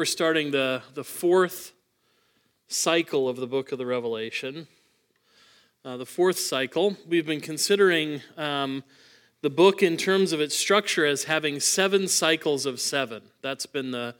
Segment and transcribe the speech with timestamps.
[0.00, 1.72] We're starting the, the fourth
[2.68, 4.66] cycle of the book of the Revelation.
[5.84, 6.96] Uh, the fourth cycle.
[7.06, 8.82] We've been considering um,
[9.42, 13.24] the book in terms of its structure as having seven cycles of seven.
[13.42, 14.14] That's been the,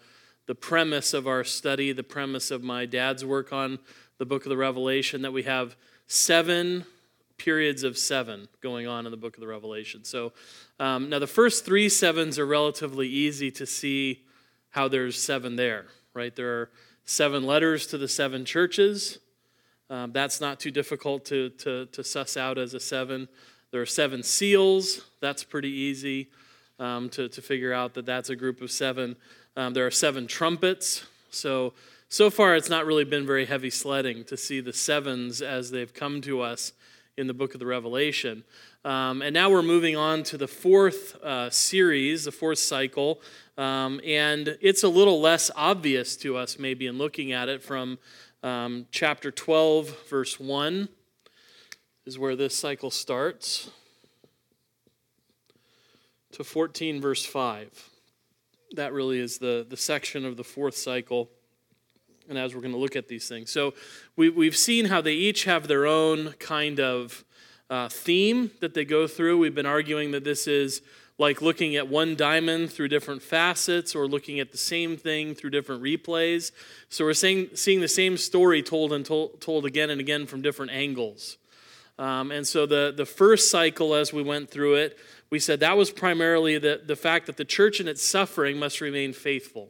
[0.45, 3.79] the premise of our study, the premise of my dad's work on
[4.19, 5.77] the book of the Revelation, that we have
[6.07, 6.85] seven
[7.39, 10.05] periods of seven going on in the book of the Revelation.
[10.05, 10.35] So
[10.79, 14.25] um, now the first three sevens are relatively easy to see
[14.71, 16.35] how there's seven there, right?
[16.35, 16.71] There are
[17.05, 19.19] seven letters to the seven churches.
[19.89, 23.29] Um, that's not too difficult to, to, to suss out as a seven.
[23.73, 25.03] There are seven seals.
[25.21, 26.31] That's pretty easy
[26.79, 29.17] um, to, to figure out that that's a group of seven.
[29.57, 31.05] Um, there are seven trumpets.
[31.31, 31.75] So,
[32.09, 35.93] so far, it's not really been very heavy sledding to see the sevens as they've
[35.93, 36.73] come to us
[37.17, 38.45] in the book of the Revelation.
[38.85, 43.21] Um, and now we're moving on to the fourth uh, series, the fourth cycle.
[43.61, 47.99] Um, and it's a little less obvious to us, maybe, in looking at it from
[48.43, 50.89] um, chapter 12, verse 1,
[52.07, 53.71] is where this cycle starts,
[56.33, 57.91] to 14, verse 5.
[58.77, 61.29] That really is the, the section of the fourth cycle.
[62.31, 63.51] And as we're going to look at these things.
[63.51, 63.75] So
[64.17, 67.27] we, we've seen how they each have their own kind of
[67.69, 69.37] uh, theme that they go through.
[69.37, 70.81] We've been arguing that this is
[71.21, 75.51] like looking at one diamond through different facets or looking at the same thing through
[75.51, 76.51] different replays.
[76.89, 80.41] So we're saying, seeing the same story told and told, told again and again from
[80.41, 81.37] different angles.
[81.99, 84.99] Um, and so the, the first cycle, as we went through it,
[85.29, 88.81] we said that was primarily the, the fact that the church in its suffering must
[88.81, 89.69] remain faithful.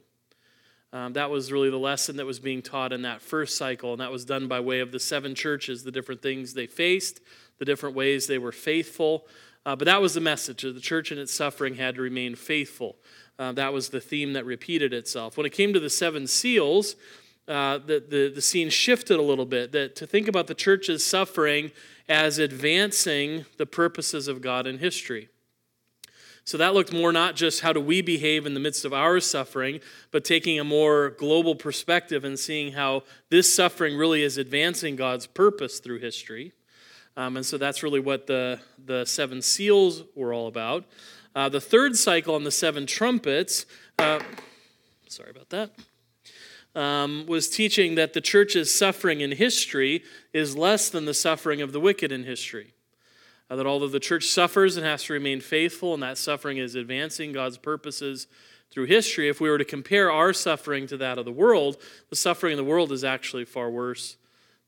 [0.92, 4.00] Um, that was really the lesson that was being taught in that first cycle, and
[4.00, 7.20] that was done by way of the seven churches, the different things they faced,
[7.58, 9.26] the different ways they were faithful.
[9.66, 10.62] Uh, but that was the message.
[10.62, 12.97] That the church in its suffering had to remain faithful.
[13.39, 15.36] Uh, that was the theme that repeated itself.
[15.36, 16.97] When it came to the seven seals,
[17.48, 19.72] uh, the, the, the scene shifted a little bit.
[19.72, 21.73] That to think about the church's suffering
[22.08, 25.29] as advancing the purposes of God in history.
[26.45, 29.20] So that looked more not just how do we behave in the midst of our
[29.20, 29.80] suffering,
[30.11, 35.27] but taking a more global perspective and seeing how this suffering really is advancing God's
[35.27, 36.52] purpose through history.
[37.16, 40.84] Um, and so that's really what the, the seven seals were all about.
[41.34, 43.66] Uh, the third cycle on the seven trumpets,
[43.98, 44.20] uh,
[45.08, 45.70] sorry about that,
[46.74, 51.72] um, was teaching that the church's suffering in history is less than the suffering of
[51.72, 52.74] the wicked in history.
[53.50, 56.74] Uh, that although the church suffers and has to remain faithful, and that suffering is
[56.74, 58.28] advancing God's purposes
[58.70, 61.77] through history, if we were to compare our suffering to that of the world,
[62.08, 64.16] the suffering in the world is actually far worse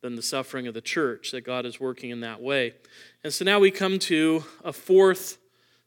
[0.03, 2.75] than the suffering of the church, that God is working in that way.
[3.25, 5.39] And so now we come to a fourth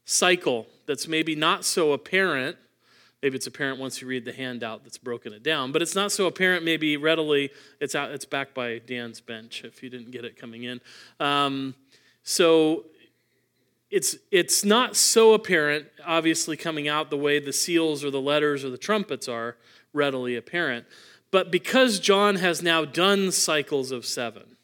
[0.04, 2.56] cycle that's maybe not so apparent.
[3.22, 6.12] Maybe it's apparent once you read the handout that's broken it down, but it's not
[6.12, 7.50] so apparent maybe readily.
[7.80, 10.80] It's, out, it's back by Dan's bench if you didn't get it coming in.
[11.20, 11.74] Um,
[12.22, 12.86] so
[13.90, 18.64] it's, it's not so apparent, obviously, coming out the way the seals or the letters
[18.64, 19.56] or the trumpets are
[19.92, 20.86] readily apparent.
[21.30, 24.56] But because John has now done cycles of seven,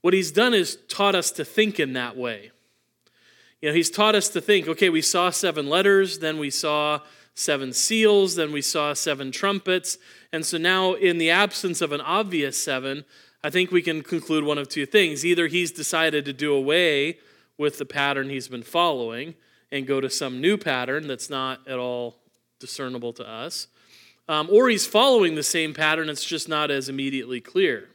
[0.00, 2.50] what he's done is taught us to think in that way.
[3.60, 7.00] You know, he's taught us to think, okay, we saw seven letters, then we saw
[7.34, 9.98] seven seals, then we saw seven trumpets.
[10.32, 13.04] And so now, in the absence of an obvious seven,
[13.42, 15.24] I think we can conclude one of two things.
[15.24, 17.18] Either he's decided to do away
[17.58, 19.34] with the pattern he's been following
[19.70, 22.16] and go to some new pattern that's not at all
[22.58, 23.68] discernible to us,
[24.28, 27.88] um, or he's following the same pattern, it's just not as immediately clear.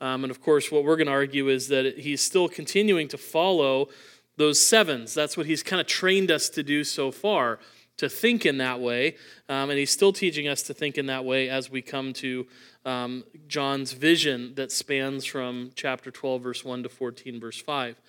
[0.00, 3.18] Um, and of course, what we're going to argue is that he's still continuing to
[3.18, 3.88] follow
[4.36, 5.14] those sevens.
[5.14, 7.58] That's what he's kind of trained us to do so far,
[7.96, 9.16] to think in that way.
[9.48, 12.46] Um, and he's still teaching us to think in that way as we come to
[12.84, 18.00] um, John's vision that spans from chapter 12, verse 1 to 14, verse 5.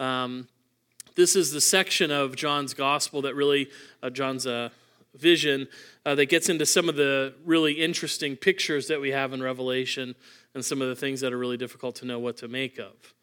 [0.00, 0.48] Um,
[1.14, 3.70] this is the section of John's gospel that really,
[4.02, 4.70] uh, John's uh,
[5.18, 5.68] vision
[6.04, 10.14] uh, that gets into some of the really interesting pictures that we have in Revelation
[10.54, 13.14] and some of the things that are really difficult to know what to make of.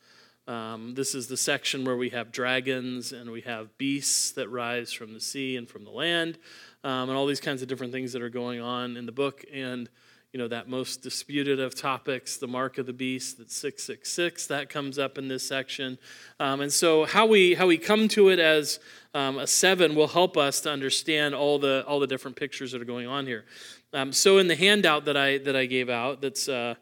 [0.45, 4.91] Um, this is the section where we have dragons and we have beasts that rise
[4.91, 6.37] from the sea and from the land,
[6.83, 9.45] um, and all these kinds of different things that are going on in the book.
[9.53, 9.89] And
[10.33, 14.11] you know that most disputed of topics, the mark of the beast, that six six
[14.11, 15.99] six, that comes up in this section.
[16.39, 18.79] Um, and so how we how we come to it as
[19.13, 22.81] um, a seven will help us to understand all the all the different pictures that
[22.81, 23.45] are going on here.
[23.93, 26.73] Um, so in the handout that I that I gave out, that's uh,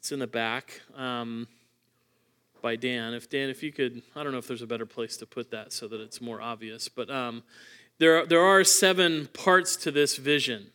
[0.00, 1.46] it's in the back um,
[2.60, 3.14] by Dan.
[3.14, 5.52] If Dan, if you could, I don't know if there's a better place to put
[5.52, 7.44] that so that it's more obvious, but um,
[7.98, 10.72] there there are seven parts to this vision.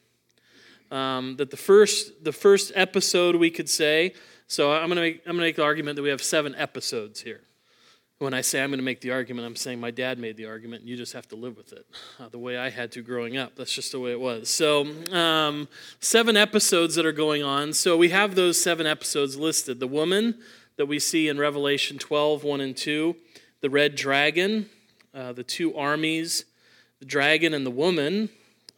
[0.94, 4.14] Um, that the first, the first episode, we could say,
[4.46, 6.54] so I'm going to make, I'm going to make the argument that we have seven
[6.54, 7.42] episodes here.
[8.20, 10.46] When I say I'm going to make the argument, I'm saying my dad made the
[10.46, 11.88] argument, and you just have to live with it.
[12.20, 13.56] Uh, the way I had to growing up.
[13.56, 14.50] That's just the way it was.
[14.52, 15.68] So, um,
[16.00, 17.74] seven episodes that are going on.
[17.74, 19.80] So, we have those seven episodes listed.
[19.80, 20.38] The woman
[20.78, 23.16] that we see in Revelation 12, 1 and 2,
[23.62, 24.70] the red dragon,
[25.12, 26.46] uh, the two armies,
[27.00, 28.30] the dragon and the woman,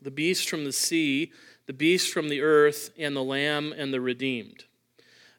[0.02, 1.34] the beast from the sea,
[1.68, 4.66] the beast from the earth, and the lamb and the redeemed.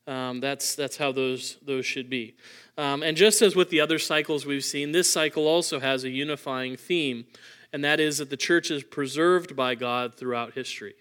[0.06, 2.36] Um, that's, that's how those, those should be.
[2.78, 6.10] Um, and just as with the other cycles we've seen, this cycle also has a
[6.10, 7.26] unifying theme,
[7.72, 10.94] and that is that the church is preserved by God throughout history.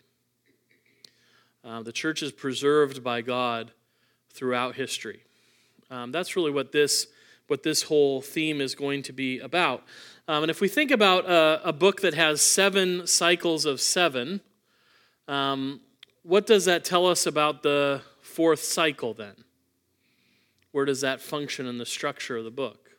[1.64, 3.72] Uh, the church is preserved by God
[4.32, 5.22] throughout history.
[5.90, 7.08] Um, that's really what this,
[7.48, 9.84] what this whole theme is going to be about.
[10.28, 14.42] Um, and if we think about a, a, book that has seven cycles of seven,
[15.28, 15.82] um,
[16.24, 19.36] what does that tell us about the fourth cycle then?
[20.76, 22.90] where does that function in the structure of the book?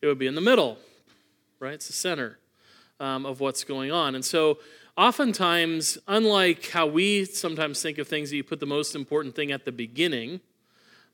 [0.00, 0.78] It would be in the middle,
[1.58, 1.72] right?
[1.72, 2.38] It's the center
[3.00, 4.14] um, of what's going on.
[4.14, 4.60] And so,
[4.96, 9.50] oftentimes, unlike how we sometimes think of things that you put the most important thing
[9.50, 10.38] at the beginning,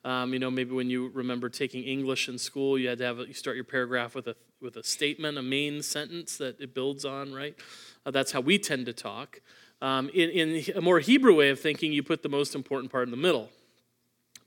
[0.04, 3.20] um, you know, maybe when you remember taking English in school, you had to have
[3.20, 6.74] a, you start your paragraph with a with a statement, a main sentence that it
[6.74, 7.56] builds on, right?
[8.04, 9.40] Uh, that's how we tend to talk.
[9.84, 13.04] Um, in, in a more Hebrew way of thinking, you put the most important part
[13.04, 13.50] in the middle,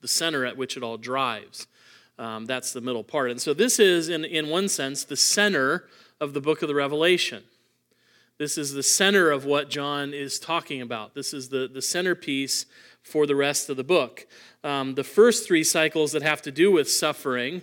[0.01, 1.67] the center at which it all drives.
[2.17, 3.29] Um, that's the middle part.
[3.29, 5.85] And so this is, in, in one sense, the center
[6.19, 7.43] of the book of the Revelation.
[8.39, 11.13] This is the center of what John is talking about.
[11.13, 12.65] This is the, the centerpiece
[13.03, 14.25] for the rest of the book.
[14.63, 17.61] Um, the first three cycles that have to do with suffering,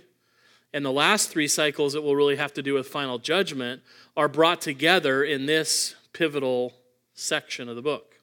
[0.73, 3.81] and the last three cycles that will really have to do with final judgment,
[4.15, 6.71] are brought together in this pivotal
[7.15, 8.15] section of the book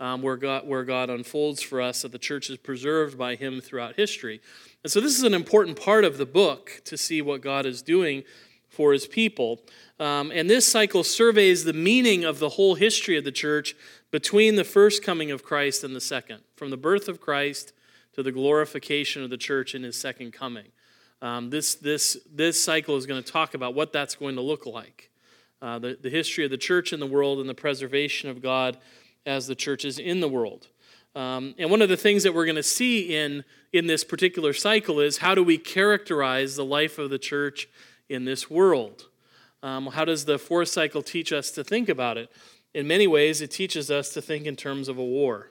[0.00, 3.60] um, where, God, where God unfolds for us that the church is preserved by Him
[3.60, 4.40] throughout history.
[4.82, 7.82] And so, this is an important part of the book to see what God is
[7.82, 8.24] doing
[8.68, 9.60] for His people.
[9.98, 13.74] Um, and this cycle surveys the meaning of the whole history of the church
[14.10, 17.72] between the first coming of Christ and the second, from the birth of Christ
[18.14, 20.66] to the glorification of the church in His second coming.
[21.20, 24.66] Um, this, this, this cycle is going to talk about what that's going to look
[24.66, 25.10] like.
[25.60, 28.78] Uh, the, the history of the church in the world and the preservation of God
[29.26, 30.68] as the churches in the world.
[31.14, 34.52] Um, and one of the things that we're going to see in, in this particular
[34.52, 37.68] cycle is how do we characterize the life of the church
[38.08, 39.06] in this world?
[39.62, 42.30] Um, how does the fourth cycle teach us to think about it?
[42.72, 45.50] In many ways, it teaches us to think in terms of a war.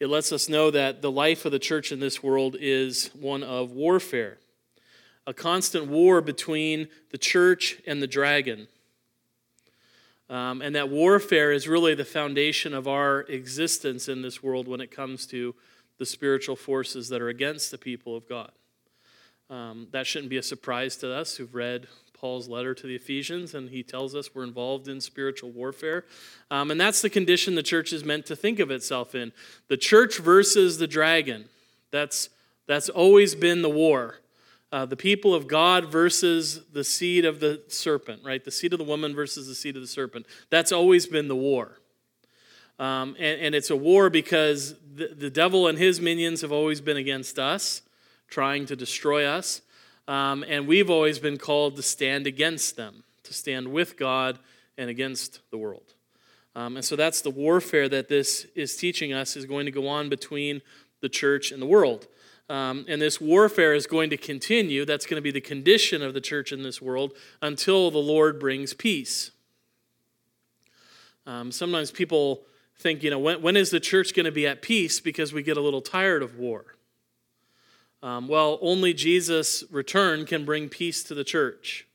[0.00, 3.42] It lets us know that the life of the church in this world is one
[3.42, 4.38] of warfare,
[5.28, 8.66] a constant war between the church and the dragon.
[10.30, 14.80] Um, and that warfare is really the foundation of our existence in this world when
[14.80, 15.54] it comes to
[15.98, 18.50] the spiritual forces that are against the people of God.
[19.50, 23.54] Um, that shouldn't be a surprise to us who've read Paul's letter to the Ephesians,
[23.54, 26.06] and he tells us we're involved in spiritual warfare.
[26.50, 29.32] Um, and that's the condition the church is meant to think of itself in.
[29.68, 31.50] The church versus the dragon.
[31.90, 32.30] That's,
[32.66, 34.20] that's always been the war
[34.70, 38.44] uh, the people of God versus the seed of the serpent, right?
[38.44, 40.26] The seed of the woman versus the seed of the serpent.
[40.50, 41.78] That's always been the war.
[42.78, 46.80] Um, and, and, it's a war because the, the, devil and his minions have always
[46.80, 47.82] been against us,
[48.28, 49.62] trying to destroy us.
[50.06, 54.38] Um, and we've always been called to stand against them, to stand with God
[54.76, 55.94] and against the world.
[56.54, 59.88] Um, and so that's the warfare that this is teaching us is going to go
[59.88, 60.62] on between
[61.00, 62.06] the church and the world.
[62.48, 64.84] Um, and this warfare is going to continue.
[64.84, 67.12] That's going to be the condition of the church in this world
[67.42, 69.32] until the Lord brings peace.
[71.26, 72.44] Um, sometimes people
[72.78, 75.42] think, you know, when, when is the church going to be at peace because we
[75.42, 76.64] get a little tired of war?
[78.02, 81.86] Um, well, only Jesus' return can bring peace to the church.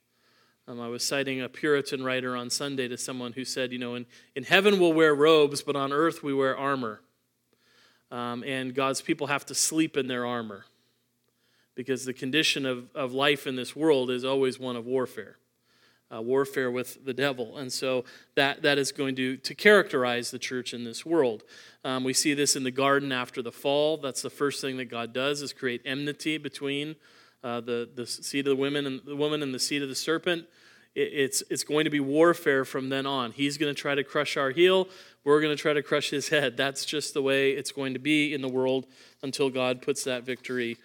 [0.68, 3.96] Um, I was citing a Puritan writer on Sunday to someone who said, you know,
[3.96, 4.06] in,
[4.36, 7.02] in heaven we'll wear robes, but on earth we wear armor.
[8.14, 10.66] Um, and God's people have to sleep in their armor
[11.74, 15.38] because the condition of, of life in this world is always one of warfare.
[16.14, 17.58] Uh, warfare with the devil.
[17.58, 18.06] And so
[18.36, 21.44] that, that is going to, to characterize the church in this world.
[21.84, 23.98] Um, we see this in the garden after the fall.
[23.98, 26.96] That's the first thing that God does is create enmity between
[27.44, 29.96] uh, the, the seed of the women and the woman and the seed of the
[29.96, 30.46] serpent.
[30.94, 33.32] It, it's, it's going to be warfare from then on.
[33.32, 34.90] He's going to try to crush our heel
[35.24, 36.58] we're going to try to crush his head.
[36.58, 38.86] That's just the way it's going to be in the world
[39.22, 40.78] until God puts that victory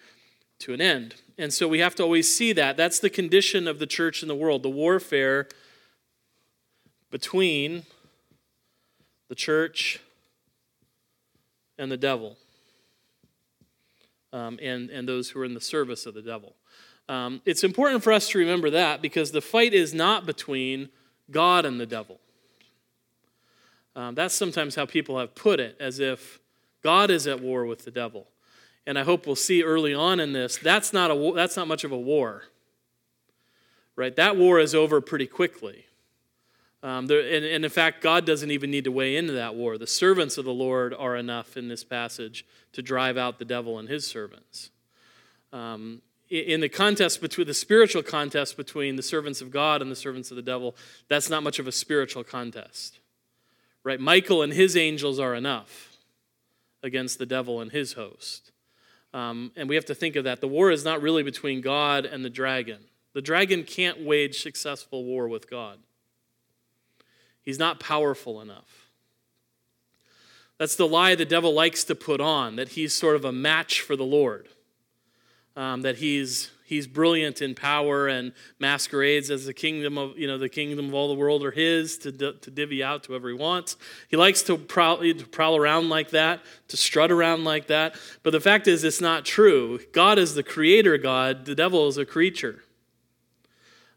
[0.59, 1.15] to an end.
[1.37, 2.77] And so we have to always see that.
[2.77, 5.47] That's the condition of the church in the world the warfare
[7.11, 7.83] between
[9.29, 9.99] the church,
[11.79, 12.35] and the devil,
[14.33, 16.53] um, and, and those who are in the service of the devil.
[17.07, 20.89] Um, it's important for us to remember that because the fight is not between
[21.31, 22.19] God and the devil.
[23.95, 26.39] Um, that's sometimes how people have put it, as if
[26.81, 28.27] God is at war with the devil.
[28.85, 31.83] And I hope we'll see early on in this that's not, a, that's not much
[31.83, 32.43] of a war.
[33.95, 34.15] Right?
[34.15, 35.85] That war is over pretty quickly.
[36.81, 39.77] Um, there, and, and, in fact, God doesn't even need to weigh into that war.
[39.77, 43.77] The servants of the Lord are enough in this passage to drive out the devil
[43.79, 44.69] and his servants.
[45.51, 49.95] Um, in the contest between the spiritual contest between the servants of God and the
[49.95, 50.75] servants of the devil,
[51.07, 52.98] that's not much of a spiritual contest.
[53.83, 53.99] Right?
[53.99, 55.97] Michael and his angels are enough
[56.83, 58.51] against the devil and his host.
[59.13, 60.41] Um, and we have to think of that.
[60.41, 62.79] The war is not really between God and the dragon.
[63.13, 65.79] The dragon can't wage successful war with God.
[67.41, 68.89] He's not powerful enough.
[70.59, 73.81] That's the lie the devil likes to put on, that he's sort of a match
[73.81, 74.49] for the Lord,
[75.55, 80.37] um, that he's, he's brilliant in power and masquerades as the kingdom of, you know,
[80.37, 83.33] the kingdom of all the world are his to, to divvy out to whoever he
[83.33, 83.75] wants.
[84.07, 87.95] He likes to prowl, to prowl around like that, to strut around like that.
[88.21, 89.79] But the fact is, it's not true.
[89.93, 92.63] God is the creator God, the devil is a creature.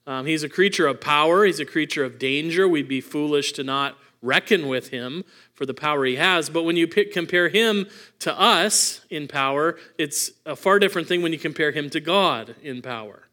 [0.07, 2.67] Um, he's a creature of power, he's a creature of danger.
[2.67, 5.25] We'd be foolish to not reckon with him
[5.63, 6.51] for the power he has.
[6.51, 7.87] But when you pick, compare him
[8.19, 12.57] to us in power, it's a far different thing when you compare him to God
[12.65, 13.29] in power.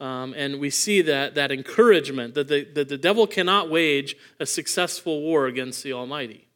[0.00, 4.46] Um, and we see that, that encouragement that the, that the devil cannot wage a
[4.46, 6.48] successful war against the Almighty.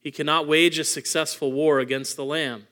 [0.00, 2.66] He cannot wage a successful war against the Lamb.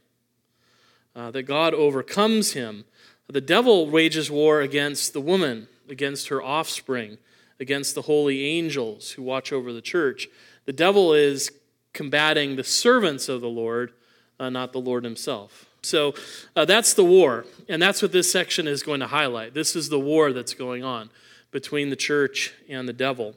[1.14, 2.84] Uh, that God overcomes him
[3.26, 7.16] the devil wages war against the woman, against her offspring,
[7.58, 10.28] against the holy angels who watch over the church.
[10.66, 11.50] The devil is
[11.92, 13.92] combating the servants of the Lord,
[14.38, 15.66] uh, not the Lord himself.
[15.82, 16.14] So
[16.54, 19.54] uh, that's the war, and that's what this section is going to highlight.
[19.54, 21.10] This is the war that's going on
[21.52, 23.34] between the church and the devil.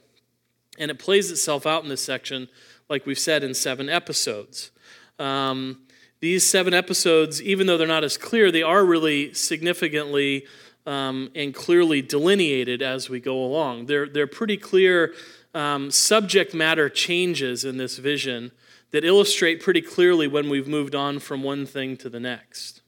[0.80, 2.50] And it plays itself out in this section,
[2.90, 4.72] like we've said, in seven episodes.
[5.20, 5.82] Um,
[6.22, 10.46] these seven episodes, even though they're not as clear, they are really significantly
[10.86, 13.86] um, and clearly delineated as we go along.
[13.86, 15.14] They're, they're pretty clear
[15.54, 18.52] um, subject matter changes in this vision
[18.92, 22.82] that illustrate pretty clearly when we've moved on from one thing to the next.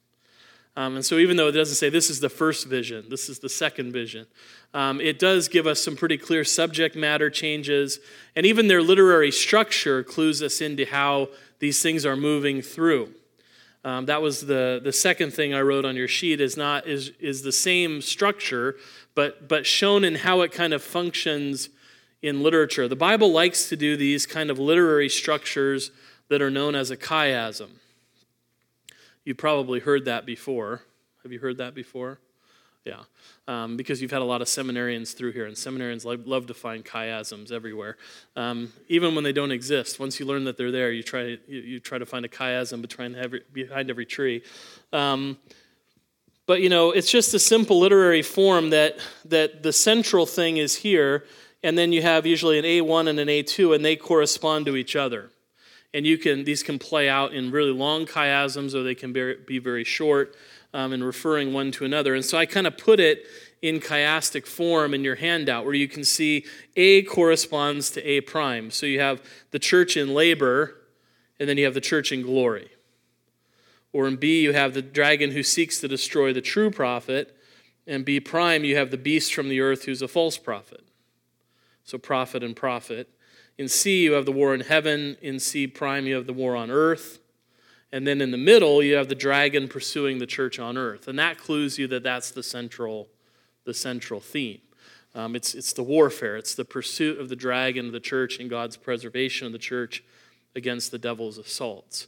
[0.75, 3.39] Um, and so, even though it doesn't say this is the first vision, this is
[3.39, 4.25] the second vision,
[4.73, 7.99] um, it does give us some pretty clear subject matter changes.
[8.37, 13.13] And even their literary structure clues us into how these things are moving through.
[13.83, 17.11] Um, that was the, the second thing I wrote on your sheet is not is,
[17.19, 18.75] is the same structure,
[19.13, 21.69] but, but shown in how it kind of functions
[22.21, 22.87] in literature.
[22.87, 25.91] The Bible likes to do these kind of literary structures
[26.29, 27.69] that are known as a chiasm.
[29.25, 30.81] You probably heard that before.
[31.23, 32.19] Have you heard that before?
[32.83, 33.01] Yeah,
[33.47, 36.55] um, because you've had a lot of seminarians through here, and seminarians love, love to
[36.55, 37.97] find chiasms everywhere,
[38.35, 39.99] um, even when they don't exist.
[39.99, 42.81] Once you learn that they're there, you try you, you try to find a chiasm
[42.81, 44.41] behind every, behind every tree.
[44.91, 45.37] Um,
[46.47, 50.75] but you know, it's just a simple literary form that that the central thing is
[50.75, 51.25] here,
[51.63, 54.95] and then you have usually an A1 and an A2, and they correspond to each
[54.95, 55.29] other.
[55.93, 59.59] And you can these can play out in really long chiasms, or they can be,
[59.59, 60.35] very short
[60.73, 62.15] um, and referring one to another.
[62.15, 63.25] And so I kind of put it
[63.61, 68.71] in chiastic form in your handout where you can see A corresponds to A prime.
[68.71, 70.77] So you have the church in labor,
[71.39, 72.69] and then you have the church in glory.
[73.93, 77.35] Or in B, you have the dragon who seeks to destroy the true prophet.
[77.85, 80.85] And B prime, you have the beast from the earth who's a false prophet.
[81.83, 83.09] So prophet and prophet.
[83.57, 85.17] In C, you have the war in heaven.
[85.21, 87.19] In C prime, you have the war on earth.
[87.91, 91.07] And then in the middle, you have the dragon pursuing the church on earth.
[91.07, 93.09] And that clues you that that's the central,
[93.65, 94.61] the central theme.
[95.13, 98.49] Um, it's, it's the warfare, it's the pursuit of the dragon of the church and
[98.49, 100.03] God's preservation of the church
[100.55, 102.07] against the devil's assaults.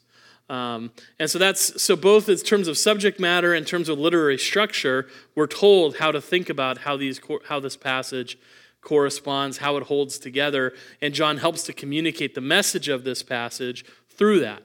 [0.50, 3.98] Um, and so that's so both in terms of subject matter and in terms of
[3.98, 8.38] literary structure, we're told how to think about how these how this passage
[8.84, 13.86] corresponds, how it holds together, and John helps to communicate the message of this passage
[14.10, 14.64] through that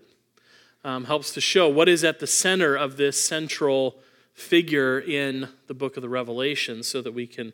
[0.85, 3.97] um, helps to show what is at the center of this central
[4.33, 7.53] figure in the book of the Revelation so that we can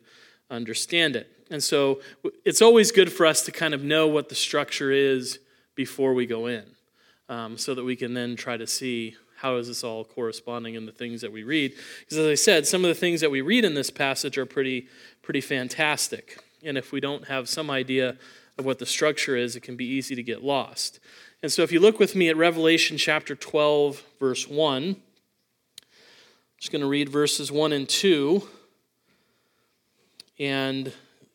[0.49, 1.31] understand it.
[1.49, 1.99] And so
[2.43, 5.39] it's always good for us to kind of know what the structure is
[5.75, 6.63] before we go in
[7.27, 10.85] um, so that we can then try to see how is this all corresponding in
[10.85, 11.73] the things that we read.
[11.99, 14.45] Because as I said, some of the things that we read in this passage are
[14.45, 14.87] pretty,
[15.21, 16.39] pretty fantastic.
[16.65, 18.17] And if we don't have some idea
[18.57, 20.99] of what the structure is, it can be easy to get lost.
[21.43, 24.95] And so if you look with me at Revelation chapter 12, verse 1, I'm
[26.59, 28.41] just going to read verses 1 and 2.
[30.39, 30.91] And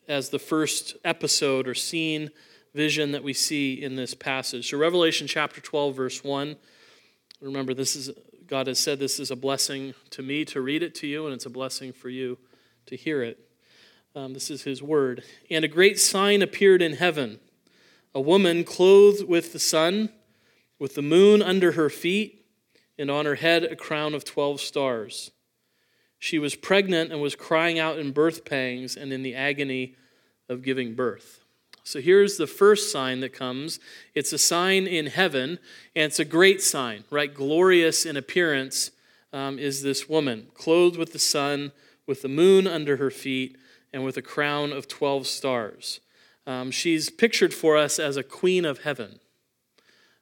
[0.07, 2.31] as the first episode or scene,
[2.73, 4.69] vision that we see in this passage.
[4.69, 6.55] So, Revelation chapter 12, verse 1.
[7.41, 8.11] Remember, this is
[8.47, 11.33] God has said this is a blessing to me to read it to you, and
[11.33, 12.37] it's a blessing for you
[12.87, 13.50] to hear it.
[14.13, 15.23] Um, this is his word.
[15.49, 17.39] And a great sign appeared in heaven
[18.13, 20.09] a woman clothed with the sun,
[20.77, 22.45] with the moon under her feet,
[22.97, 25.31] and on her head a crown of 12 stars.
[26.19, 29.95] She was pregnant and was crying out in birth pangs and in the agony
[30.49, 31.39] of giving birth.
[31.83, 33.79] So here's the first sign that comes.
[34.13, 35.57] It's a sign in heaven,
[35.95, 37.33] and it's a great sign, right?
[37.33, 38.91] Glorious in appearance
[39.31, 41.71] um, is this woman, clothed with the sun,
[42.05, 43.57] with the moon under her feet,
[43.93, 45.99] and with a crown of 12 stars.
[46.47, 49.19] Um, she's pictured for us as a queen of heaven,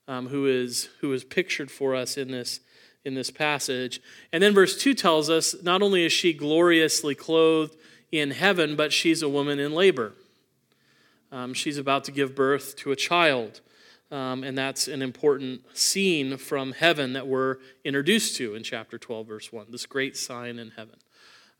[0.08, 2.60] um, who, is, who is pictured for us in this,
[3.06, 4.02] in this passage.
[4.34, 7.76] And then verse 2 tells us not only is she gloriously clothed
[8.12, 10.14] in heaven, but she's a woman in labor.
[11.32, 13.62] Um, she's about to give birth to a child.
[14.12, 19.28] Um, and that's an important scene from heaven that we're introduced to in chapter 12,
[19.28, 20.96] verse 1, this great sign in heaven.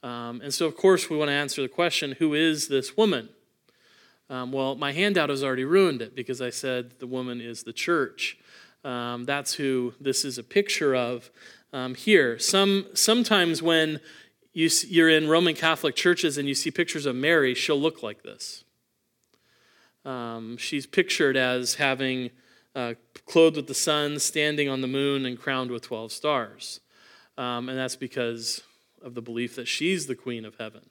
[0.02, 3.30] Um, and so, of course, we want to answer the question who is this woman?
[4.30, 7.74] Um, well, my handout has already ruined it because I said the woman is the
[7.74, 8.38] church.
[8.84, 11.32] Um, that's who this is a picture of
[11.74, 12.40] um, here.
[12.40, 14.00] Some, sometimes when
[14.54, 18.24] you, you're in Roman Catholic churches and you see pictures of Mary, she'll look like
[18.24, 18.64] this.
[20.06, 22.30] Um, she's pictured as having
[22.76, 22.94] uh,
[23.26, 26.80] clothed with the sun, standing on the moon, and crowned with 12 stars.
[27.38, 28.62] Um, and that's because
[29.04, 30.90] of the belief that she's the queen of heaven.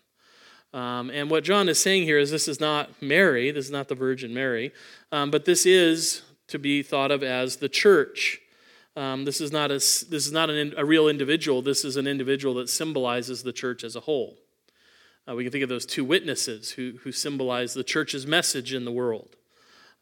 [0.75, 3.89] Um, and what John is saying here is this is not Mary, this is not
[3.89, 4.73] the Virgin Mary,
[5.13, 8.41] um, but this is to be thought of as the church.
[8.97, 12.07] Um, this is not, a, this is not an, a real individual, this is an
[12.07, 14.37] individual that symbolizes the church as a whole.
[15.29, 18.85] Uh, we can think of those two witnesses who, who symbolize the church's message in
[18.85, 19.37] the world.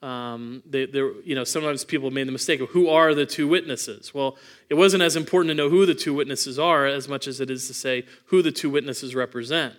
[0.02, 0.86] Um, they,
[1.24, 4.12] you know, sometimes people made the mistake of who are the two witnesses.
[4.12, 4.36] Well,
[4.68, 7.50] it wasn't as important to know who the two witnesses are as much as it
[7.50, 9.74] is to say who the two witnesses represent.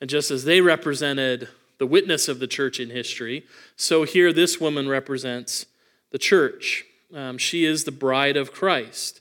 [0.00, 3.44] And just as they represented the witness of the church in history,
[3.76, 5.66] so here this woman represents
[6.10, 6.84] the church.
[7.12, 9.20] Um, she is the bride of Christ.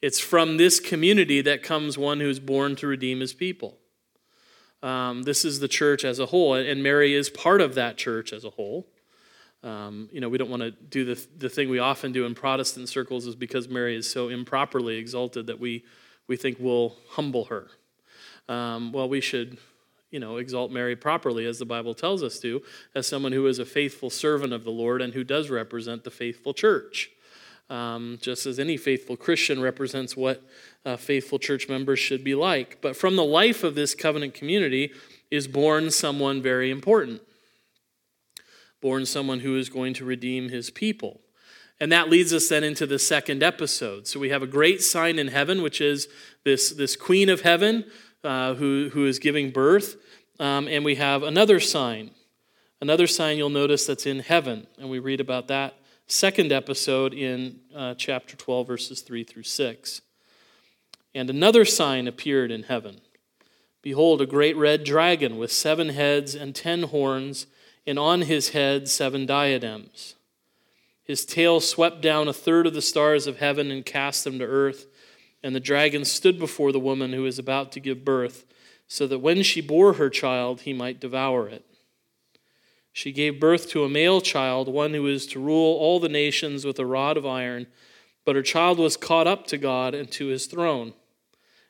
[0.00, 3.78] It's from this community that comes one who's born to redeem his people.
[4.82, 8.32] Um, this is the church as a whole, and Mary is part of that church
[8.32, 8.88] as a whole.
[9.62, 12.34] Um, you know, we don't want to do the, the thing we often do in
[12.34, 15.84] Protestant circles is because Mary is so improperly exalted that we,
[16.26, 17.68] we think we'll humble her.
[18.48, 19.58] Um, well, we should,
[20.10, 22.62] you know, exalt Mary properly as the Bible tells us to,
[22.94, 26.10] as someone who is a faithful servant of the Lord and who does represent the
[26.10, 27.10] faithful church.
[27.70, 30.42] Um, just as any faithful Christian represents what
[30.84, 32.78] uh, faithful church members should be like.
[32.82, 34.92] But from the life of this covenant community
[35.30, 37.22] is born someone very important,
[38.82, 41.20] born someone who is going to redeem his people.
[41.80, 44.06] And that leads us then into the second episode.
[44.06, 46.06] So we have a great sign in heaven, which is
[46.44, 47.86] this, this queen of heaven
[48.22, 49.96] uh, who, who is giving birth.
[50.38, 52.10] Um, and we have another sign,
[52.80, 54.66] another sign you'll notice that's in heaven.
[54.78, 55.74] And we read about that
[56.06, 60.02] second episode in uh, chapter 12, verses 3 through 6.
[61.14, 63.00] And another sign appeared in heaven.
[63.82, 67.46] Behold, a great red dragon with seven heads and ten horns,
[67.86, 70.14] and on his head seven diadems.
[71.04, 74.44] His tail swept down a third of the stars of heaven and cast them to
[74.44, 74.86] earth.
[75.42, 78.46] And the dragon stood before the woman who was about to give birth,
[78.86, 81.64] so that when she bore her child, he might devour it.
[82.92, 86.64] She gave birth to a male child, one who is to rule all the nations
[86.64, 87.66] with a rod of iron.
[88.24, 90.92] But her child was caught up to God and to his throne.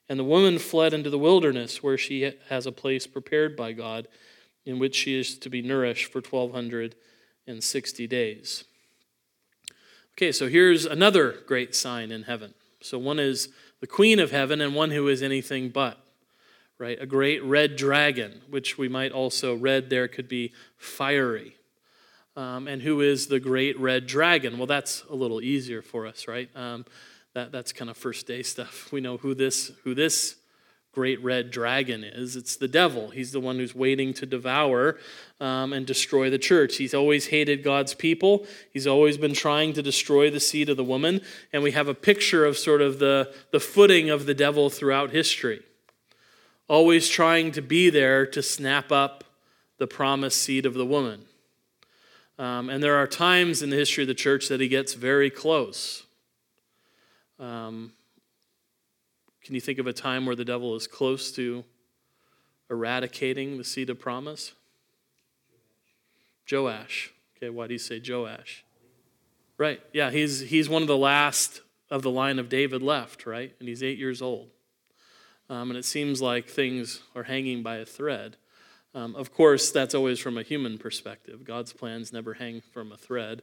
[0.08, 4.08] And the woman fled into the wilderness, where she has a place prepared by God,
[4.64, 8.64] in which she is to be nourished for 1260 days.
[10.16, 12.54] Okay, so here's another great sign in heaven.
[12.80, 13.48] So one is
[13.80, 16.02] the queen of heaven, and one who is anything but
[16.82, 17.00] right?
[17.00, 21.54] A great red dragon, which we might also read there could be fiery.
[22.34, 24.58] Um, and who is the great red dragon?
[24.58, 26.50] Well, that's a little easier for us, right?
[26.56, 26.84] Um,
[27.34, 28.90] that, that's kind of first day stuff.
[28.90, 30.34] We know who this, who this
[30.92, 32.36] great red dragon is.
[32.36, 33.10] It's the devil.
[33.10, 34.98] He's the one who's waiting to devour
[35.40, 36.76] um, and destroy the church.
[36.76, 38.46] He's always hated God's people.
[38.72, 41.22] He's always been trying to destroy the seed of the woman.
[41.52, 45.10] And we have a picture of sort of the, the footing of the devil throughout
[45.10, 45.62] history
[46.72, 49.24] always trying to be there to snap up
[49.76, 51.22] the promised seed of the woman.
[52.38, 55.28] Um, and there are times in the history of the church that he gets very
[55.28, 56.04] close.
[57.38, 57.92] Um,
[59.44, 61.64] can you think of a time where the devil is close to
[62.70, 64.52] eradicating the seed of promise?
[66.50, 67.12] Joash.
[67.36, 68.64] Okay, why do you say Joash?
[69.58, 73.54] Right, yeah, he's, he's one of the last of the line of David left, right?
[73.58, 74.48] And he's eight years old.
[75.50, 78.36] Um, and it seems like things are hanging by a thread.
[78.94, 81.44] Um, of course, that's always from a human perspective.
[81.44, 83.42] God's plans never hang from a thread.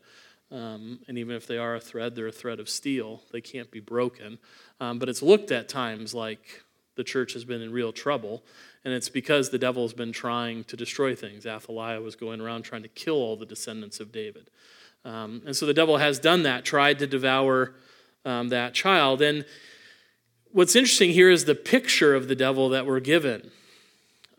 [0.51, 3.21] Um, and even if they are a thread, they're a thread of steel.
[3.31, 4.39] They can't be broken.
[4.79, 6.63] Um, but it's looked at times like
[6.95, 8.43] the church has been in real trouble.
[8.83, 11.45] And it's because the devil has been trying to destroy things.
[11.45, 14.49] Athaliah was going around trying to kill all the descendants of David.
[15.05, 17.75] Um, and so the devil has done that, tried to devour
[18.25, 19.21] um, that child.
[19.21, 19.45] And
[20.51, 23.51] what's interesting here is the picture of the devil that we're given.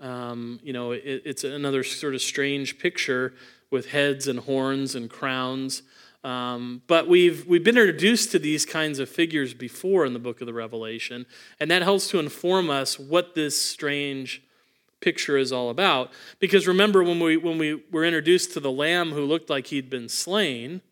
[0.01, 3.35] Um, you know, it, it's another sort of strange picture
[3.71, 5.83] with heads and horns and crowns.
[6.23, 10.41] Um, but we've, we've been introduced to these kinds of figures before in the book
[10.41, 11.25] of the Revelation,
[11.59, 14.43] and that helps to inform us what this strange
[15.01, 16.11] picture is all about.
[16.39, 19.89] Because remember, when we, when we were introduced to the lamb who looked like he'd
[19.89, 20.83] been slain,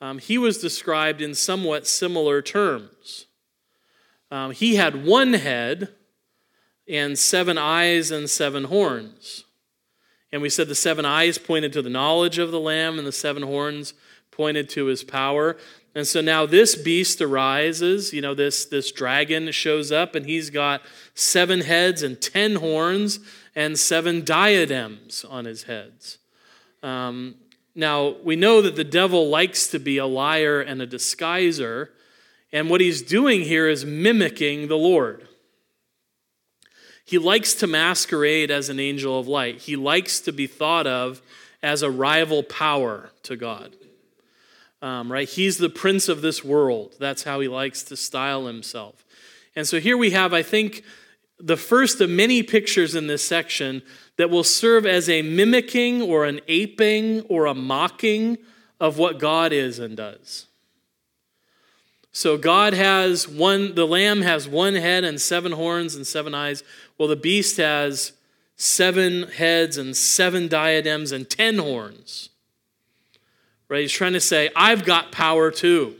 [0.00, 3.26] um, he was described in somewhat similar terms.
[4.30, 5.90] Um, he had one head
[6.88, 9.44] and seven eyes and seven horns.
[10.32, 13.12] And we said the seven eyes pointed to the knowledge of the Lamb, and the
[13.12, 13.92] seven horns
[14.32, 15.56] pointed to his power.
[15.94, 20.50] And so now this beast arises, you know, this, this dragon shows up, and he's
[20.50, 20.82] got
[21.14, 23.20] seven heads and ten horns
[23.54, 26.18] and seven diadems on his heads.
[26.82, 27.36] Um,
[27.74, 31.88] now, we know that the devil likes to be a liar and a disguiser,
[32.52, 35.28] and what he's doing here is mimicking the Lord.
[37.04, 39.58] He likes to masquerade as an angel of light.
[39.60, 41.20] He likes to be thought of
[41.62, 43.76] as a rival power to God.
[44.82, 45.28] Um, right?
[45.28, 46.96] He's the prince of this world.
[46.98, 49.04] That's how he likes to style himself.
[49.54, 50.82] And so here we have, I think,
[51.38, 53.82] the first of many pictures in this section
[54.16, 58.38] that will serve as a mimicking or an aping or a mocking
[58.80, 60.46] of what God is and does.
[62.10, 66.62] So God has one, the lamb has one head and seven horns and seven eyes.
[66.98, 68.12] Well, the beast has
[68.56, 72.28] seven heads and seven diadems and ten horns.
[73.72, 73.80] Right?
[73.80, 75.96] He's trying to say, I've got power too.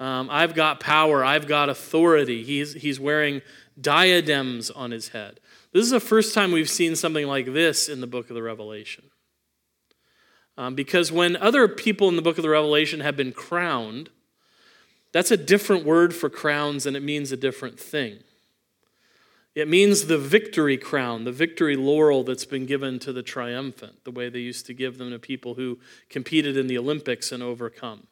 [0.00, 1.22] Um, I've got power.
[1.22, 2.42] I've got authority.
[2.42, 3.42] He's, he's wearing
[3.78, 5.40] diadems on his head.
[5.74, 8.42] This is the first time we've seen something like this in the book of the
[8.42, 9.04] Revelation.
[10.56, 14.08] Um, because when other people in the book of the Revelation have been crowned,
[15.12, 18.20] that's a different word for crowns and it means a different thing.
[19.54, 24.10] It means the victory crown, the victory laurel that's been given to the triumphant, the
[24.10, 28.08] way they used to give them to people who competed in the Olympics and overcome.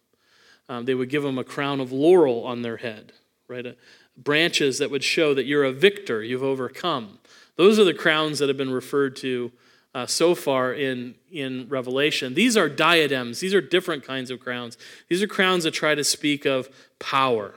[0.68, 3.12] Um, they would give them a crown of laurel on their head,
[3.48, 3.66] right?
[3.66, 3.72] Uh,
[4.16, 7.18] branches that would show that you're a victor, you've overcome.
[7.57, 9.50] Those are the crowns that have been referred to
[9.94, 12.35] uh, so far in, in Revelation.
[12.35, 14.78] These are diadems, these are different kinds of crowns.
[15.09, 17.55] These are crowns that try to speak of power.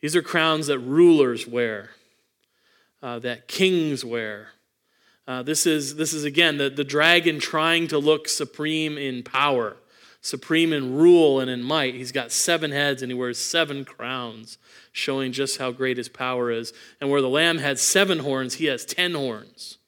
[0.00, 1.90] These are crowns that rulers wear,
[3.02, 4.48] uh, that kings wear.
[5.26, 9.76] Uh, this, is, this is, again, the, the dragon trying to look supreme in power,
[10.20, 11.94] supreme in rule and in might.
[11.94, 14.58] He's got seven heads and he wears seven crowns,
[14.92, 16.72] showing just how great his power is.
[17.00, 19.78] And where the lamb had seven horns, he has ten horns.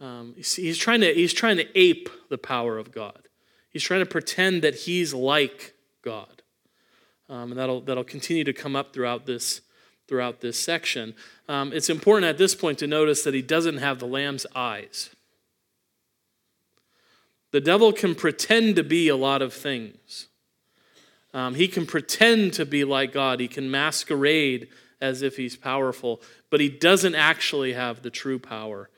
[0.00, 3.28] Um, he's, trying to, he's trying to ape the power of God.
[3.70, 6.42] He's trying to pretend that he's like God.
[7.28, 9.60] Um, and that'll, that'll continue to come up throughout this,
[10.12, 11.14] throughout this section.
[11.48, 15.08] Um, it's important at this point to notice that he doesn't have the lamb's eyes.
[17.50, 20.28] The devil can pretend to be a lot of things.
[21.32, 23.40] Um, he can pretend to be like God.
[23.40, 24.68] He can masquerade
[25.00, 26.20] as if he's powerful,
[26.50, 28.90] but he doesn't actually have the true power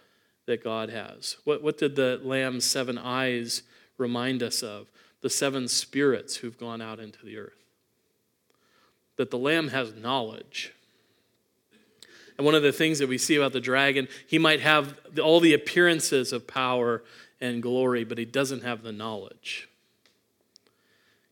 [0.46, 1.36] that God has.
[1.44, 3.62] What, what did the lamb's seven eyes
[3.98, 4.90] remind us of?
[5.20, 7.62] The seven spirits who've gone out into the earth.
[9.16, 10.72] That the lamb has knowledge.
[12.36, 15.40] And one of the things that we see about the dragon, he might have all
[15.40, 17.02] the appearances of power
[17.40, 19.68] and glory, but he doesn't have the knowledge.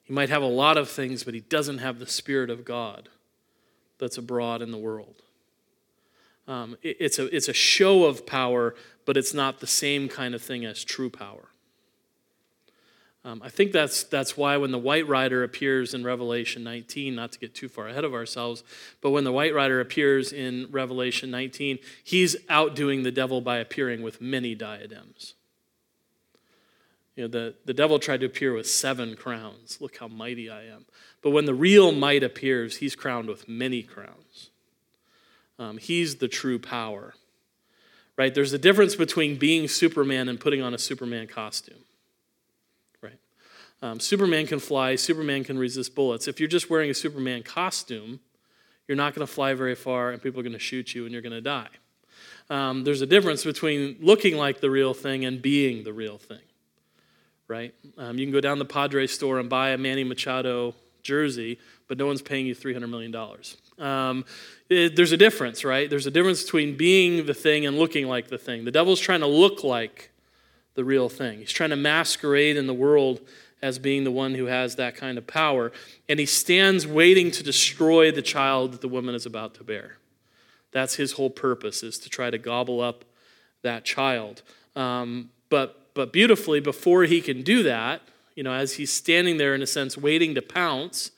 [0.04, 3.08] He might have a lot of things, but he doesn't have the Spirit of God
[3.98, 5.22] that's abroad in the world.
[6.46, 10.34] Um, it, it's, a, it's a show of power, but it's not the same kind
[10.34, 11.51] of thing as true power.
[13.24, 17.30] Um, I think that's, that's why when the white rider appears in Revelation 19, not
[17.32, 18.64] to get too far ahead of ourselves,
[19.00, 24.02] but when the white rider appears in Revelation 19, he's outdoing the devil by appearing
[24.02, 25.34] with many diadems.
[27.14, 29.78] You know, the, the devil tried to appear with seven crowns.
[29.80, 30.86] Look how mighty I am.
[31.20, 34.50] But when the real might appears, he's crowned with many crowns.
[35.58, 37.14] Um, he's the true power.
[38.16, 38.34] Right?
[38.34, 41.84] There's a difference between being Superman and putting on a Superman costume.
[43.82, 46.28] Um, Superman can fly, Superman can resist bullets.
[46.28, 48.20] If you're just wearing a Superman costume,
[48.88, 51.12] you're not going to fly very far and people are going to shoot you and
[51.12, 51.68] you're going to die.
[52.48, 56.40] Um, there's a difference between looking like the real thing and being the real thing
[57.52, 57.74] right?
[57.98, 61.98] Um, you can go down the Padre store and buy a Manny Machado jersey, but
[61.98, 63.14] no one's paying you $300 million.
[63.78, 64.24] Um,
[64.70, 65.90] it, there's a difference, right?
[65.90, 68.64] There's a difference between being the thing and looking like the thing.
[68.64, 70.10] The devil's trying to look like
[70.74, 73.20] the real thing, he's trying to masquerade in the world
[73.62, 75.72] as being the one who has that kind of power.
[76.08, 79.98] And he stands waiting to destroy the child that the woman is about to bear.
[80.72, 83.04] That's his whole purpose, is to try to gobble up
[83.62, 84.42] that child.
[84.74, 88.00] Um, but but beautifully, before he can do that,
[88.34, 91.10] you know, as he's standing there in a sense waiting to pounce,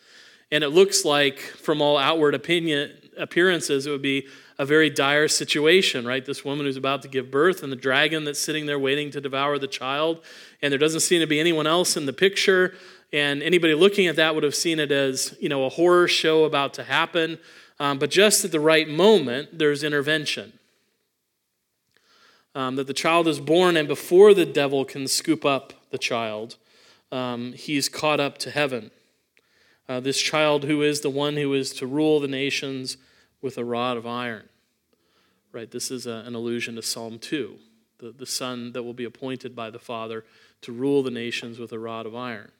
[0.50, 4.26] and it looks like from all outward opinion appearances it would be
[4.58, 6.24] a very dire situation, right?
[6.24, 9.20] This woman who's about to give birth and the dragon that's sitting there waiting to
[9.20, 10.22] devour the child,
[10.62, 12.74] and there doesn't seem to be anyone else in the picture.
[13.12, 16.44] And anybody looking at that would have seen it as, you know, a horror show
[16.44, 17.38] about to happen.
[17.78, 20.52] Um, but just at the right moment, there's intervention
[22.54, 26.56] um, that the child is born, and before the devil can scoop up the child,
[27.10, 28.90] um, he's caught up to heaven.
[29.88, 32.96] Uh, this child who is the one who is to rule the nations
[33.44, 34.48] with a rod of iron.
[35.52, 37.56] Right, this is a, an allusion to Psalm 2,
[37.98, 40.24] the, the son that will be appointed by the Father
[40.62, 42.50] to rule the nations with a rod of iron.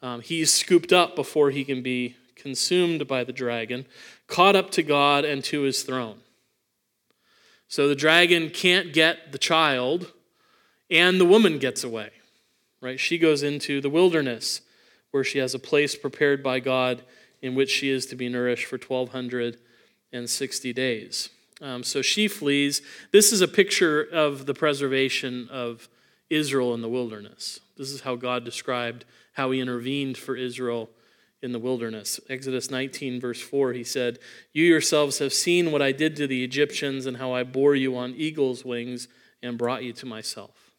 [0.00, 3.84] Um, he's scooped up before he can be consumed by the dragon,
[4.26, 6.20] caught up to God and to his throne.
[7.68, 10.12] So the dragon can't get the child,
[10.90, 12.10] and the woman gets away.
[12.80, 12.98] Right?
[12.98, 14.62] She goes into the wilderness
[15.10, 17.02] where she has a place prepared by God
[17.42, 18.78] in which she is to be nourished for
[20.14, 21.28] 1260 days.
[21.60, 22.82] Um, so she flees.
[23.12, 25.88] This is a picture of the preservation of
[26.30, 27.60] Israel in the wilderness.
[27.76, 30.90] This is how God described how he intervened for Israel
[31.42, 32.20] in the wilderness.
[32.30, 34.18] Exodus 19, verse 4, he said,
[34.52, 37.96] You yourselves have seen what I did to the Egyptians and how I bore you
[37.96, 39.08] on eagle's wings
[39.42, 40.70] and brought you to myself.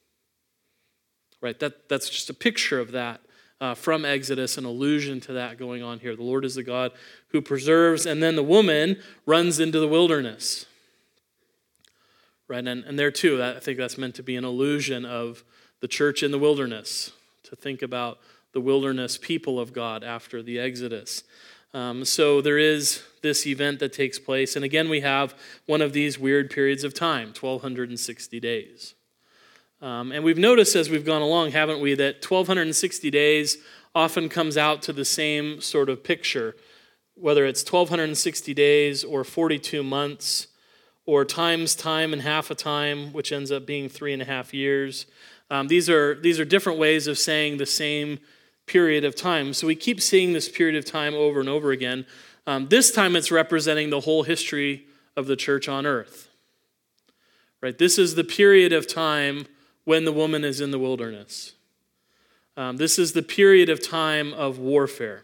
[1.41, 1.59] Right?
[1.59, 3.21] That, that's just a picture of that
[3.61, 6.15] uh, from Exodus, an allusion to that going on here.
[6.15, 6.91] The Lord is the God
[7.29, 10.65] who preserves, and then the woman runs into the wilderness.
[12.47, 12.65] Right?
[12.65, 15.43] And, and there too, I think that's meant to be an allusion of
[15.79, 17.11] the church in the wilderness,
[17.43, 18.19] to think about
[18.53, 21.23] the wilderness people of God after the Exodus.
[21.75, 24.55] Um, so there is this event that takes place.
[24.55, 28.94] And again, we have one of these weird periods of time 1,260 days.
[29.85, 33.59] Um, and we've noticed as we've gone along, haven't we, that 1,260 days
[33.93, 36.55] often comes out to the same sort of picture,
[37.13, 40.47] whether it's 1,260 days or 42 months
[41.05, 44.55] or times time and half a time, which ends up being three and a half
[44.55, 45.05] years.
[45.51, 48.17] Um, these, are, these are different ways of saying the same
[48.65, 49.53] period of time.
[49.53, 52.07] So we keep seeing this period of time over and over again.
[52.47, 56.31] Um, this time it's representing the whole history of the church on earth.
[57.61, 57.77] Right?
[57.77, 59.45] This is the period of time
[59.85, 61.53] when the woman is in the wilderness.
[62.57, 65.23] Um, this is the period of time of warfare.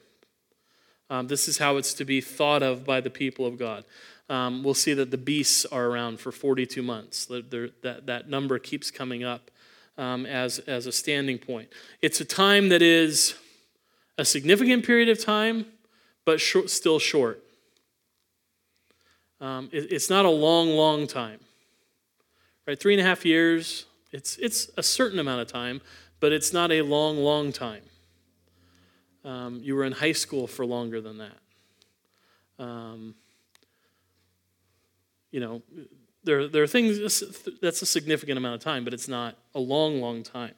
[1.09, 3.83] Um, this is how it's to be thought of by the people of God.
[4.29, 7.25] Um, we'll see that the beasts are around for 42 months.
[7.25, 9.51] That, that number keeps coming up
[9.97, 11.69] um, as, as a standing point.
[12.01, 13.35] It's a time that is
[14.17, 15.65] a significant period of time,
[16.23, 17.43] but still short.
[19.41, 21.39] Um, it, it's not a long, long time.
[22.67, 22.79] Right?
[22.79, 25.81] Three and a half years, it's, it's a certain amount of time,
[26.19, 27.83] but it's not a long, long time.
[29.23, 31.37] Um, you were in high school for longer than that.
[32.63, 33.15] Um,
[35.31, 35.61] you know,
[36.23, 37.23] there, there are things,
[37.61, 40.53] that's a significant amount of time, but it's not a long, long time.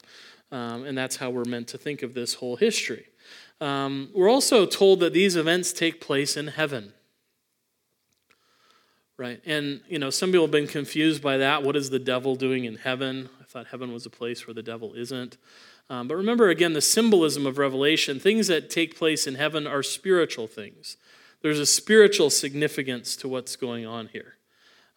[0.52, 3.08] Um, and that's how we're meant to think of this whole history.
[3.62, 6.94] Um, we're also told that these events take place in heaven.
[9.16, 9.42] Right?
[9.46, 11.63] And, you know, some people have been confused by that.
[11.63, 13.30] What is the devil doing in heaven?
[13.54, 15.38] Thought heaven was a place where the devil isn't.
[15.88, 19.84] Um, but remember, again, the symbolism of Revelation things that take place in heaven are
[19.84, 20.98] spiritual things.
[21.44, 24.38] There's a spiritual significance to what's going on here.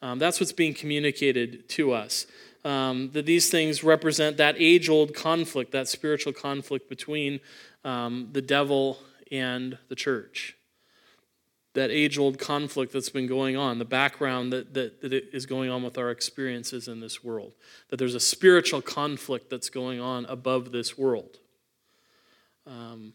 [0.01, 2.27] Um, that's what's being communicated to us.
[2.65, 7.41] Um, that these things represent that age old conflict, that spiritual conflict between
[7.85, 8.97] um, the devil
[9.31, 10.57] and the church.
[11.77, 15.71] That age old conflict that's been going on, the background that, that, that is going
[15.71, 17.53] on with our experiences in this world.
[17.91, 21.39] That there's a spiritual conflict that's going on above this world.
[22.67, 23.13] Um,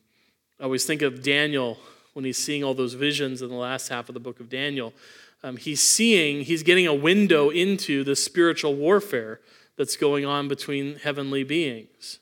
[0.59, 1.79] I always think of Daniel
[2.13, 4.93] when he's seeing all those visions in the last half of the book of Daniel.
[5.43, 9.41] Um, he's seeing, he's getting a window into the spiritual warfare
[9.75, 12.19] that's going on between heavenly beings.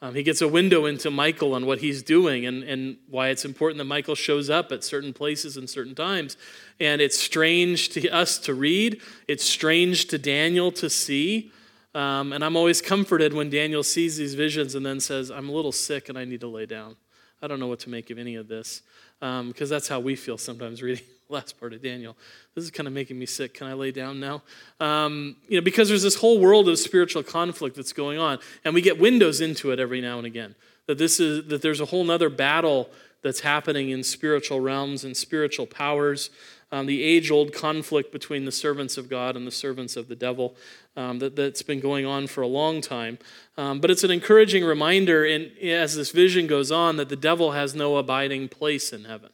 [0.00, 3.44] Um, he gets a window into Michael and what he's doing and, and why it's
[3.44, 6.36] important that Michael shows up at certain places and certain times.
[6.78, 11.50] And it's strange to us to read, it's strange to Daniel to see.
[11.94, 15.52] Um, and I'm always comforted when Daniel sees these visions and then says, I'm a
[15.52, 16.94] little sick and I need to lay down.
[17.42, 18.82] I don't know what to make of any of this.
[19.18, 22.16] Because um, that's how we feel sometimes reading last part of Daniel.
[22.54, 23.54] This is kind of making me sick.
[23.54, 24.42] Can I lay down now?
[24.80, 28.74] Um, you know, because there's this whole world of spiritual conflict that's going on, and
[28.74, 30.54] we get windows into it every now and again.
[30.86, 32.88] That this is that there's a whole nother battle
[33.22, 36.30] that's happening in spiritual realms and spiritual powers.
[36.70, 40.14] Um, the age old conflict between the servants of God and the servants of the
[40.14, 40.54] devil
[40.96, 43.18] um, that, that's been going on for a long time.
[43.56, 47.52] Um, but it's an encouraging reminder, in, as this vision goes on, that the devil
[47.52, 49.30] has no abiding place in heaven.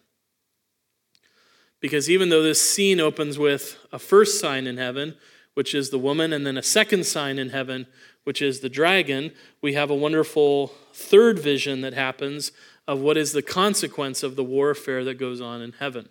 [1.84, 5.16] Because even though this scene opens with a first sign in heaven,
[5.52, 7.86] which is the woman, and then a second sign in heaven,
[8.22, 12.52] which is the dragon, we have a wonderful third vision that happens
[12.88, 16.08] of what is the consequence of the warfare that goes on in heaven.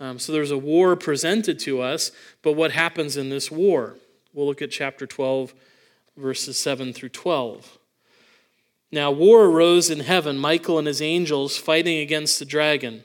[0.00, 2.10] Um, so there's a war presented to us,
[2.42, 3.94] but what happens in this war?
[4.32, 5.54] We'll look at chapter 12,
[6.16, 7.78] verses 7 through 12.
[8.90, 13.04] Now, war arose in heaven, Michael and his angels fighting against the dragon.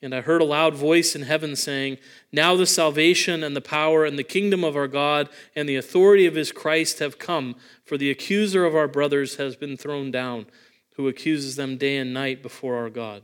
[0.00, 1.98] And I heard a loud voice in heaven saying,
[2.32, 6.24] Now the salvation and the power and the kingdom of our God and the authority
[6.26, 10.46] of his Christ have come, for the accuser of our brothers has been thrown down,
[10.94, 13.22] who accuses them day and night before our God.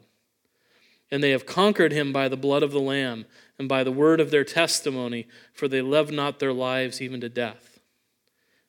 [1.11, 4.19] And they have conquered him by the blood of the Lamb and by the word
[4.19, 7.75] of their testimony, for they love not their lives even to death.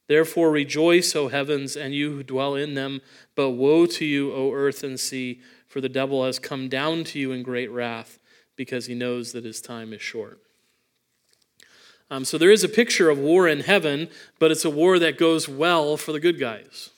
[0.07, 3.01] Therefore rejoice, O heavens, and you who dwell in them.
[3.33, 5.41] But woe to you, O earth and sea,
[5.75, 8.17] for the devil has come down to you in great wrath,
[8.55, 10.39] because he knows that his time is short.
[12.09, 14.07] Um, so there is a picture of war in heaven,
[14.39, 16.91] but it's a war that goes well for the good guys.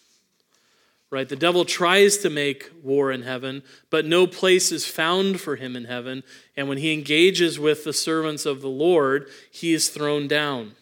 [1.10, 1.28] Right?
[1.28, 5.76] The devil tries to make war in heaven, but no place is found for him
[5.76, 6.22] in heaven.
[6.56, 10.74] And when he engages with the servants of the Lord, he is thrown down.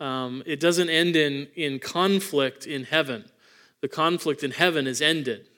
[0.00, 3.26] Um, it doesn't end in, in conflict in heaven.
[3.82, 5.48] The conflict in heaven is ended.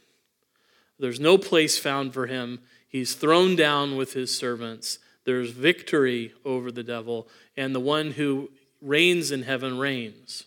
[0.99, 2.61] There's no place found for him.
[2.89, 4.99] He's thrown down with his servants.
[5.25, 10.45] There's victory over the devil, and the one who reigns in heaven reigns.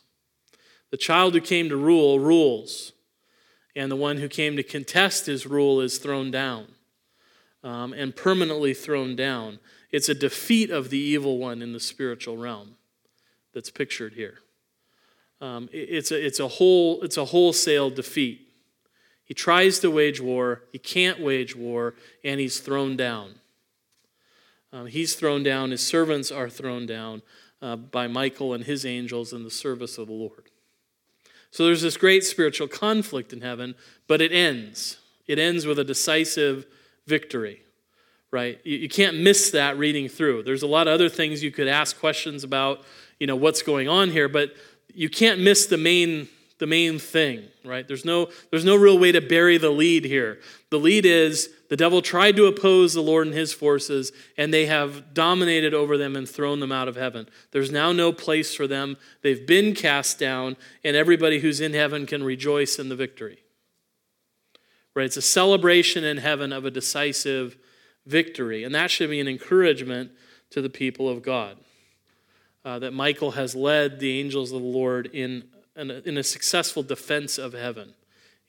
[0.89, 2.93] The child who came to rule rules,
[3.75, 6.67] and the one who came to contest his rule is thrown down
[7.63, 9.59] um, and permanently thrown down.
[9.91, 12.75] It's a defeat of the evil one in the spiritual realm
[13.53, 14.39] that's pictured here.
[15.41, 18.48] Um, it's, a, it's, a whole, it's a wholesale defeat.
[19.29, 23.35] He tries to wage war, he can't wage war, and he's thrown down.
[24.73, 27.21] Um, he's thrown down, his servants are thrown down
[27.61, 30.49] uh, by Michael and his angels in the service of the Lord.
[31.51, 33.75] So there's this great spiritual conflict in heaven,
[34.07, 34.97] but it ends.
[35.27, 36.65] It ends with a decisive
[37.07, 37.61] victory
[38.31, 38.59] right?
[38.63, 40.43] You, you, can't miss that reading through.
[40.43, 42.83] There's a lot of other things you could ask questions about,
[43.19, 44.53] you know, what's going on here, but
[44.93, 46.27] you can't miss the main
[46.59, 47.87] the main thing, right?
[47.87, 50.39] There's no there's no real way to bury the lead here.
[50.69, 54.65] The lead is the devil tried to oppose the Lord and his forces, and they
[54.65, 57.27] have dominated over them and thrown them out of heaven.
[57.51, 58.97] There's now no place for them.
[59.21, 63.39] They've been cast down, and everybody who's in heaven can rejoice in the victory.
[64.95, 65.05] Right?
[65.05, 67.55] It's a celebration in heaven of a decisive
[68.05, 68.63] victory.
[68.63, 70.11] And that should be an encouragement
[70.49, 71.57] to the people of God.
[72.65, 75.45] Uh, that Michael has led the angels of the Lord in,
[75.75, 77.93] in a, in a successful defense of heaven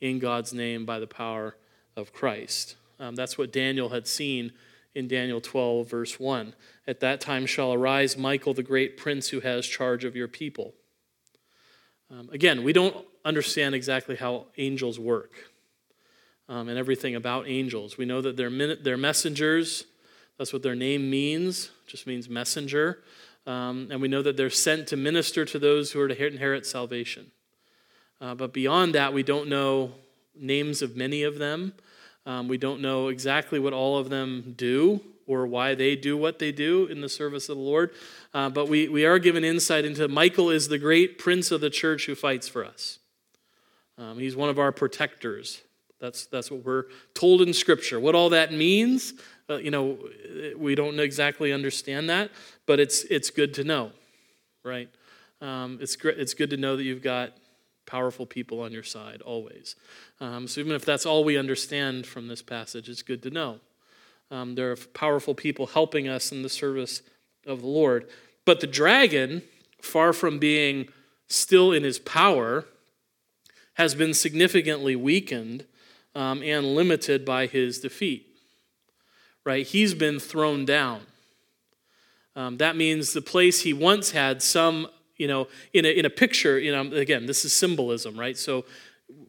[0.01, 1.57] in God's name by the power
[1.97, 2.77] of Christ.
[2.99, 4.53] Um, that's what Daniel had seen
[4.95, 6.55] in Daniel 12, verse 1.
[6.87, 10.75] At that time shall arise Michael, the great prince who has charge of your people.
[12.11, 15.33] Um, again, we don't understand exactly how angels work
[16.49, 17.97] um, and everything about angels.
[17.97, 19.85] We know that they're, they're messengers.
[20.37, 23.03] That's what their name means, just means messenger.
[23.51, 26.67] Um, and we know that they're sent to minister to those who are to inherit
[26.67, 27.33] salvation.
[28.21, 29.91] Uh, but beyond that, we don't know
[30.39, 31.73] names of many of them.
[32.27, 36.39] Um, we don't know exactly what all of them do or why they do what
[36.39, 37.91] they do in the service of the Lord.
[38.33, 41.71] Uh, but we, we are given insight into Michael is the great prince of the
[41.71, 43.01] church who fights for us.
[43.99, 45.61] Um, he's one of our protectors.
[45.99, 46.85] That's, that's what we're
[47.15, 47.99] told in Scripture.
[47.99, 49.13] What all that means,
[49.51, 49.99] uh, you know,
[50.57, 52.31] we don't exactly understand that,
[52.71, 53.91] but it's, it's good to know,
[54.63, 54.89] right?
[55.41, 57.33] Um, it's, gr- it's good to know that you've got
[57.85, 59.75] powerful people on your side always.
[60.21, 63.59] Um, so even if that's all we understand from this passage, it's good to know.
[64.31, 67.03] Um, there are powerful people helping us in the service
[67.45, 68.09] of the Lord.
[68.45, 69.43] But the dragon,
[69.83, 70.91] far from being
[71.27, 72.67] still in his power,
[73.75, 75.65] has been significantly weakened
[76.15, 78.29] um, and limited by his defeat.
[79.45, 79.67] Right?
[79.67, 81.01] He's been thrown down.
[82.37, 86.11] Um, that means the place he once had some, you know, in a, in a
[86.11, 88.39] picture, you know, again, this is symbolism, right?
[88.39, 88.65] So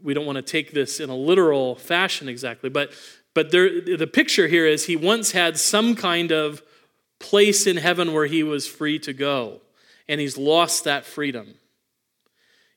[0.03, 2.91] we don't want to take this in a literal fashion exactly, but
[3.33, 6.61] but there, the picture here is he once had some kind of
[7.19, 9.61] place in heaven where he was free to go,
[10.07, 11.55] and he's lost that freedom.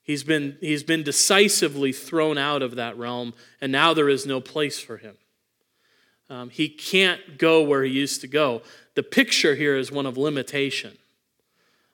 [0.02, 4.40] He's been, he's been decisively thrown out of that realm, and now there is no
[4.40, 5.16] place for him.
[6.30, 8.62] Um, he can't go where he used to go.
[8.94, 10.98] The picture here is one of limitation,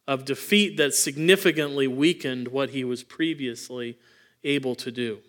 [0.07, 3.99] of defeat that significantly weakened what he was previously
[4.45, 5.21] able to do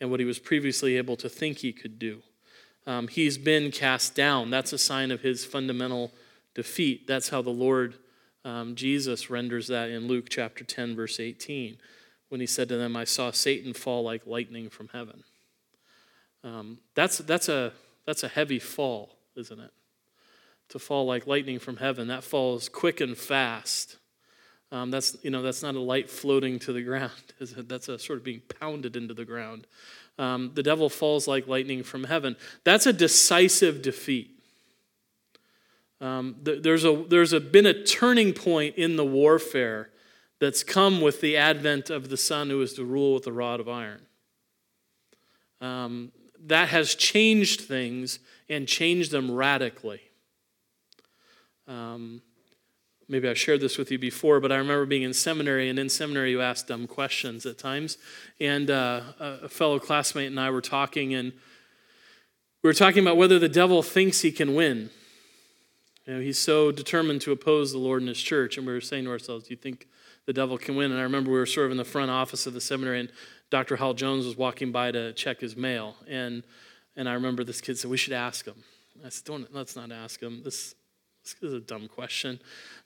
[0.00, 2.22] and what he was previously able to think he could do.
[2.86, 4.50] Um, he's been cast down.
[4.50, 6.12] That's a sign of his fundamental
[6.54, 7.06] defeat.
[7.06, 7.94] That's how the Lord
[8.44, 11.78] um, Jesus renders that in Luke chapter 10, verse 18,
[12.28, 15.24] when he said to them, I saw Satan fall like lightning from heaven.
[16.44, 17.72] Um, that's, that's, a,
[18.06, 19.72] that's a heavy fall, isn't it?
[20.70, 22.08] To fall like lightning from heaven.
[22.08, 23.96] That falls quick and fast.
[24.72, 27.12] Um, that's, you know, that's not a light floating to the ground.
[27.38, 29.66] That's a sort of being pounded into the ground.
[30.18, 32.36] Um, the devil falls like lightning from heaven.
[32.64, 34.36] That's a decisive defeat.
[36.00, 39.90] Um, there's a, there's a, been a turning point in the warfare
[40.40, 43.60] that's come with the advent of the Son who is to rule with a rod
[43.60, 44.02] of iron.
[45.60, 46.12] Um,
[46.44, 50.00] that has changed things and changed them radically.
[51.68, 52.22] Um,
[53.08, 55.88] maybe I've shared this with you before, but I remember being in seminary, and in
[55.88, 57.98] seminary, you ask dumb questions at times.
[58.40, 61.32] And uh, a fellow classmate and I were talking, and
[62.62, 64.90] we were talking about whether the devil thinks he can win.
[66.06, 68.56] You know, he's so determined to oppose the Lord and his church.
[68.56, 69.88] And we were saying to ourselves, Do you think
[70.24, 70.92] the devil can win?
[70.92, 73.12] And I remember we were sort of in the front office of the seminary, and
[73.50, 73.76] Dr.
[73.76, 75.96] Hal Jones was walking by to check his mail.
[76.08, 76.44] And,
[76.96, 78.62] and I remember this kid said, We should ask him.
[79.04, 80.42] I said, Don't, let's not ask him.
[80.44, 80.74] This,
[81.34, 82.40] this is a dumb question.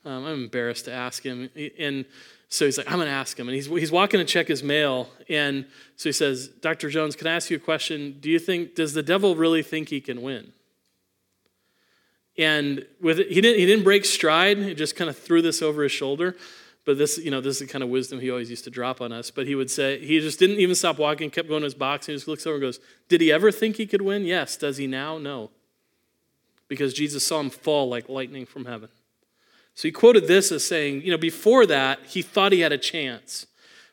[0.05, 1.49] Um, I'm embarrassed to ask him.
[1.77, 2.05] And
[2.49, 3.47] so he's like, I'm going to ask him.
[3.47, 5.09] And he's, he's walking to check his mail.
[5.29, 5.65] And
[5.95, 6.89] so he says, Dr.
[6.89, 8.17] Jones, can I ask you a question?
[8.19, 10.53] Do you think, does the devil really think he can win?
[12.37, 14.57] And with it, he didn't he didn't break stride.
[14.57, 16.35] He just kind of threw this over his shoulder.
[16.85, 19.01] But this, you know, this is the kind of wisdom he always used to drop
[19.01, 19.29] on us.
[19.29, 22.07] But he would say he just didn't even stop walking, kept going to his box,
[22.07, 22.79] and he just looks over and goes,
[23.09, 24.23] "Did he ever think he could win?
[24.23, 24.57] Yes.
[24.57, 25.17] Does he now?
[25.17, 25.51] No."
[26.71, 28.87] Because Jesus saw him fall like lightning from heaven.
[29.75, 32.77] So he quoted this as saying, you know, before that, he thought he had a
[32.77, 33.45] chance.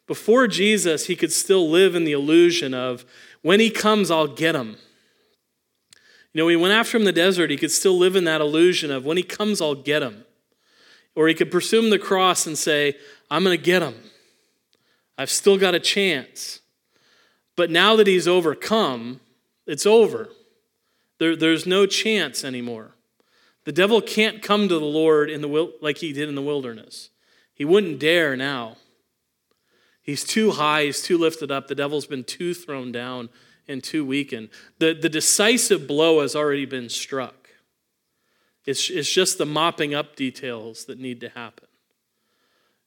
[0.07, 3.05] Before Jesus, he could still live in the illusion of,
[3.43, 4.77] when he comes, I'll get him.
[6.33, 8.41] You know, he went after him in the desert, he could still live in that
[8.41, 10.25] illusion of when he comes, I'll get him.
[11.17, 12.95] Or he could pursue the cross and say,
[13.29, 13.97] I'm going to get him.
[15.19, 16.61] I've still got a chance.
[17.57, 19.19] But now that he's overcome,
[19.67, 20.29] it's over.
[21.19, 22.93] There, there's no chance anymore.
[23.65, 27.11] The devil can't come to the Lord in the like he did in the wilderness.
[27.53, 28.77] He wouldn't dare now.
[30.01, 31.69] He's too high, he's too lifted up.
[31.69, 33.29] The devil's been too thrown down
[33.67, 34.49] and too weakened.
[34.79, 37.51] The, the decisive blow has already been struck.
[38.65, 41.67] It's, it's just the mopping up details that need to happen.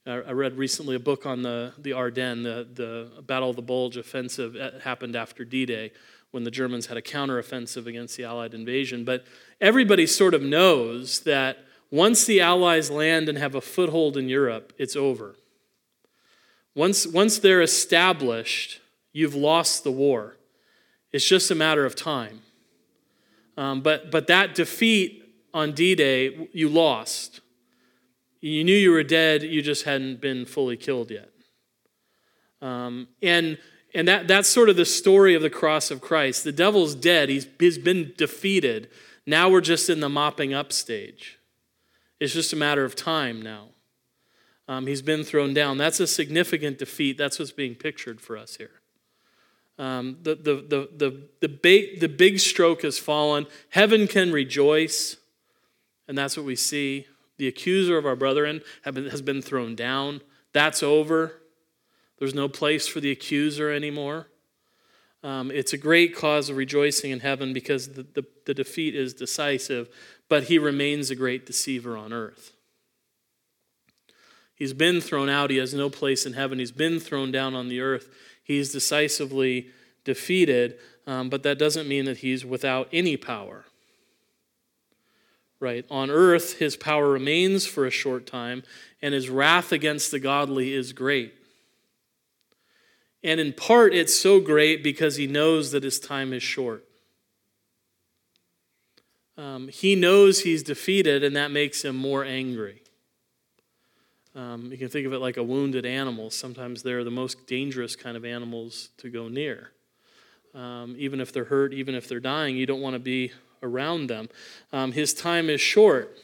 [0.04, 2.66] I read recently a book on the, the Ardennes, the,
[3.14, 5.92] the Battle of the Bulge offensive that happened after D Day
[6.32, 9.04] when the Germans had a counteroffensive against the Allied invasion.
[9.04, 9.24] But
[9.60, 11.58] everybody sort of knows that
[11.90, 15.36] once the Allies land and have a foothold in Europe, it's over.
[16.74, 18.80] Once, once they're established,
[19.12, 20.36] you've lost the war.
[21.12, 22.40] It's just a matter of time.
[23.58, 25.22] Um, but, but that defeat
[25.52, 27.40] on D Day, you lost.
[28.40, 31.28] You knew you were dead, you just hadn't been fully killed yet.
[32.62, 33.58] Um, and
[33.94, 36.44] and that, that's sort of the story of the cross of Christ.
[36.44, 38.88] The devil's dead, he's, he's been defeated.
[39.26, 41.38] Now we're just in the mopping up stage.
[42.18, 43.68] It's just a matter of time now.
[44.68, 45.76] Um, he's been thrown down.
[45.76, 47.18] That's a significant defeat.
[47.18, 48.70] That's what's being pictured for us here.
[49.78, 53.46] Um, the, the, the, the, the, the big stroke has fallen.
[53.70, 55.16] Heaven can rejoice,
[56.06, 57.06] and that's what we see.
[57.38, 60.20] The accuser of our brethren been, has been thrown down.
[60.52, 61.41] That's over.
[62.18, 64.28] There's no place for the accuser anymore.
[65.24, 69.14] Um, it's a great cause of rejoicing in heaven because the, the, the defeat is
[69.14, 69.88] decisive,
[70.28, 72.52] but he remains a great deceiver on earth.
[74.54, 75.50] He's been thrown out.
[75.50, 76.58] He has no place in heaven.
[76.58, 78.08] He's been thrown down on the earth.
[78.42, 79.70] He's decisively
[80.04, 83.64] defeated, um, but that doesn't mean that he's without any power.
[85.60, 85.84] Right?
[85.90, 88.64] On earth, his power remains for a short time,
[89.00, 91.34] and his wrath against the godly is great.
[93.24, 96.84] And in part, it's so great because he knows that his time is short.
[99.36, 102.82] Um, he knows he's defeated, and that makes him more angry.
[104.34, 106.30] Um, you can think of it like a wounded animal.
[106.30, 109.72] Sometimes they're the most dangerous kind of animals to go near.
[110.54, 114.08] Um, even if they're hurt, even if they're dying, you don't want to be around
[114.08, 114.28] them.
[114.72, 116.16] Um, his time is short.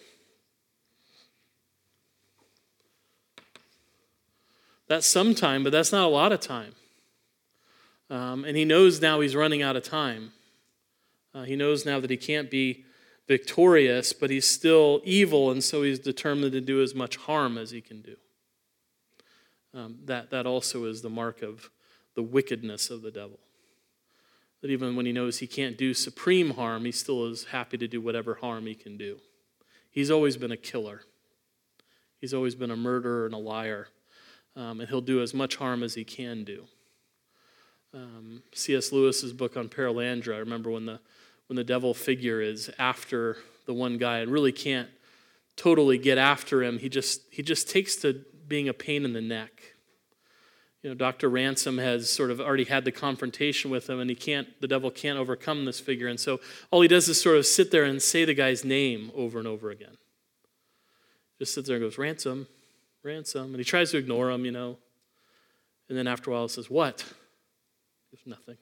[4.86, 6.74] That's some time, but that's not a lot of time.
[8.10, 10.32] Um, and he knows now he's running out of time.
[11.34, 12.84] Uh, he knows now that he can't be
[13.26, 17.70] victorious, but he's still evil, and so he's determined to do as much harm as
[17.70, 18.16] he can do.
[19.74, 21.70] Um, that, that also is the mark of
[22.14, 23.38] the wickedness of the devil.
[24.62, 27.86] That even when he knows he can't do supreme harm, he still is happy to
[27.86, 29.18] do whatever harm he can do.
[29.90, 31.02] He's always been a killer,
[32.20, 33.88] he's always been a murderer and a liar,
[34.56, 36.64] um, and he'll do as much harm as he can do.
[37.94, 38.92] Um, C.S.
[38.92, 41.00] Lewis's book on Perelandra, I remember when the
[41.46, 44.88] when the devil figure is after the one guy and really can't
[45.56, 46.78] totally get after him.
[46.78, 49.74] He just he just takes to being a pain in the neck.
[50.82, 51.28] You know, Dr.
[51.28, 54.48] Ransom has sort of already had the confrontation with him, and he can't.
[54.60, 57.70] The devil can't overcome this figure, and so all he does is sort of sit
[57.70, 59.96] there and say the guy's name over and over again.
[61.38, 62.46] Just sits there and goes, "Ransom,
[63.02, 64.78] ransom," and he tries to ignore him, you know.
[65.88, 67.04] And then after a while, he says, "What?"
[68.10, 68.56] There's nothing.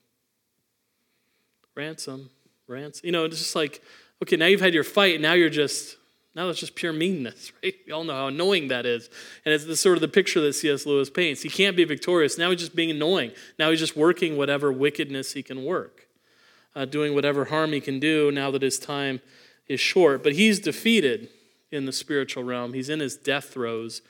[1.74, 2.30] Ransom,
[2.66, 3.00] rants.
[3.04, 3.82] You know, it's just like,
[4.22, 5.96] okay, now you've had your fight, now you're just,
[6.34, 7.74] now it's just pure meanness, right?
[7.86, 9.08] We all know how annoying that is.
[9.44, 10.86] And it's the, sort of the picture that C.S.
[10.86, 11.42] Lewis paints.
[11.42, 12.38] He can't be victorious.
[12.38, 13.32] Now he's just being annoying.
[13.58, 16.08] Now he's just working whatever wickedness he can work,
[16.74, 19.20] uh, doing whatever harm he can do now that his time
[19.68, 20.22] is short.
[20.22, 21.28] But he's defeated
[21.70, 24.00] in the spiritual realm, he's in his death throes,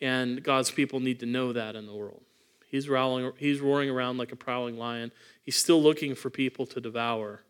[0.00, 2.22] and God's people need to know that in the world.
[2.70, 5.12] He's, rowling, he's roaring around like a prowling lion.
[5.42, 7.42] He's still looking for people to devour.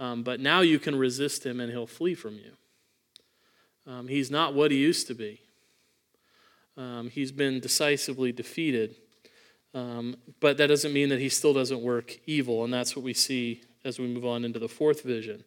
[0.00, 2.52] Um, but now you can resist him and he'll flee from you.
[3.86, 5.40] Um, he's not what he used to be.
[6.76, 8.96] Um, he's been decisively defeated.
[9.74, 13.14] Um, but that doesn't mean that he still doesn't work evil, and that's what we
[13.14, 15.44] see as we move on into the fourth vision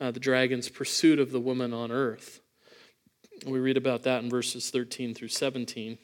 [0.00, 2.40] uh, the dragon's pursuit of the woman on earth.
[3.46, 5.98] We read about that in verses 13 through 17.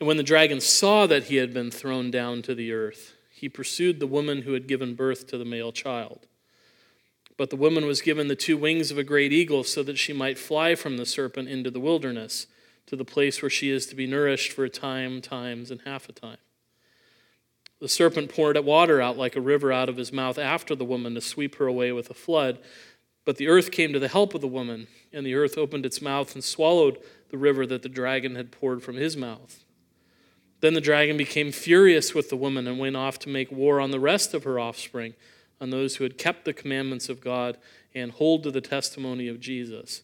[0.00, 3.50] And when the dragon saw that he had been thrown down to the earth, he
[3.50, 6.26] pursued the woman who had given birth to the male child.
[7.36, 10.14] But the woman was given the two wings of a great eagle so that she
[10.14, 12.46] might fly from the serpent into the wilderness,
[12.86, 16.08] to the place where she is to be nourished for a time, times, and half
[16.08, 16.38] a time.
[17.78, 21.14] The serpent poured water out like a river out of his mouth after the woman
[21.14, 22.58] to sweep her away with a flood.
[23.24, 26.02] But the earth came to the help of the woman, and the earth opened its
[26.02, 26.98] mouth and swallowed
[27.30, 29.64] the river that the dragon had poured from his mouth.
[30.60, 33.90] Then the dragon became furious with the woman and went off to make war on
[33.90, 35.14] the rest of her offspring
[35.60, 37.58] on those who had kept the commandments of God
[37.94, 40.02] and hold to the testimony of Jesus.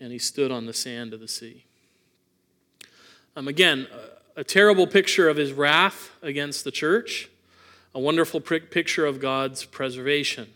[0.00, 1.64] And he stood on the sand of the sea.
[3.34, 3.86] Um, again,
[4.36, 7.30] a, terrible picture of his wrath against the church,
[7.94, 10.48] a wonderful picture of God's preservation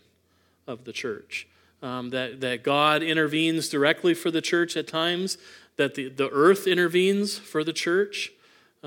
[0.67, 1.47] of the church.
[1.81, 5.37] Um, that, that God intervenes directly for the church at times,
[5.75, 8.31] that the, the earth intervenes for the church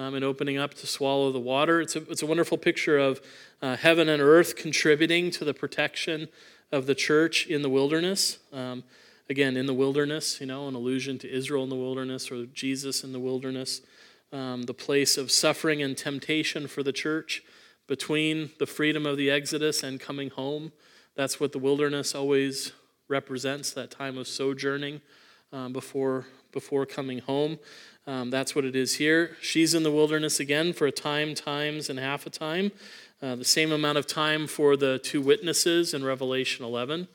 [0.01, 1.83] um, and opening up to swallow the water.
[1.83, 3.21] It's a, it's a wonderful picture of
[3.61, 6.29] uh, heaven and earth contributing to the protection
[6.73, 8.39] of the church in the wilderness.
[8.51, 8.83] Um,
[9.29, 13.05] again, in the wilderness, you know, an allusion to Israel in the wilderness or Jesus
[13.05, 13.83] in the wilderness,
[14.33, 17.43] um, the place of suffering and temptation for the church
[17.87, 20.73] between the freedom of the Exodus and coming home.
[21.15, 22.73] That's what the wilderness always
[23.09, 25.03] represents, that time of sojourning
[25.53, 27.59] um, before, before coming home.
[28.11, 29.37] Um, that's what it is here.
[29.41, 32.73] She's in the wilderness again for a time, times, and half a time.
[33.23, 37.07] Uh, the same amount of time for the two witnesses in Revelation 11.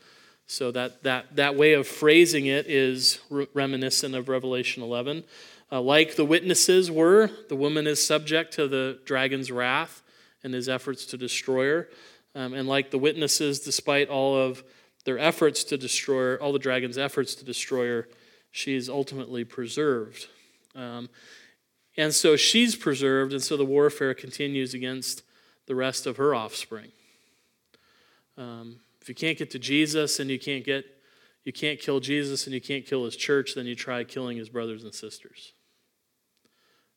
[0.47, 5.25] So that, that, that way of phrasing it is re- reminiscent of Revelation 11.
[5.69, 10.01] Uh, like the witnesses were, the woman is subject to the dragon's wrath
[10.45, 11.89] and his efforts to destroy her.
[12.35, 14.63] Um, and like the witnesses, despite all of
[15.03, 18.07] their efforts to destroy her, all the dragon's efforts to destroy her,
[18.49, 20.27] she is ultimately preserved.
[20.75, 21.09] Um,
[21.97, 25.23] and so she's preserved, and so the warfare continues against
[25.65, 26.91] the rest of her offspring.
[28.37, 30.85] Um, if you can't get to Jesus and you can't get
[31.45, 34.49] you can't kill Jesus and you can't kill his church, then you try killing his
[34.49, 35.53] brothers and sisters.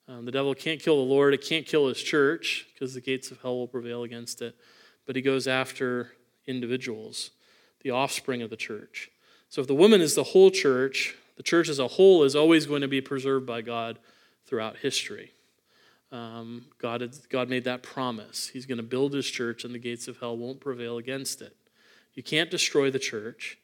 [0.09, 3.31] Um, the devil can't kill the Lord, it can't kill his church because the gates
[3.31, 4.57] of hell will prevail against it.
[5.07, 6.13] But he goes after
[6.47, 7.31] individuals,
[7.83, 9.11] the offspring of the church.
[9.51, 12.67] So if the woman is the whole church, the church as a whole is always
[12.67, 13.99] going to be preserved by God
[14.45, 15.33] throughout history.
[16.11, 18.49] Um, God, had, God made that promise.
[18.49, 21.55] He's going to build his church, and the gates of hell won't prevail against it.
[22.15, 23.57] You can't destroy the church.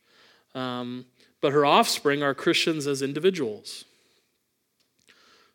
[0.54, 1.06] Um,
[1.40, 3.84] but her offspring are Christians as individuals.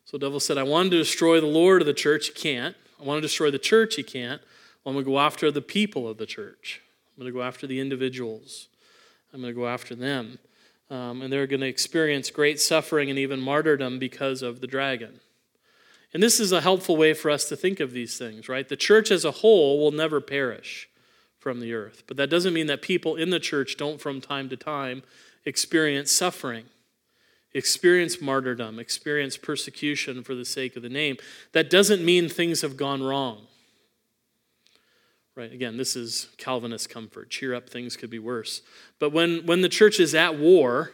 [0.04, 2.26] So the devil said, I wanted to destroy the Lord of the church.
[2.26, 2.76] He can't.
[3.00, 3.94] I want to destroy the church.
[3.94, 4.42] He can't.
[4.84, 6.82] Well, I'm going to go after the people of the church.
[7.16, 8.68] I'm going to go after the individuals.
[9.32, 10.38] I'm going to go after them.
[10.90, 15.20] Um, and they're going to experience great suffering and even martyrdom because of the dragon.
[16.12, 18.68] And this is a helpful way for us to think of these things, right?
[18.68, 20.88] The church as a whole will never perish
[21.38, 22.02] from the earth.
[22.06, 25.04] But that doesn't mean that people in the church don't, from time to time,
[25.44, 26.64] experience suffering,
[27.54, 31.16] experience martyrdom, experience persecution for the sake of the name.
[31.52, 33.46] That doesn't mean things have gone wrong.
[35.36, 35.52] Right?
[35.52, 37.30] Again, this is Calvinist comfort.
[37.30, 38.62] Cheer up, things could be worse.
[38.98, 40.92] But when, when the church is at war,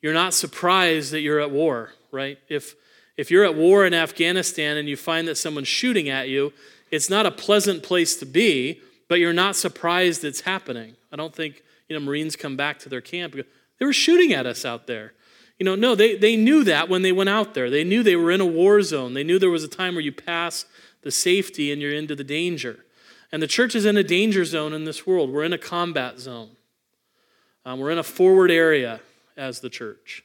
[0.00, 2.38] you're not surprised that you're at war, right?
[2.48, 2.74] If,
[3.16, 6.52] if you're at war in Afghanistan and you find that someone's shooting at you,
[6.90, 10.96] it's not a pleasant place to be, but you're not surprised it's happening.
[11.12, 13.34] I don't think you know, Marines come back to their camp.
[13.34, 15.12] They were shooting at us out there.
[15.58, 17.70] You know, no, they, they knew that when they went out there.
[17.70, 19.14] They knew they were in a war zone.
[19.14, 20.64] They knew there was a time where you pass
[21.02, 22.84] the safety and you're into the danger.
[23.32, 25.30] And the church is in a danger zone in this world.
[25.30, 26.50] We're in a combat zone.
[27.64, 29.00] Um, we're in a forward area
[29.36, 30.22] as the church.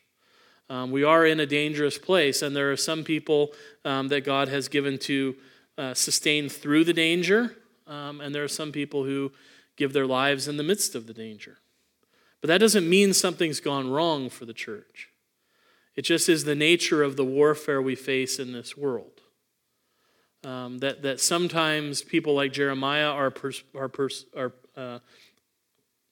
[0.69, 3.53] Um, we are in a dangerous place, and there are some people
[3.85, 5.35] um, that God has given to
[5.77, 7.55] uh, sustain through the danger,
[7.87, 9.31] um, and there are some people who
[9.77, 11.59] give their lives in the midst of the danger.
[12.41, 15.09] But that doesn't mean something's gone wrong for the church.
[15.95, 19.16] It just is the nature of the warfare we face in this world.
[20.47, 24.99] Um, that, that sometimes people like Jeremiah are, pers- are, pers- are uh,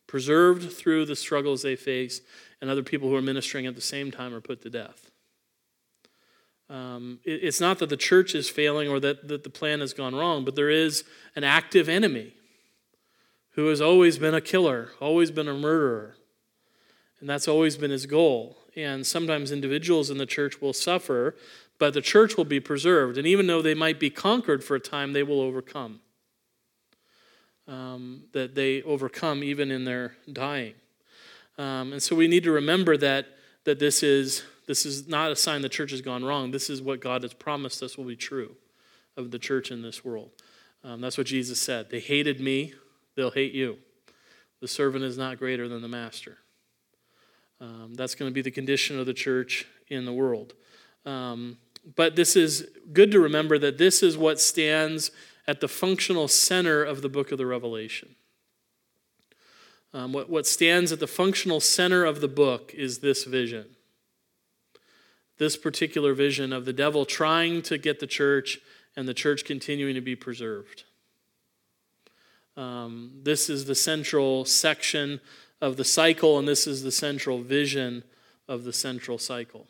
[0.07, 2.19] preserved through the struggles they face,
[2.59, 5.09] and other people who are ministering at the same time are put to death.
[6.69, 9.93] Um, it, it's not that the church is failing or that, that the plan has
[9.93, 11.05] gone wrong, but there is
[11.37, 12.33] an active enemy
[13.51, 16.17] who has always been a killer, always been a murderer.
[17.21, 18.57] And that's always been his goal.
[18.75, 21.37] And sometimes individuals in the church will suffer
[21.77, 23.17] but the church will be preserved.
[23.17, 25.99] And even though they might be conquered for a time, they will overcome.
[27.67, 30.75] Um, that they overcome even in their dying.
[31.57, 33.25] Um, and so we need to remember that,
[33.63, 36.51] that this, is, this is not a sign the church has gone wrong.
[36.51, 38.55] This is what God has promised us will be true
[39.17, 40.31] of the church in this world.
[40.83, 41.89] Um, that's what Jesus said.
[41.89, 42.73] They hated me,
[43.15, 43.77] they'll hate you.
[44.61, 46.37] The servant is not greater than the master.
[47.59, 50.53] Um, that's going to be the condition of the church in the world.
[51.05, 51.57] Um,
[51.95, 55.11] but this is good to remember that this is what stands
[55.47, 58.15] at the functional center of the book of the Revelation.
[59.93, 63.65] Um, what, what stands at the functional center of the book is this vision.
[65.37, 68.59] This particular vision of the devil trying to get the church
[68.95, 70.83] and the church continuing to be preserved.
[72.57, 75.19] Um, this is the central section
[75.61, 78.03] of the cycle, and this is the central vision
[78.47, 79.67] of the central cycle.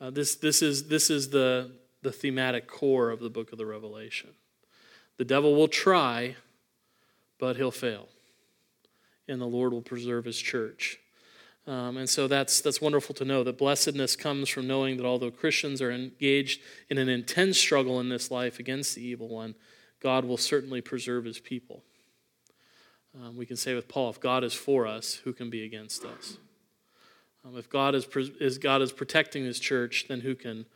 [0.00, 1.72] Uh, this, this is, this is the,
[2.02, 4.30] the thematic core of the book of the Revelation.
[5.16, 6.36] The devil will try,
[7.38, 8.08] but he'll fail.
[9.26, 10.98] And the Lord will preserve his church.
[11.66, 15.30] Um, and so that's, that's wonderful to know that blessedness comes from knowing that although
[15.30, 19.54] Christians are engaged in an intense struggle in this life against the evil one,
[20.00, 21.82] God will certainly preserve his people.
[23.14, 26.04] Um, we can say with Paul, if God is for us, who can be against
[26.04, 26.38] us?
[27.48, 28.06] Um, if God is,
[28.40, 30.66] is, God is protecting his church, then who can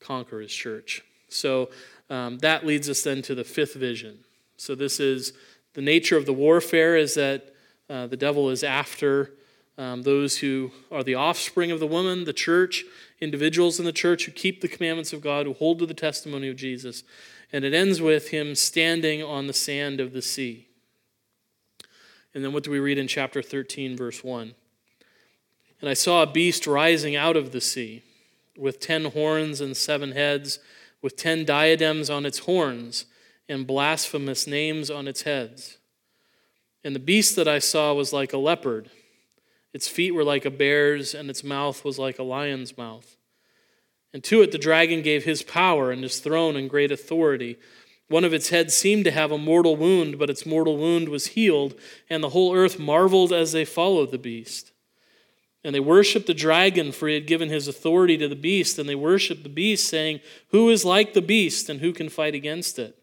[0.00, 1.02] conquer his church?
[1.28, 1.70] So
[2.10, 4.18] um, that leads us then to the fifth vision.
[4.56, 5.32] So this is
[5.74, 7.54] the nature of the warfare is that
[7.88, 9.32] uh, the devil is after
[9.76, 12.84] um, those who are the offspring of the woman, the church,
[13.20, 16.48] individuals in the church who keep the commandments of God, who hold to the testimony
[16.48, 17.04] of Jesus.
[17.52, 20.66] And it ends with him standing on the sand of the sea.
[22.34, 24.54] And then what do we read in chapter 13, verse 1?
[25.80, 28.02] And I saw a beast rising out of the sea,
[28.56, 30.58] with ten horns and seven heads,
[31.00, 33.06] with ten diadems on its horns,
[33.48, 35.78] and blasphemous names on its heads.
[36.84, 38.90] And the beast that I saw was like a leopard.
[39.72, 43.16] Its feet were like a bear's, and its mouth was like a lion's mouth.
[44.12, 47.58] And to it the dragon gave his power and his throne and great authority.
[48.08, 51.28] One of its heads seemed to have a mortal wound, but its mortal wound was
[51.28, 51.74] healed,
[52.08, 54.72] and the whole earth marveled as they followed the beast.
[55.68, 58.88] And they worshiped the dragon, for he had given his authority to the beast, and
[58.88, 62.78] they worshiped the beast, saying, Who is like the beast, and who can fight against
[62.78, 62.96] it?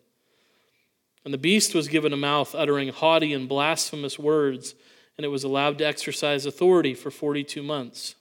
[1.24, 4.74] And the beast was given a mouth uttering haughty and blasphemous words,
[5.16, 8.16] and it was allowed to exercise authority for 42 months.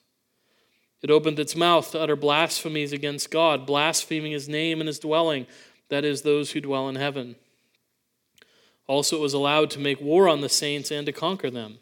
[1.01, 5.47] It opened its mouth to utter blasphemies against God, blaspheming his name and his dwelling,
[5.89, 7.35] that is, those who dwell in heaven.
[8.85, 11.79] Also, it was allowed to make war on the saints and to conquer them.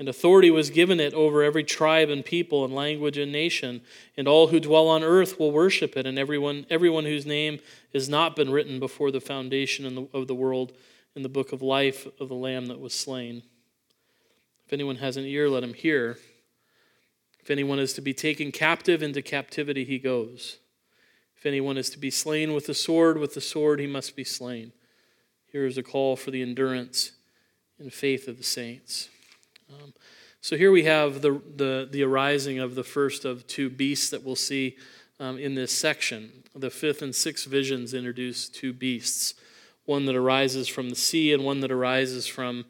[0.00, 3.82] And authority was given it over every tribe and people and language and nation,
[4.16, 7.60] and all who dwell on earth will worship it, and everyone, everyone whose name
[7.92, 10.72] has not been written before the foundation of the world
[11.14, 13.42] in the book of life of the Lamb that was slain.
[14.64, 16.16] If anyone has an ear, let him hear.
[17.38, 20.60] If anyone is to be taken captive, into captivity he goes.
[21.36, 24.24] If anyone is to be slain with the sword, with the sword he must be
[24.24, 24.72] slain.
[25.52, 27.12] Here is a call for the endurance
[27.78, 29.10] and faith of the saints.
[29.72, 29.94] Um,
[30.40, 34.24] so here we have the, the, the arising of the first of two beasts that
[34.24, 34.76] we'll see
[35.20, 36.32] um, in this section.
[36.56, 39.34] The fifth and sixth visions introduce two beasts
[39.86, 42.64] one that arises from the sea and one that arises from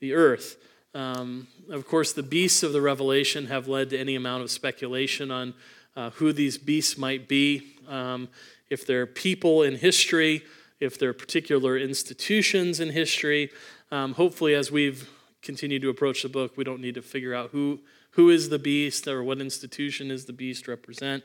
[0.00, 0.56] the earth.
[0.94, 5.30] Um, of course, the beasts of the Revelation have led to any amount of speculation
[5.30, 5.54] on
[5.94, 8.28] uh, who these beasts might be, um,
[8.68, 10.42] if they're people in history,
[10.80, 13.50] if they're particular institutions in history.
[13.92, 15.08] Um, hopefully, as we've
[15.46, 17.80] continued to approach the book, we don't need to figure out who,
[18.10, 21.24] who is the beast or what institution is the beast represent.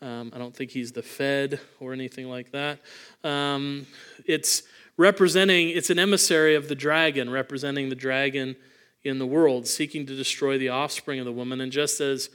[0.00, 2.80] Um, I don't think he's the Fed or anything like that.
[3.22, 3.86] Um,
[4.24, 4.62] it's
[4.96, 8.56] representing, it's an emissary of the dragon, representing the dragon
[9.04, 11.60] in the world, seeking to destroy the offspring of the woman.
[11.60, 12.30] And just as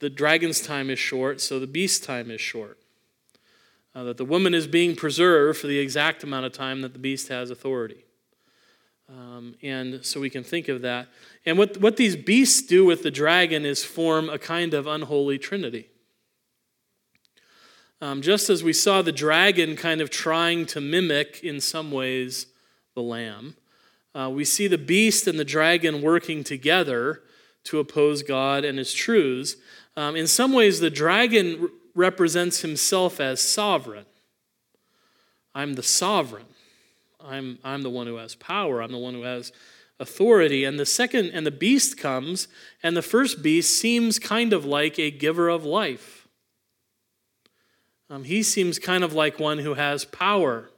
[0.00, 2.78] the dragon's time is short, so the beast's time is short.
[3.94, 6.98] Uh, that the woman is being preserved for the exact amount of time that the
[6.98, 8.04] beast has authority.
[9.10, 11.08] Um, and so we can think of that.
[11.46, 15.38] And what, what these beasts do with the dragon is form a kind of unholy
[15.38, 15.88] trinity.
[18.00, 22.46] Um, just as we saw the dragon kind of trying to mimic, in some ways,
[22.94, 23.56] the lamb,
[24.14, 27.22] uh, we see the beast and the dragon working together
[27.64, 29.56] to oppose God and his truths.
[29.96, 34.06] Um, in some ways, the dragon represents himself as sovereign.
[35.54, 36.46] I'm the sovereign.
[37.28, 38.82] I'm, I'm the one who has power.
[38.82, 39.52] I'm the one who has
[40.00, 40.64] authority.
[40.64, 42.48] And the second, and the beast comes,
[42.82, 46.26] and the first beast seems kind of like a giver of life.
[48.10, 50.70] Um, he seems kind of like one who has power.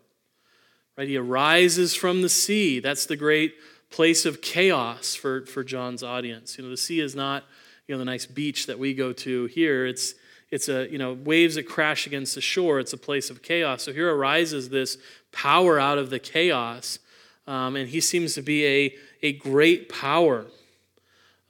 [0.98, 1.08] Right?
[1.08, 2.80] He arises from the sea.
[2.80, 3.54] That's the great
[3.90, 6.58] place of chaos for, for John's audience.
[6.58, 7.44] You know, the sea is not,
[7.86, 9.86] you know, the nice beach that we go to here.
[9.86, 10.14] It's
[10.50, 12.80] it's a, you know, waves that crash against the shore.
[12.80, 13.84] It's a place of chaos.
[13.84, 14.98] So here arises this
[15.32, 16.98] power out of the chaos.
[17.46, 20.46] Um, and he seems to be a, a great power.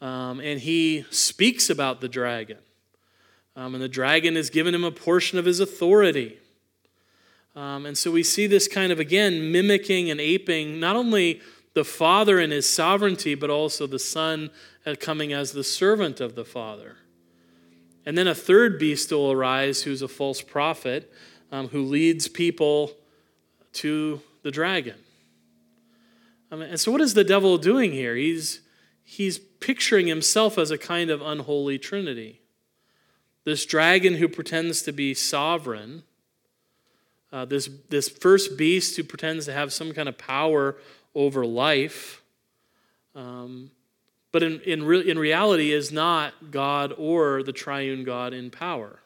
[0.00, 2.58] Um, and he speaks about the dragon.
[3.56, 6.38] Um, and the dragon has given him a portion of his authority.
[7.54, 11.40] Um, and so we see this kind of, again, mimicking and aping not only
[11.74, 14.50] the Father and his sovereignty, but also the Son
[14.98, 16.96] coming as the servant of the Father.
[18.06, 21.12] And then a third beast will arise who's a false prophet
[21.52, 22.92] um, who leads people
[23.74, 24.96] to the dragon.
[26.50, 28.16] Um, and so, what is the devil doing here?
[28.16, 28.60] He's,
[29.02, 32.40] he's picturing himself as a kind of unholy trinity.
[33.44, 36.02] This dragon who pretends to be sovereign
[37.32, 40.76] uh, this, this first beast who pretends to have some kind of power
[41.14, 42.22] over life,
[43.14, 43.70] um,
[44.32, 49.00] but in, in, re- in reality is not God or the triune God in power,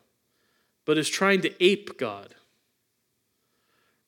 [0.85, 2.35] but is trying to ape God.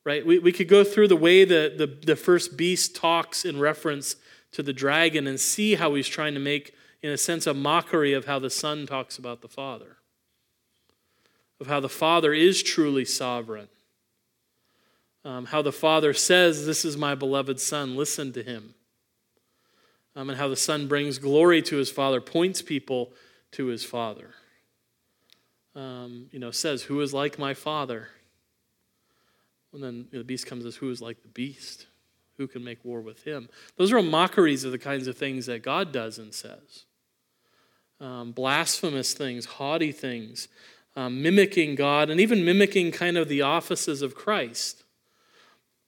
[0.07, 0.25] Right?
[0.25, 4.17] We, we could go through the way the, the, the first beast talks in reference
[4.53, 8.15] to the dragon and see how he's trying to make, in a sense, a mockery
[8.15, 9.99] of how the Son talks about the Father,
[11.61, 13.69] of how the Father is truly sovereign
[15.27, 18.75] um, how the Father says, This is my beloved Son, listen to him.
[20.15, 23.13] Um, and how the Son brings glory to his Father, points people
[23.53, 24.31] to his Father.
[25.75, 28.09] Um, you know, says, Who is like my Father?
[29.73, 31.87] And then you know, the beast comes as Who is like the beast?
[32.39, 33.49] Who can make war with him?
[33.77, 36.85] Those are mockeries of the kinds of things that God does and says.
[37.99, 40.49] Um, blasphemous things, haughty things,
[40.97, 44.83] um, mimicking God and even mimicking kind of the offices of Christ.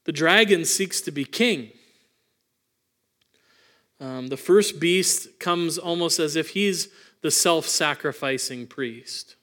[0.05, 1.71] The dragon seeks to be king.
[4.01, 6.89] Um, the first beast comes almost as if he's
[7.21, 9.37] the self sacrificing priest.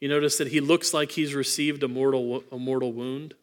[0.00, 3.34] You notice that he looks like he's received a mortal, a mortal wound.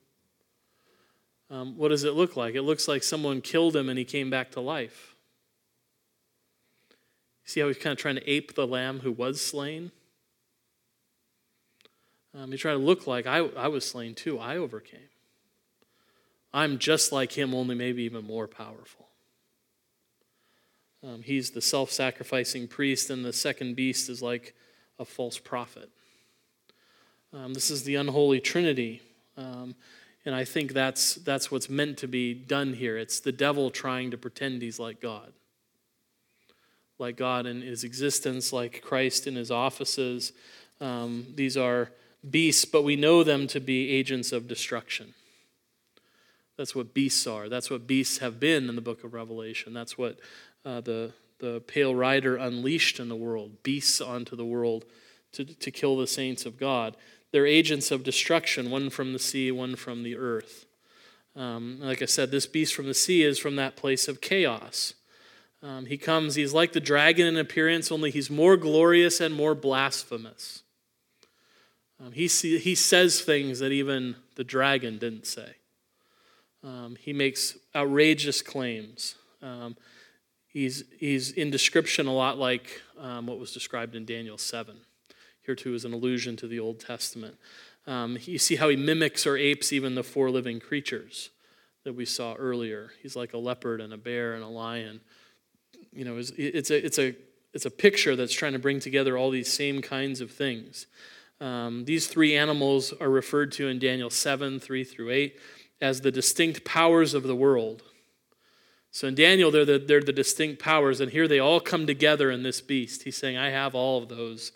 [1.50, 2.56] Um, what does it look like?
[2.56, 5.16] It looks like someone killed him and he came back to life.
[7.46, 9.92] See how he's kind of trying to ape the lamb who was slain?
[12.38, 14.38] Um, he's trying to look like I, I was slain too.
[14.38, 15.00] I overcame.
[16.54, 19.08] I'm just like him, only maybe even more powerful.
[21.04, 24.56] Um, he's the self sacrificing priest, and the second beast is like
[25.00, 25.90] a false prophet.
[27.34, 29.02] Um, this is the unholy trinity.
[29.38, 29.76] Um,
[30.28, 32.98] and I think that's, that's what's meant to be done here.
[32.98, 35.32] It's the devil trying to pretend he's like God.
[37.00, 40.34] Like God in his existence, like Christ in his offices.
[40.82, 41.92] Um, these are
[42.30, 45.14] beasts, but we know them to be agents of destruction.
[46.58, 47.48] That's what beasts are.
[47.48, 49.74] That's what beasts have been in the book of Revelation.
[49.74, 50.20] That's what
[50.66, 54.84] uh, the, the pale rider unleashed in the world, beasts onto the world
[55.32, 56.98] to, to kill the saints of God.
[57.32, 60.66] They're agents of destruction, one from the sea, one from the earth.
[61.36, 64.96] Um, like I said, this beast from the sea is from that place of chaos.
[65.62, 69.56] Um, he comes, he's like the dragon in appearance, only he's more glorious and more
[69.56, 70.64] blasphemous.
[72.04, 75.56] Um, he, see, he says things that even the dragon didn't say.
[76.64, 79.16] Um, he makes outrageous claims.
[79.42, 79.76] Um,
[80.48, 84.76] he's, he's in description a lot like um, what was described in Daniel 7.
[85.48, 87.38] Here, too, is an allusion to the Old Testament.
[87.88, 91.30] Um, you see how he mimics or apes even the four living creatures
[91.86, 92.92] that we saw earlier.
[93.02, 95.00] He's like a leopard and a bear and a lion.
[95.94, 97.16] You know, it's, it's, a, it's, a,
[97.54, 100.86] it's a picture that's trying to bring together all these same kinds of things.
[101.40, 105.40] Um, these three animals are referred to in Daniel 7 3 through 8
[105.80, 107.84] as the distinct powers of the world.
[108.92, 112.32] So in Daniel, they're the, they're the distinct powers, and here they all come together
[112.32, 113.04] in this beast.
[113.04, 114.52] He's saying, I have all of those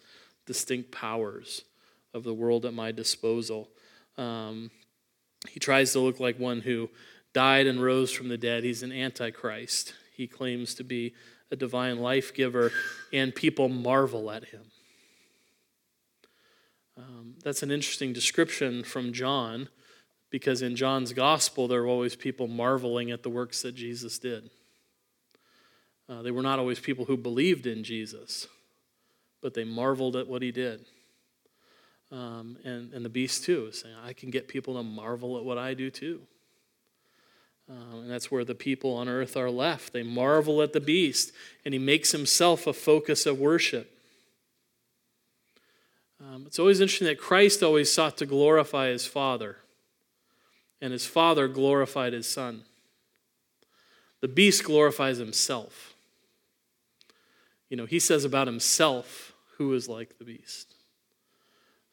[0.46, 1.64] distinct powers
[2.14, 3.70] of the world at my disposal.
[4.18, 4.72] Um,
[5.50, 6.90] he tries to look like one who
[7.34, 8.64] died and rose from the dead.
[8.64, 9.94] He's an antichrist.
[10.16, 11.14] He claims to be
[11.50, 12.72] a divine life giver,
[13.12, 14.64] and people marvel at him.
[16.98, 19.70] Um, that's an interesting description from John
[20.30, 24.50] because in John's gospel, there were always people marveling at the works that Jesus did.
[26.08, 28.48] Uh, they were not always people who believed in Jesus,
[29.42, 30.86] but they marveled at what he did.
[32.12, 35.58] Um, and, and the beast, too, saying, I can get people to marvel at what
[35.58, 36.22] I do, too.
[37.70, 39.94] Um, and that's where the people on earth are left.
[39.94, 41.32] They marvel at the beast,
[41.64, 43.98] and he makes himself a focus of worship.
[46.20, 49.58] Um, it's always interesting that Christ always sought to glorify his Father,
[50.82, 52.64] and his Father glorified his Son.
[54.20, 55.94] The beast glorifies himself.
[57.70, 60.76] You know, he says about himself, who is like the beast.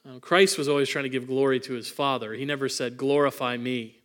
[0.08, 2.32] Uh, Christ was always trying to give glory to his Father.
[2.32, 3.98] He never said, glorify me,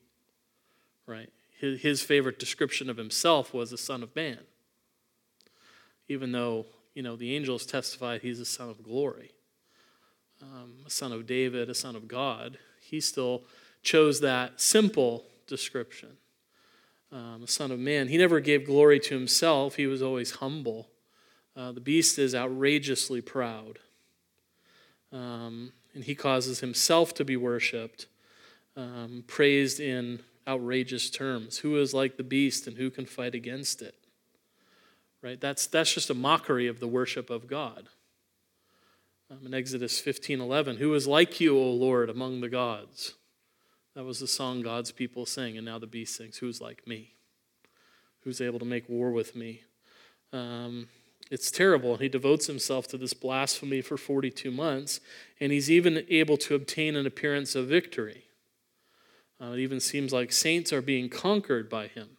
[1.07, 1.29] right?
[1.59, 4.39] His, his favorite description of himself was the Son of Man,
[6.09, 9.31] even though, you know, the angels testified he's the Son of glory
[10.43, 13.43] um, a son of David, a son of God, he still
[13.81, 16.17] chose that simple description.
[17.11, 18.07] Um, a son of man.
[18.07, 20.89] He never gave glory to himself, he was always humble.
[21.55, 23.79] Uh, the beast is outrageously proud.
[25.11, 28.07] Um, and he causes himself to be worshiped,
[28.75, 31.59] um, praised in outrageous terms.
[31.59, 33.95] Who is like the beast and who can fight against it?
[35.21, 35.39] Right?
[35.39, 37.89] That's, that's just a mockery of the worship of God.
[39.31, 43.13] Um, in Exodus 15 11, Who is like you, O Lord, among the gods?
[43.95, 47.13] That was the song God's people sing, and now the beast sings, Who's like me?
[48.21, 49.61] Who's able to make war with me?
[50.31, 50.87] Um,
[51.31, 51.97] it's terrible.
[51.97, 54.99] He devotes himself to this blasphemy for 42 months,
[55.39, 58.25] and he's even able to obtain an appearance of victory.
[59.41, 62.09] Uh, it even seems like saints are being conquered by him.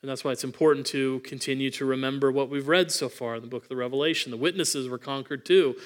[0.00, 3.42] And that's why it's important to continue to remember what we've read so far in
[3.42, 4.30] the book of the Revelation.
[4.30, 5.76] The witnesses were conquered too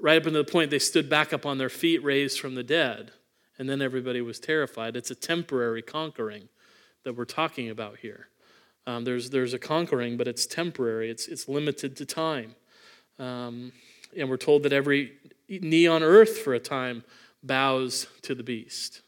[0.00, 2.62] right up until the point they stood back up on their feet, raised from the
[2.62, 3.12] dead.
[3.58, 4.96] And then everybody was terrified.
[4.96, 6.48] It's a temporary conquering
[7.04, 8.28] that we're talking about here.
[8.90, 12.56] Um, there's, there's a conquering, but it's temporary, it's, it's limited to time.
[13.20, 13.72] Um,
[14.16, 15.12] and we're told that every
[15.48, 17.04] knee on earth for a time
[17.40, 19.02] bows to the beast.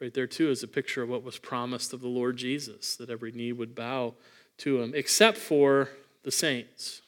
[0.00, 3.10] Right there, too, is a picture of what was promised of the Lord Jesus, that
[3.10, 4.14] every knee would bow
[4.58, 5.88] to him, except for
[6.22, 7.02] the saints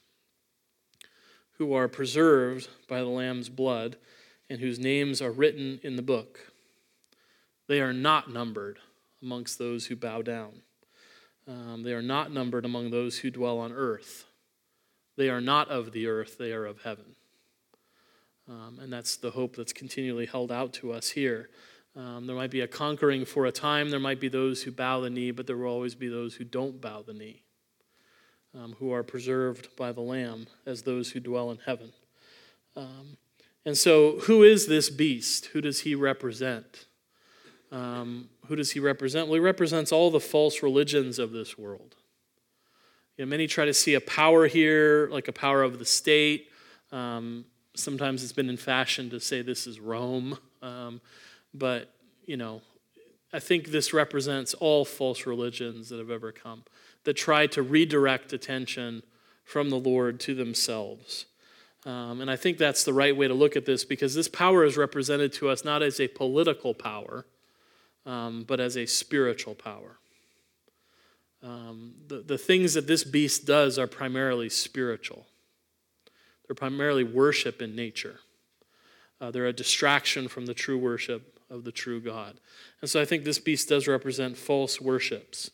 [1.59, 3.97] who are preserved by the Lamb's blood
[4.51, 6.53] and whose names are written in the book.
[7.68, 8.79] They are not numbered
[9.22, 10.62] amongst those who bow down.
[11.49, 14.26] Um, they are not numbered among those who dwell on earth.
[15.16, 17.16] They are not of the earth, they are of heaven.
[18.49, 21.49] Um, and that's the hope that's continually held out to us here.
[21.96, 23.90] Um, there might be a conquering for a time.
[23.90, 26.44] There might be those who bow the knee, but there will always be those who
[26.44, 27.42] don't bow the knee,
[28.55, 31.92] um, who are preserved by the Lamb as those who dwell in heaven.
[32.76, 33.16] Um,
[33.66, 35.46] and so, who is this beast?
[35.46, 36.86] Who does he represent?
[37.72, 39.28] Um, who does he represent?
[39.28, 41.96] Well, he represents all the false religions of this world.
[43.16, 46.49] You know, many try to see a power here, like a power of the state.
[46.92, 47.44] Um,
[47.74, 50.38] sometimes it's been in fashion to say this is Rome.
[50.62, 51.01] Um,
[51.53, 51.92] but,
[52.26, 52.62] you know,
[53.32, 56.64] I think this represents all false religions that have ever come
[57.05, 59.03] that try to redirect attention
[59.44, 61.26] from the Lord to themselves.
[61.86, 64.64] Um, and I think that's the right way to look at this because this power
[64.64, 67.24] is represented to us not as a political power,
[68.09, 69.98] um, but as a spiritual power.
[71.42, 75.26] Um, the, the things that this beast does are primarily spiritual,
[76.46, 78.20] they're primarily worship in nature.
[79.20, 82.40] Uh, they're a distraction from the true worship of the true God.
[82.80, 85.50] And so I think this beast does represent false worships,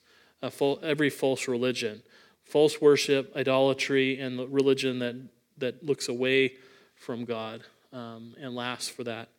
[0.51, 2.03] full, every false religion.
[2.45, 5.17] False worship, idolatry, and the religion that,
[5.57, 6.53] that looks away
[6.95, 9.31] from God um, and lasts for that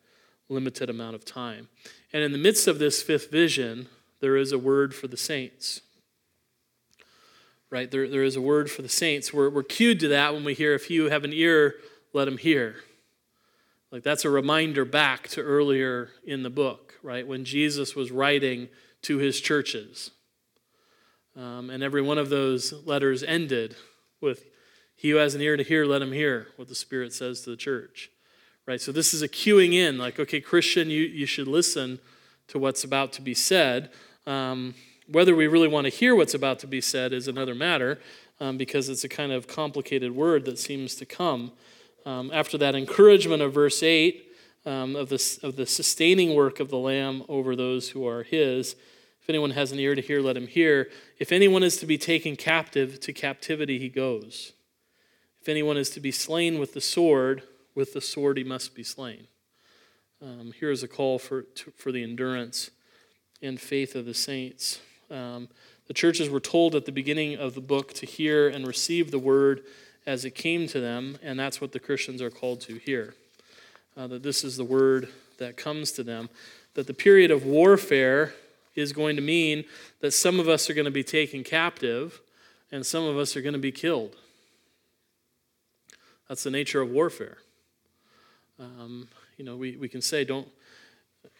[0.48, 1.68] limited amount of time.
[2.16, 3.88] And in the midst of this fifth vision,
[4.20, 5.82] there is a word for the saints.
[7.68, 7.90] Right?
[7.90, 9.34] There, there is a word for the saints.
[9.34, 11.74] We're, we're cued to that when we hear, if you have an ear,
[12.14, 12.76] let him hear.
[13.92, 17.28] Like that's a reminder back to earlier in the book, right?
[17.28, 18.68] When Jesus was writing
[19.02, 20.10] to his churches.
[21.36, 23.76] Um, and every one of those letters ended
[24.22, 24.46] with,
[24.94, 27.50] He who has an ear to hear, let him hear what the Spirit says to
[27.50, 28.10] the church.
[28.66, 28.80] Right?
[28.80, 32.00] So this is a cueing in, like, okay, Christian, you, you should listen
[32.48, 33.90] to what's about to be said.
[34.26, 34.74] Um,
[35.06, 38.00] whether we really want to hear what's about to be said is another matter
[38.40, 41.52] um, because it's a kind of complicated word that seems to come
[42.04, 44.24] um, after that encouragement of verse 8
[44.64, 48.74] um, of, the, of the sustaining work of the Lamb over those who are his,
[49.26, 50.88] if anyone has an ear to hear, let him hear.
[51.18, 54.52] If anyone is to be taken captive, to captivity he goes.
[55.40, 57.42] If anyone is to be slain with the sword,
[57.76, 59.28] with the sword he must be slain.
[60.20, 62.70] Um, here is a call for, to, for the endurance
[63.42, 64.80] and faith of the saints.
[65.10, 65.48] Um,
[65.86, 69.18] the churches were told at the beginning of the book to hear and receive the
[69.18, 69.62] word
[70.06, 73.14] as it came to them, and that's what the Christians are called to here.
[73.96, 75.08] Uh, that this is the word
[75.38, 76.28] that comes to them.
[76.74, 78.34] That the period of warfare
[78.74, 79.64] is going to mean
[80.00, 82.20] that some of us are going to be taken captive
[82.72, 84.16] and some of us are going to be killed.
[86.28, 87.38] That's the nature of warfare.
[88.58, 90.48] Um, you know, we, we can say, don't,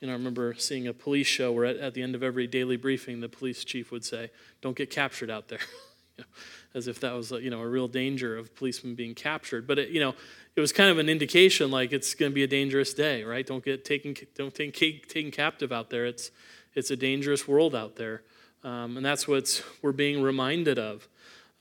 [0.00, 2.46] you know, I remember seeing a police show where at, at the end of every
[2.46, 5.60] daily briefing, the police chief would say, don't get captured out there.
[6.18, 6.30] you know,
[6.74, 9.66] as if that was you know a real danger of policemen being captured.
[9.66, 10.14] But it, you know,
[10.54, 13.46] it was kind of an indication like it's going to be a dangerous day, right?
[13.46, 14.74] Don't get taken don't take
[15.08, 16.06] taken captive out there.
[16.06, 16.30] It's
[16.74, 18.22] it's a dangerous world out there,
[18.62, 21.08] um, and that's what we're being reminded of.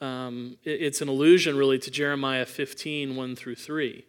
[0.02, 4.06] Um, it, it's an allusion really to Jeremiah 15, 1 through 3.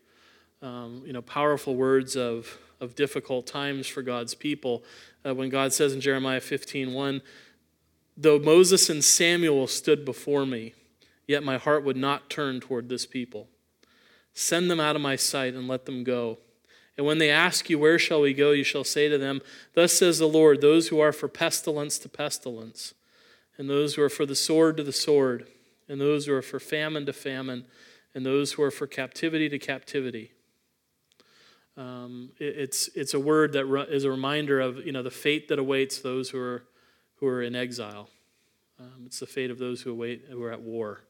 [0.62, 4.82] Um, you know, powerful words of, of difficult times for God's people.
[5.24, 7.22] Uh, when God says in Jeremiah 15, 1,
[8.16, 10.72] Though Moses and Samuel stood before me,
[11.26, 13.48] yet my heart would not turn toward this people.
[14.32, 16.38] Send them out of my sight and let them go.
[16.96, 18.52] And when they ask you, Where shall we go?
[18.52, 19.42] you shall say to them,
[19.74, 22.94] Thus says the Lord, those who are for pestilence to pestilence,
[23.58, 25.46] and those who are for the sword to the sword,
[25.88, 27.64] and those who are for famine to famine,
[28.14, 30.32] and those who are for captivity to captivity.
[31.76, 35.10] Um, it, it's, it's a word that re- is a reminder of you know, the
[35.10, 36.64] fate that awaits those who are
[37.16, 38.08] who are in exile.
[38.78, 41.00] Um, it's the fate of those who, await, who are at war.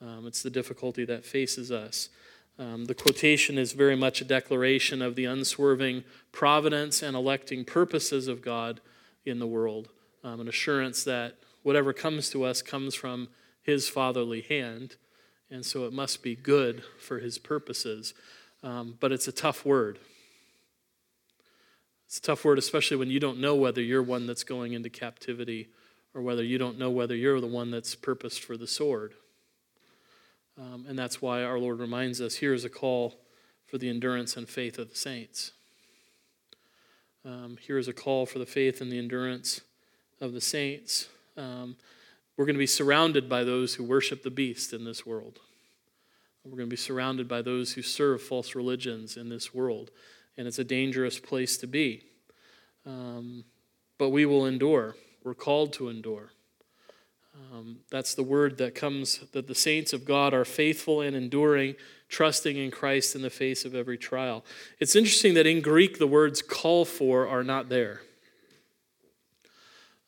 [0.00, 2.08] Um, it's the difficulty that faces us.
[2.58, 8.26] Um, the quotation is very much a declaration of the unswerving providence and electing purposes
[8.26, 8.80] of God
[9.24, 9.90] in the world,
[10.24, 13.28] um, an assurance that whatever comes to us comes from
[13.62, 14.96] His fatherly hand,
[15.50, 18.12] and so it must be good for His purposes.
[18.62, 19.98] Um, but it's a tough word.
[22.06, 24.88] It's a tough word, especially when you don't know whether you're one that's going into
[24.88, 25.68] captivity
[26.14, 29.14] or whether you don't know whether you're the one that's purposed for the sword.
[30.58, 33.14] Um, and that's why our Lord reminds us here is a call
[33.66, 35.52] for the endurance and faith of the saints.
[37.24, 39.60] Um, here is a call for the faith and the endurance
[40.20, 41.08] of the saints.
[41.36, 41.76] Um,
[42.36, 45.40] we're going to be surrounded by those who worship the beast in this world.
[46.48, 49.90] We're going to be surrounded by those who serve false religions in this world.
[50.38, 52.04] and it's a dangerous place to be.
[52.86, 53.44] Um,
[53.98, 54.94] but we will endure.
[55.24, 56.30] We're called to endure.
[57.52, 61.74] Um, that's the word that comes that the saints of God are faithful and enduring,
[62.08, 64.44] trusting in Christ in the face of every trial.
[64.78, 68.02] It's interesting that in Greek, the words call for are not there.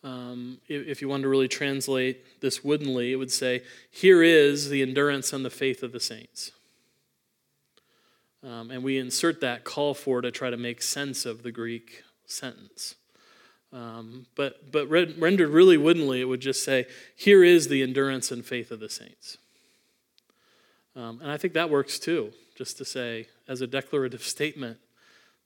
[0.02, 4.70] Um, if, if you wanted to really translate this woodenly, it would say, Here is
[4.70, 6.52] the endurance and the faith of the saints.
[8.42, 12.02] Um, and we insert that call for to try to make sense of the Greek
[12.24, 12.94] sentence.
[13.72, 18.44] Um, but but rendered really woodenly, it would just say, Here is the endurance and
[18.44, 19.36] faith of the saints.
[20.96, 24.78] Um, and I think that works too, just to say, as a declarative statement,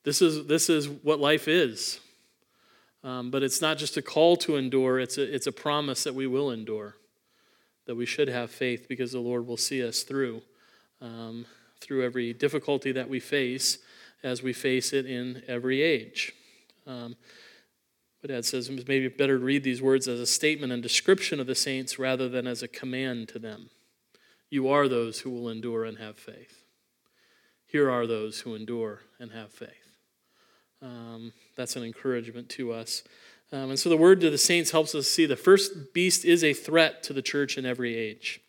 [0.05, 2.00] this is, this is what life is.
[3.05, 6.14] Um, but it's not just a call to endure, it's a, it's a promise that
[6.14, 6.96] we will endure,
[7.86, 10.40] that we should have faith because the Lord will see us through,
[11.02, 11.44] um,
[11.82, 13.78] through every difficulty that we face
[14.22, 16.32] as we face it in every age.
[16.86, 17.16] Um,
[18.22, 21.46] but Dad says maybe better to read these words as a statement and description of
[21.46, 23.68] the saints rather than as a command to them.
[24.48, 26.64] You are those who will endure and have faith.
[27.66, 29.84] Here are those who endure and have faith.
[30.85, 33.03] Um, that's an encouragement to us.
[33.53, 36.45] Um, and so the word to the saints helps us see the first beast is
[36.45, 38.41] a threat to the church in every age,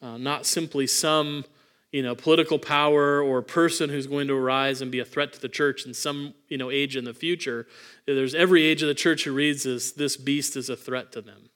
[0.00, 1.44] uh, not simply some
[1.92, 5.40] you know, political power or person who's going to arise and be a threat to
[5.40, 7.66] the church in some, you know, age in the future.
[8.06, 11.20] There's every age of the church who reads this, this beast is a threat to
[11.20, 11.50] them.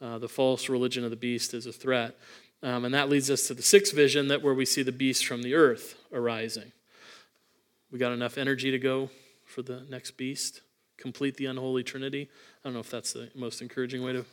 [0.00, 2.16] Uh, the false religion of the beast is a threat.
[2.62, 5.24] Um, and that leads us to the sixth vision that where we see the beast
[5.24, 6.72] from the earth arising.
[7.96, 9.08] We got enough energy to go
[9.46, 10.60] for the next beast,
[10.98, 12.28] complete the unholy trinity.
[12.62, 14.26] I don't know if that's the most encouraging way to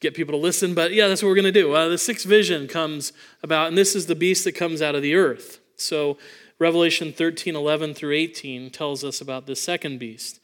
[0.00, 1.76] get people to listen, but yeah, that's what we're going to do.
[1.76, 5.02] Uh, the sixth vision comes about, and this is the beast that comes out of
[5.02, 5.60] the earth.
[5.76, 6.18] So
[6.58, 10.40] Revelation 13, 11 through 18 tells us about the second beast.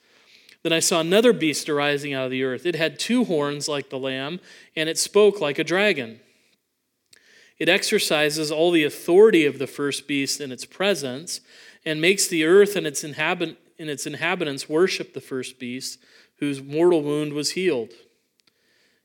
[0.62, 2.66] Then I saw another beast arising out of the earth.
[2.66, 4.38] It had two horns like the lamb,
[4.76, 6.20] and it spoke like a dragon.
[7.58, 11.40] It exercises all the authority of the first beast in its presence,
[11.88, 15.98] and makes the earth and its, inhabit- and its inhabitants worship the first beast,
[16.36, 17.92] whose mortal wound was healed.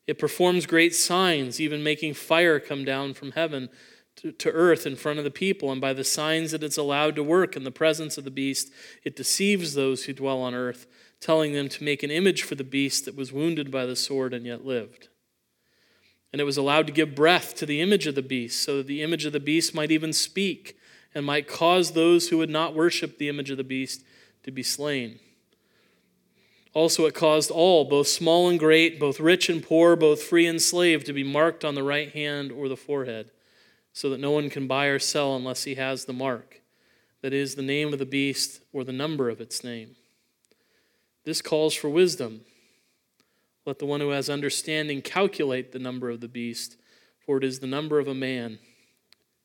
[0.05, 3.69] It performs great signs, even making fire come down from heaven
[4.17, 5.71] to, to, earth in front of the people.
[5.71, 8.69] And by the signs that it's allowed to work in the presence of the beast,
[9.05, 10.85] it deceives those who dwell on earth,
[11.21, 14.33] telling them to make an image for the beast that was wounded by the sword
[14.33, 15.07] and yet lived.
[16.33, 18.87] And it was allowed to give breath to the image of the beast, so that
[18.87, 20.77] the image of the beast might even speak
[21.15, 24.03] and might cause those who would not worship the image of the beast
[24.43, 25.19] to be slain.
[26.73, 30.61] Also, it caused all, both small and great, both rich and poor, both free and
[30.61, 33.29] slave, to be marked on the right hand or the forehead,
[33.93, 36.61] so that no one can buy or sell unless he has the mark,
[37.21, 39.95] that is, the name of the beast or the number of its name.
[41.25, 42.41] This calls for wisdom.
[43.65, 46.75] Let the one who has understanding calculate the number of the beast,
[47.23, 48.57] for it is the number of a man,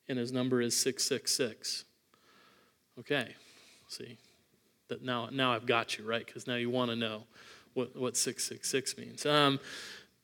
[0.09, 1.85] and his number is 666.
[2.99, 3.35] Okay,
[3.89, 4.19] see
[4.89, 6.25] that now, now I've got you, right?
[6.25, 7.25] Because now you want to know
[7.75, 9.27] what, what 666 means.
[9.27, 9.61] Um,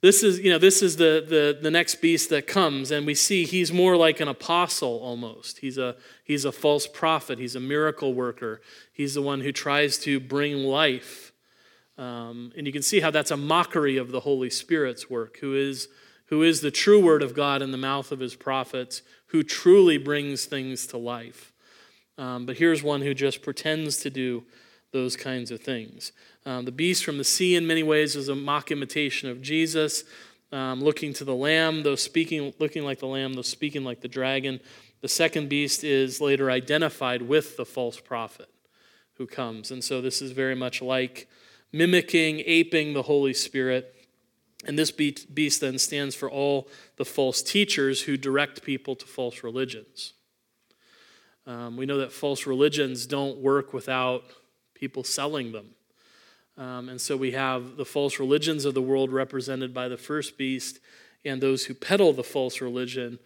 [0.00, 3.14] this is, you know, this is the, the, the next beast that comes, and we
[3.14, 5.58] see he's more like an apostle almost.
[5.58, 8.60] He's a, he's a false prophet, he's a miracle worker,
[8.92, 11.32] he's the one who tries to bring life.
[11.96, 15.54] Um, and you can see how that's a mockery of the Holy Spirit's work, who
[15.54, 15.88] is,
[16.26, 19.00] who is the true word of God in the mouth of his prophets,
[19.34, 21.52] who truly brings things to life.
[22.18, 24.44] Um, but here's one who just pretends to do
[24.92, 26.12] those kinds of things.
[26.46, 30.04] Um, the beast from the sea, in many ways, is a mock imitation of Jesus,
[30.52, 34.06] um, looking to the lamb, though speaking, looking like the lamb, though speaking like the
[34.08, 34.60] dragon.
[35.00, 38.48] The second beast is later identified with the false prophet
[39.14, 39.72] who comes.
[39.72, 41.28] And so this is very much like
[41.72, 43.93] mimicking, aping the Holy Spirit.
[44.66, 49.44] And this beast then stands for all the false teachers who direct people to false
[49.44, 50.14] religions.
[51.46, 54.24] Um, we know that false religions don't work without
[54.74, 55.70] people selling them.
[56.56, 60.38] Um, and so we have the false religions of the world represented by the first
[60.38, 60.78] beast,
[61.24, 63.18] and those who peddle the false religion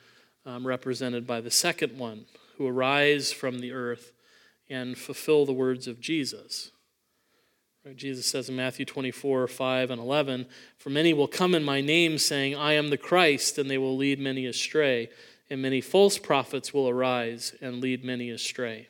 [0.46, 2.24] um, represented by the second one,
[2.56, 4.12] who arise from the earth
[4.70, 6.70] and fulfill the words of Jesus.
[7.84, 7.96] Right?
[7.96, 10.46] Jesus says in Matthew 24, 5 and 11,
[10.76, 13.96] For many will come in my name, saying, I am the Christ, and they will
[13.96, 15.08] lead many astray
[15.50, 18.88] and many false prophets will arise and lead many astray.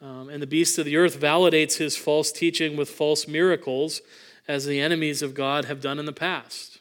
[0.00, 4.00] Um, and the beast of the earth validates his false teaching with false miracles,
[4.48, 6.80] as the enemies of God have done in the past.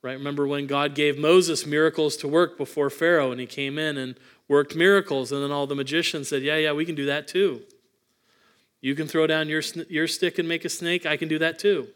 [0.00, 0.16] Right?
[0.16, 4.18] Remember when God gave Moses miracles to work before Pharaoh and he came in and
[4.48, 7.62] worked miracles, and then all the magicians said, Yeah, yeah, we can do that too.
[8.80, 11.58] You can throw down your, your stick and make a snake, I can do that
[11.58, 11.88] too.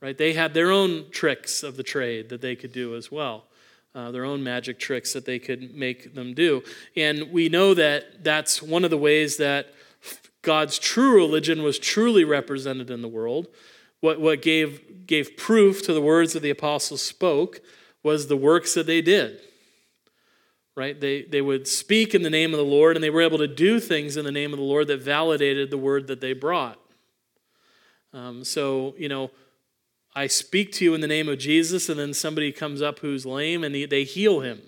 [0.00, 0.16] Right?
[0.16, 3.44] They had their own tricks of the trade that they could do as well.
[3.94, 6.62] Uh, their own magic tricks that they could make them do.
[6.94, 9.74] And we know that that's one of the ways that
[10.42, 13.48] God's true religion was truly represented in the world.
[14.00, 17.60] What, what gave, gave proof to the words that the apostles spoke
[18.02, 19.40] was the works that they did.
[20.78, 21.00] Right?
[21.00, 23.48] They, they would speak in the name of the Lord, and they were able to
[23.48, 26.78] do things in the name of the Lord that validated the word that they brought.
[28.12, 29.32] Um, so, you know,
[30.14, 33.26] I speak to you in the name of Jesus, and then somebody comes up who's
[33.26, 34.60] lame and they heal him.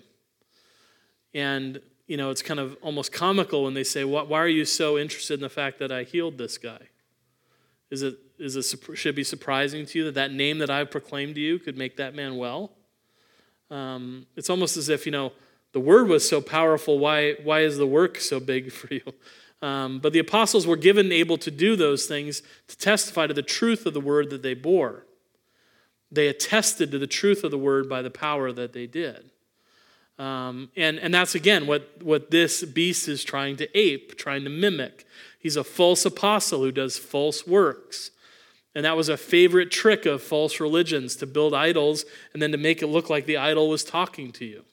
[1.33, 4.97] And, you know, it's kind of almost comical when they say, Why are you so
[4.97, 6.89] interested in the fact that I healed this guy?
[7.89, 11.35] Is it, is it should be surprising to you that that name that I've proclaimed
[11.35, 12.73] to you could make that man well?
[13.69, 15.31] Um, it's almost as if, you know,
[15.73, 16.99] the word was so powerful.
[16.99, 19.01] Why, why is the work so big for you?
[19.61, 23.43] Um, but the apostles were given able to do those things to testify to the
[23.43, 25.05] truth of the word that they bore.
[26.11, 29.29] They attested to the truth of the word by the power that they did.
[30.17, 34.49] Um, and, and that's again what, what this beast is trying to ape, trying to
[34.49, 35.05] mimic.
[35.39, 38.11] He's a false apostle who does false works.
[38.73, 42.57] And that was a favorite trick of false religions to build idols and then to
[42.57, 44.63] make it look like the idol was talking to you.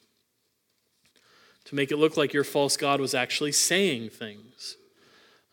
[1.69, 4.77] To make it look like your false God was actually saying things.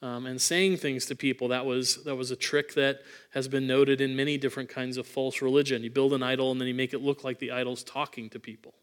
[0.01, 1.49] Um, and saying things to people.
[1.49, 3.01] That was, that was a trick that
[3.33, 5.83] has been noted in many different kinds of false religion.
[5.83, 8.39] You build an idol and then you make it look like the idol's talking to
[8.39, 8.75] people.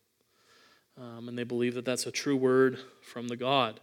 [1.01, 3.81] Um, and they believe that that's a true word from the God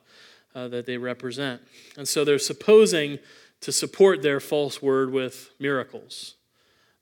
[0.54, 1.62] uh, that they represent.
[1.98, 3.18] And so they're supposing
[3.62, 6.36] to support their false word with miracles.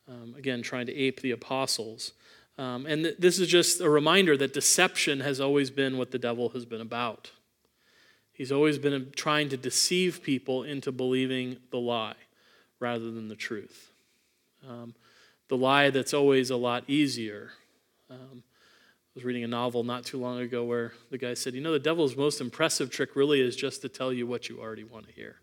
[0.08, 2.14] Um, again, trying to ape the apostles.
[2.58, 6.18] Um, and th- this is just a reminder that deception has always been what the
[6.18, 7.32] devil has been about.
[8.34, 12.16] He's always been trying to deceive people into believing the lie
[12.80, 13.92] rather than the truth.
[14.68, 14.94] Um,
[15.48, 17.52] the lie that's always a lot easier.
[18.10, 21.62] Um, I was reading a novel not too long ago where the guy said, You
[21.62, 24.84] know, the devil's most impressive trick really is just to tell you what you already
[24.84, 25.38] want to hear.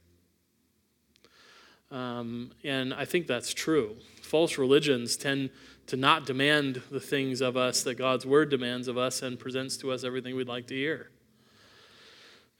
[1.90, 3.96] Um, and I think that's true.
[4.22, 5.50] False religions tend
[5.86, 9.76] to not demand the things of us that God's word demands of us and presents
[9.78, 11.10] to us everything we'd like to hear.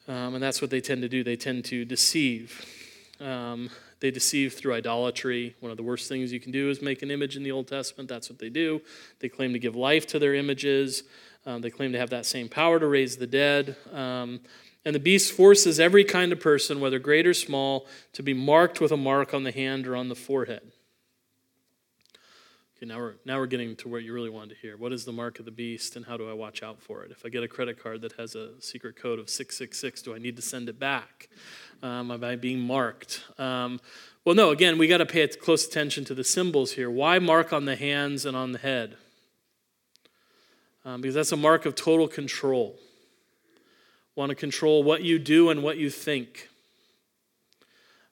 [0.06, 1.24] Um, and that's what they tend to do.
[1.24, 2.64] They tend to deceive.
[3.20, 3.70] Um,
[4.00, 5.54] they deceive through idolatry.
[5.60, 7.68] One of the worst things you can do is make an image in the Old
[7.68, 8.08] Testament.
[8.08, 8.82] That's what they do.
[9.20, 11.04] They claim to give life to their images.
[11.46, 13.76] Um, they claim to have that same power to raise the dead.
[13.92, 14.40] Um,
[14.84, 18.80] and the beast forces every kind of person, whether great or small, to be marked
[18.80, 20.73] with a mark on the hand or on the forehead.
[22.84, 24.76] Okay, now we're, now we're getting to where you really wanted to hear.
[24.76, 27.10] What is the mark of the beast and how do I watch out for it?
[27.10, 30.18] If I get a credit card that has a secret code of 666, do I
[30.18, 31.30] need to send it back?
[31.82, 33.24] Um, am I being marked?
[33.38, 33.80] Um,
[34.26, 36.90] well, no, again, we got to pay close attention to the symbols here.
[36.90, 38.98] Why mark on the hands and on the head?
[40.84, 42.78] Um, because that's a mark of total control.
[44.14, 46.50] Want to control what you do and what you think.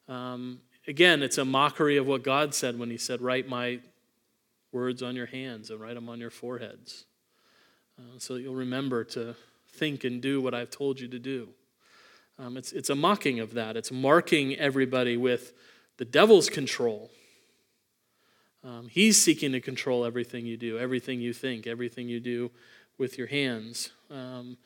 [0.08, 3.80] Um, again, it's a mockery of what God said when He said, Write my
[4.72, 7.04] words on your hands and write them on your foreheads.
[7.98, 9.36] Uh, so that you'll remember to
[9.68, 11.48] think and do what I've told you to do.
[12.38, 13.76] Um, it's, it's a mocking of that.
[13.76, 15.52] It's marking everybody with
[15.98, 17.10] the devil's control.
[18.64, 22.50] Um, he's seeking to control everything you do, everything you think, everything you do
[22.96, 23.90] with your hands.
[24.10, 24.56] Um,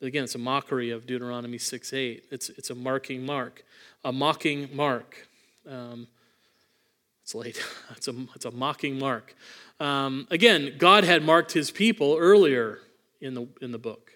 [0.00, 2.24] again, it's a mockery of Deuteronomy 6 8.
[2.30, 3.64] It's, it's a marking mark,
[4.04, 5.26] a mocking mark.
[5.68, 6.06] Um,
[7.26, 7.60] it's late.
[7.96, 9.34] it's, a, it's a mocking mark.
[9.80, 12.78] Um, again, God had marked his people earlier
[13.20, 14.12] in the, in the book.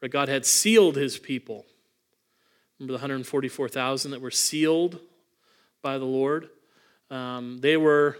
[0.00, 0.08] Right?
[0.08, 1.66] God had sealed his people.
[2.78, 5.00] Remember the 144,000 that were sealed
[5.82, 6.48] by the Lord?
[7.10, 8.16] Um, they were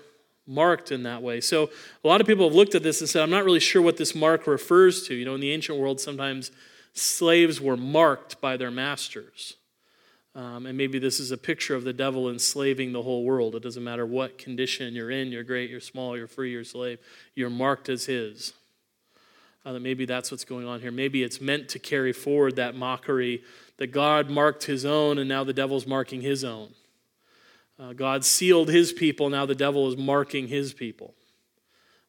[0.48, 1.40] marked in that way.
[1.40, 1.70] So
[2.02, 3.98] a lot of people have looked at this and said, I'm not really sure what
[3.98, 5.14] this mark refers to.
[5.14, 6.50] You know, in the ancient world, sometimes
[6.92, 9.54] slaves were marked by their masters.
[10.34, 13.54] Um, and maybe this is a picture of the devil enslaving the whole world.
[13.54, 16.98] It doesn't matter what condition you're in, you're great, you're small, you're free, you're slave,
[17.34, 18.54] you're marked as his.
[19.64, 20.90] Uh, that maybe that's what's going on here.
[20.90, 23.44] Maybe it's meant to carry forward that mockery
[23.76, 26.70] that God marked his own and now the devil's marking his own.
[27.78, 31.14] Uh, God sealed his people, now the devil is marking his people,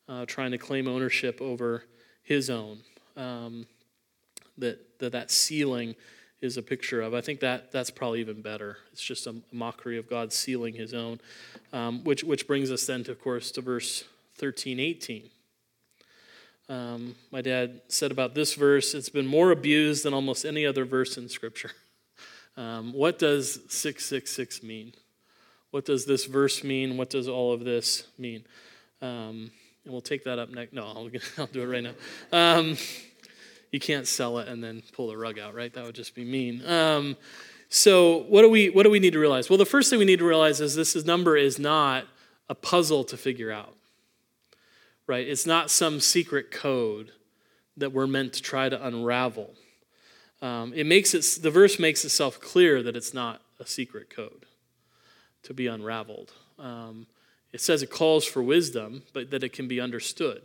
[0.07, 1.83] uh, trying to claim ownership over
[2.21, 2.79] his own.
[3.17, 3.67] Um,
[4.57, 5.95] that, that that sealing
[6.43, 7.13] is a picture of.
[7.13, 8.77] I think that that's probably even better.
[8.91, 11.21] It's just a mockery of God sealing his own,
[11.71, 14.03] um, which, which brings us then, to, of course, to verse
[14.35, 15.29] 13, 18.
[16.67, 20.85] Um, my dad said about this verse, it's been more abused than almost any other
[20.85, 21.71] verse in Scripture.
[22.55, 24.93] Um, what does 666 mean?
[25.71, 26.97] What does this verse mean?
[26.97, 28.43] What does all of this mean?
[29.01, 29.49] Um,
[29.83, 30.71] and we'll take that up next.
[30.71, 31.09] No, I'll,
[31.39, 31.93] I'll do it right now.
[33.73, 35.73] You can't sell it and then pull the rug out, right?
[35.73, 36.63] That would just be mean.
[36.63, 37.17] Um,
[37.69, 39.49] so what do we what do we need to realize?
[39.49, 42.05] Well, the first thing we need to realize is this number is not
[42.47, 43.75] a puzzle to figure out.
[45.07, 45.27] Right?
[45.27, 47.13] It's not some secret code
[47.75, 49.55] that we're meant to try to unravel.
[50.39, 54.45] Um, it makes it the verse makes itself clear that it's not a secret code
[55.41, 56.31] to be unraveled.
[56.59, 57.07] Um,
[57.51, 60.43] it says it calls for wisdom, but that it can be understood.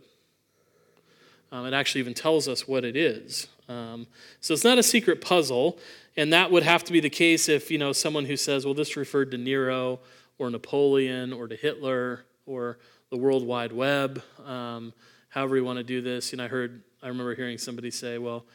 [1.51, 3.47] Um, it actually even tells us what it is.
[3.67, 4.07] Um,
[4.41, 5.77] so it's not a secret puzzle,
[6.17, 8.73] and that would have to be the case if you know someone who says, "Well,
[8.73, 9.99] this referred to Nero
[10.37, 14.93] or Napoleon or to Hitler or the World Wide Web." Um,
[15.29, 16.31] however, you want to do this.
[16.31, 18.45] You know, I heard, I remember hearing somebody say, "Well,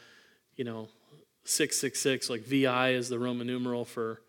[0.55, 0.89] you know,
[1.45, 4.21] six six six, like VI is the Roman numeral for."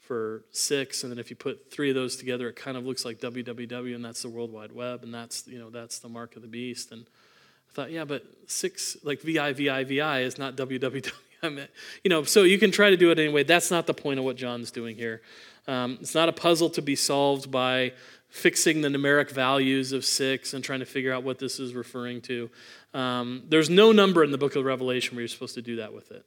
[0.00, 3.06] For six, and then if you put three of those together, it kind of looks
[3.06, 6.36] like www, and that's the World Wide Web, and that's you know that's the mark
[6.36, 6.92] of the beast.
[6.92, 7.06] And
[7.74, 11.12] thought, yeah, but six, like VI, VI, VI is not www.
[11.42, 11.68] I mean,
[12.02, 13.44] you know, so you can try to do it anyway.
[13.44, 15.20] That's not the point of what John's doing here.
[15.66, 17.92] Um, it's not a puzzle to be solved by
[18.28, 22.20] fixing the numeric values of six and trying to figure out what this is referring
[22.22, 22.50] to.
[22.92, 25.92] Um, there's no number in the book of Revelation where you're supposed to do that
[25.92, 26.24] with it.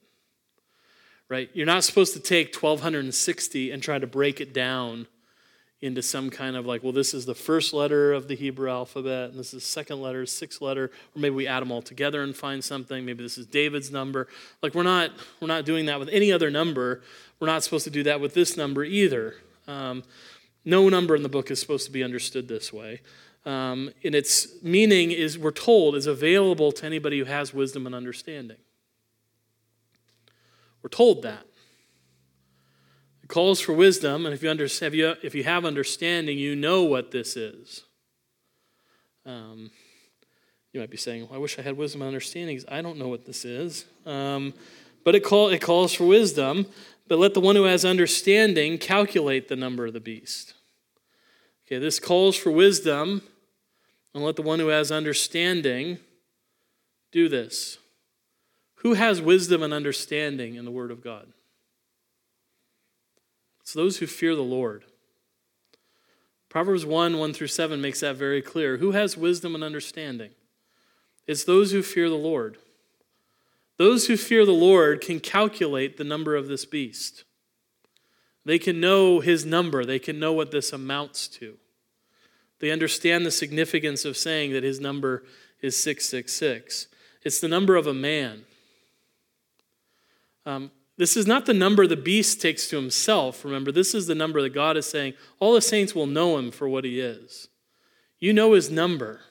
[1.29, 1.49] Right?
[1.53, 5.07] You're not supposed to take 1260 and try to break it down
[5.81, 9.29] into some kind of like, well, this is the first letter of the Hebrew alphabet,
[9.29, 12.23] and this is the second letter, sixth letter, or maybe we add them all together
[12.23, 13.05] and find something.
[13.05, 14.27] Maybe this is David's number.
[14.63, 17.01] Like we're not we're not doing that with any other number.
[17.39, 19.35] We're not supposed to do that with this number either.
[19.67, 20.03] Um,
[20.65, 23.01] no number in the book is supposed to be understood this way.
[23.45, 27.95] Um, and its meaning is, we're told, is available to anybody who has wisdom and
[27.95, 28.57] understanding.
[30.81, 31.45] We're told that.
[33.27, 36.83] Calls for wisdom, and if you, under, if you, if you have understanding, you know
[36.83, 37.83] what this is.
[39.25, 39.71] Um,
[40.71, 42.61] you might be saying, well, I wish I had wisdom and understanding.
[42.69, 43.85] I don't know what this is.
[44.05, 44.53] Um,
[45.03, 46.67] but it, call, it calls for wisdom.
[47.07, 50.53] But let the one who has understanding calculate the number of the beast.
[51.65, 53.21] Okay, this calls for wisdom.
[54.13, 55.99] And let the one who has understanding
[57.11, 57.77] do this.
[58.77, 61.27] Who has wisdom and understanding in the Word of God?
[63.67, 64.85] It's those who fear the Lord.
[66.47, 68.77] Proverbs 1 1 through 7 makes that very clear.
[68.77, 70.29] Who has wisdom and understanding?
[71.27, 72.59] It's those who fear the Lord.
[73.75, 77.25] Those who fear the Lord can calculate the number of this beast.
[78.45, 81.57] They can know his number, they can know what this amounts to.
[82.59, 85.25] They understand the significance of saying that his number
[85.61, 86.87] is 666.
[87.21, 88.45] It's the number of a man.
[90.45, 93.45] Um, this is not the number the beast takes to himself.
[93.45, 96.51] Remember, this is the number that God is saying, all the saints will know him
[96.51, 97.49] for what he is.
[98.19, 99.21] You know his number.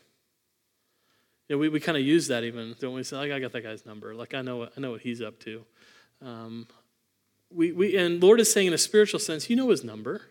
[1.49, 3.03] You know, we, we kind of use that even, don't we?
[3.03, 4.15] Say, like, I got that guy's number.
[4.15, 5.65] Like, I know, I know what he's up to.
[6.25, 6.69] Um,
[7.53, 10.23] we, we, and Lord is saying in a spiritual sense, you know his number.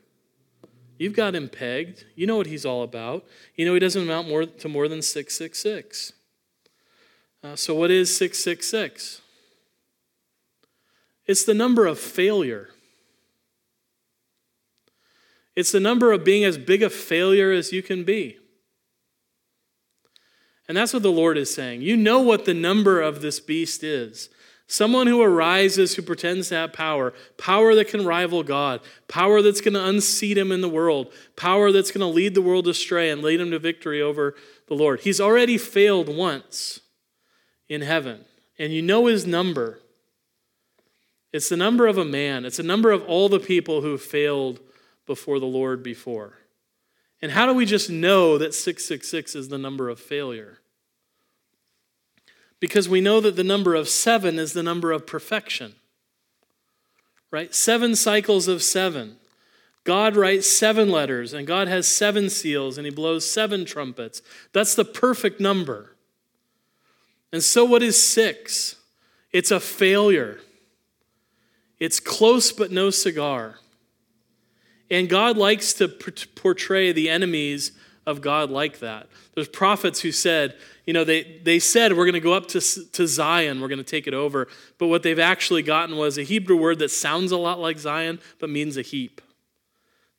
[0.97, 2.05] You've got him pegged.
[2.15, 3.25] You know what he's all about.
[3.55, 6.13] You know he doesn't amount more to more than 666.
[7.43, 9.21] Uh, so, what is 666?
[11.25, 12.69] It's the number of failure.
[15.55, 18.37] It's the number of being as big a failure as you can be.
[20.67, 21.81] And that's what the Lord is saying.
[21.81, 24.29] You know what the number of this beast is.
[24.67, 29.61] Someone who arises who pretends to have power, power that can rival God, power that's
[29.61, 33.11] going to unseat him in the world, power that's going to lead the world astray
[33.11, 34.33] and lead him to victory over
[34.67, 35.01] the Lord.
[35.01, 36.79] He's already failed once
[37.69, 38.25] in heaven,
[38.57, 39.81] and you know his number.
[41.35, 44.61] It's the number of a man, it's the number of all the people who failed
[45.05, 46.37] before the Lord before.
[47.21, 50.59] And how do we just know that 666 is the number of failure?
[52.61, 55.75] Because we know that the number of seven is the number of perfection.
[57.31, 57.53] Right?
[57.53, 59.17] Seven cycles of seven.
[59.83, 64.21] God writes seven letters, and God has seven seals, and He blows seven trumpets.
[64.53, 65.97] That's the perfect number.
[67.33, 68.77] And so, what is six?
[69.33, 70.39] It's a failure.
[71.79, 73.55] It's close but no cigar.
[74.89, 77.71] And God likes to portray the enemies
[78.05, 79.07] of God like that.
[79.33, 82.61] There's prophets who said, you know, they, they said, we're going to go up to,
[82.61, 84.47] to Zion, we're going to take it over.
[84.77, 88.19] But what they've actually gotten was a Hebrew word that sounds a lot like Zion,
[88.39, 89.21] but means a heap.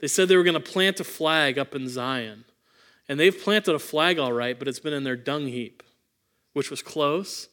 [0.01, 2.45] They said they were going to plant a flag up in Zion.
[3.09, 5.85] And they've planted a flag all right, but it's been in their dung heap.
[6.57, 7.51] which was close,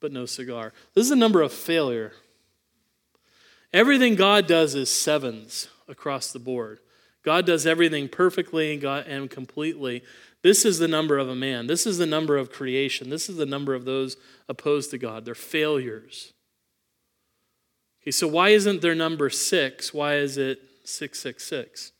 [0.00, 0.72] but no cigar.
[0.94, 2.12] This is a number of failure.
[3.76, 6.80] Everything God does is sevens across the board.
[7.22, 10.02] God does everything perfectly and, completely.
[10.40, 11.66] This is the number of a man.
[11.66, 13.10] This is the number of creation.
[13.10, 14.16] This is the number of those
[14.48, 15.26] opposed to God.
[15.26, 16.32] They're failures.
[18.00, 19.92] Okay, so why isn't their number six?
[19.92, 21.92] Why is it 666?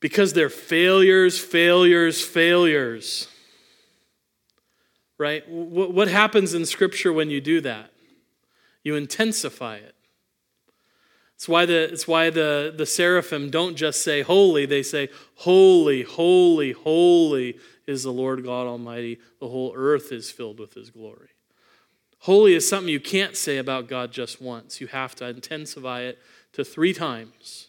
[0.00, 3.28] Because they're failures, failures, failures.
[5.16, 5.42] Right?
[5.48, 7.92] What happens in Scripture when you do that?
[8.84, 9.94] You intensify it.
[11.38, 16.02] It's why the, it's why the, the seraphim don't just say holy, they say, Holy,
[16.02, 19.20] holy, holy is the Lord God Almighty.
[19.38, 21.28] The whole earth is filled with his glory.
[22.22, 24.80] Holy is something you can't say about God just once.
[24.80, 26.18] You have to intensify it
[26.54, 27.68] to three times.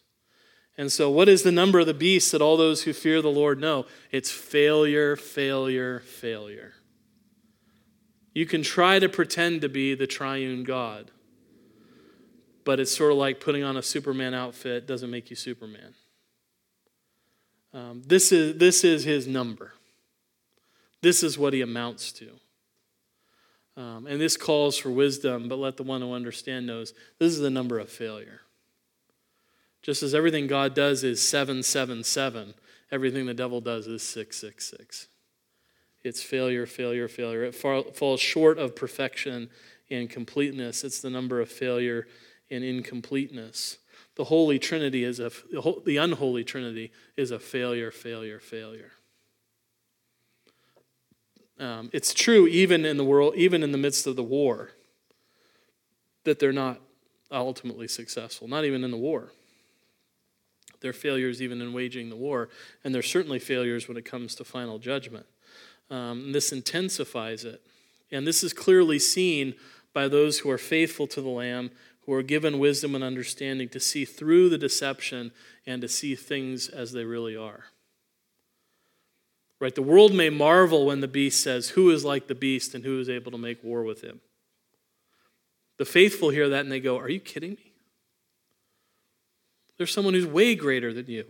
[0.76, 3.30] And so, what is the number of the beast that all those who fear the
[3.30, 3.86] Lord know?
[4.12, 6.74] It's failure, failure, failure.
[8.34, 11.12] You can try to pretend to be the triune God
[12.70, 15.96] but it's sort of like putting on a Superman outfit doesn't make you Superman.
[17.74, 19.74] Um, this, is, this is his number.
[21.02, 22.30] This is what he amounts to.
[23.76, 27.40] Um, and this calls for wisdom, but let the one who understand knows this is
[27.40, 28.42] the number of failure.
[29.82, 32.54] Just as everything God does is 777,
[32.92, 35.08] everything the devil does is 666.
[36.04, 37.46] It's failure, failure, failure.
[37.46, 39.50] It falls short of perfection
[39.90, 40.84] and completeness.
[40.84, 42.06] It's the number of failure
[42.52, 43.78] and incompleteness.
[44.16, 45.32] The Holy Trinity is a,
[45.86, 48.92] the unholy Trinity is a failure, failure, failure.
[51.60, 54.72] Um, it's true even in the world, even in the midst of the war,
[56.24, 56.80] that they're not
[57.32, 59.32] ultimately successful, not even in the war.
[60.82, 62.50] They're failures even in waging the war,
[62.84, 65.26] and they're certainly failures when it comes to final judgment.
[65.90, 67.62] Um, this intensifies it.
[68.12, 69.56] And this is clearly seen
[69.94, 71.72] by those who are faithful to the Lamb
[72.10, 75.32] who are given wisdom and understanding to see through the deception
[75.68, 77.66] and to see things as they really are.
[79.60, 79.76] Right?
[79.76, 83.00] The world may marvel when the beast says, Who is like the beast and who
[83.00, 84.22] is able to make war with him?
[85.78, 87.74] The faithful hear that and they go, Are you kidding me?
[89.78, 91.26] There's someone who's way greater than you,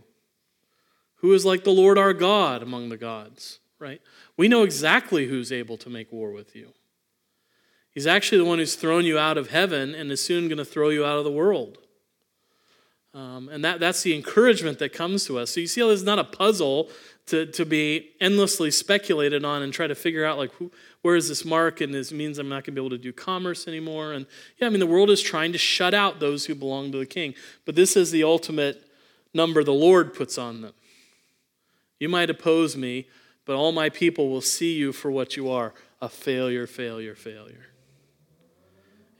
[1.16, 4.02] who is like the Lord our God among the gods, right?
[4.38, 6.72] We know exactly who's able to make war with you.
[7.92, 10.66] He's actually the one who's thrown you out of heaven and is soon going to
[10.66, 11.80] throw you out of the world.
[13.14, 15.52] Um, and that, that's the encouragement that comes to us.
[15.52, 16.90] So you see is not a puzzle
[17.26, 20.72] to, to be endlessly speculated on and try to figure out, like, who,
[21.02, 21.82] where is this mark?
[21.82, 24.14] And this means I'm not going to be able to do commerce anymore.
[24.14, 24.28] And
[24.60, 27.06] yeah, I mean, the world is trying to shut out those who belong to the
[27.06, 27.34] king.
[27.66, 28.84] But this is the ultimate
[29.34, 30.74] number the Lord puts on them.
[32.00, 33.08] You might oppose me,
[33.46, 37.70] but all my people will see you for what you are a failure, failure, failure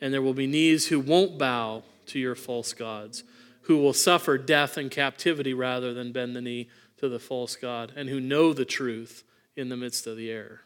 [0.02, 3.24] and there will be knees who won't bow to your false gods,
[3.64, 7.94] who will suffer death and captivity rather than bend the knee to the false God,
[7.96, 9.24] and who know the truth
[9.56, 10.62] in the midst of the error,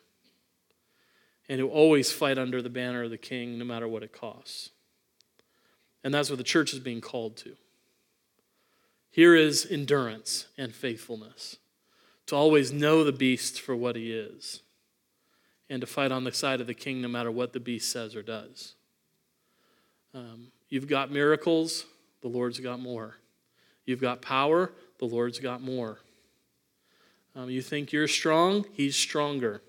[1.47, 4.69] and who always fight under the banner of the king no matter what it costs.
[6.03, 7.55] And that's what the church is being called to.
[9.09, 11.57] Here is endurance and faithfulness
[12.27, 14.61] to always know the beast for what he is
[15.69, 18.15] and to fight on the side of the king no matter what the beast says
[18.15, 18.73] or does.
[20.13, 21.85] Um, you've got miracles,
[22.21, 23.15] the Lord's got more.
[23.85, 25.99] You've got power, the Lord's got more.
[27.35, 29.61] Um, you think you're strong, He's stronger.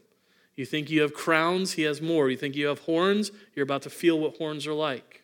[0.55, 2.31] You think you have crowns, He has more.
[2.31, 5.23] You think you have horns, you're about to feel what horns are like.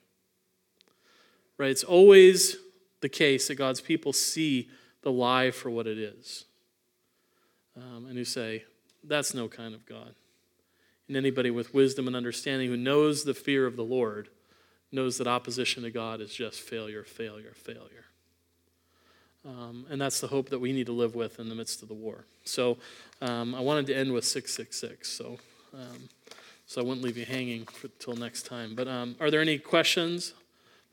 [1.58, 1.70] Right?
[1.70, 2.56] It's always
[3.00, 4.68] the case that God's people see
[5.02, 6.44] the lie for what it is.
[7.76, 8.64] Um, and who say,
[9.04, 10.14] that's no kind of God.
[11.08, 14.28] And anybody with wisdom and understanding who knows the fear of the Lord
[14.92, 18.04] knows that opposition to God is just failure, failure, failure.
[19.46, 21.88] Um, and that's the hope that we need to live with in the midst of
[21.88, 22.24] the war.
[22.44, 22.76] So
[23.22, 25.08] um, I wanted to end with 666.
[25.08, 25.38] So,
[25.72, 26.08] um,
[26.66, 28.74] so I wouldn't leave you hanging until next time.
[28.74, 30.34] But um, are there any questions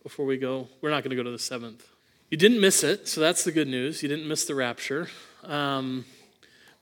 [0.01, 0.69] before we go?
[0.81, 1.85] We're not going to go to the seventh.
[2.29, 4.03] You didn't miss it, so that's the good news.
[4.03, 5.09] You didn't miss the rapture.
[5.43, 6.05] Um,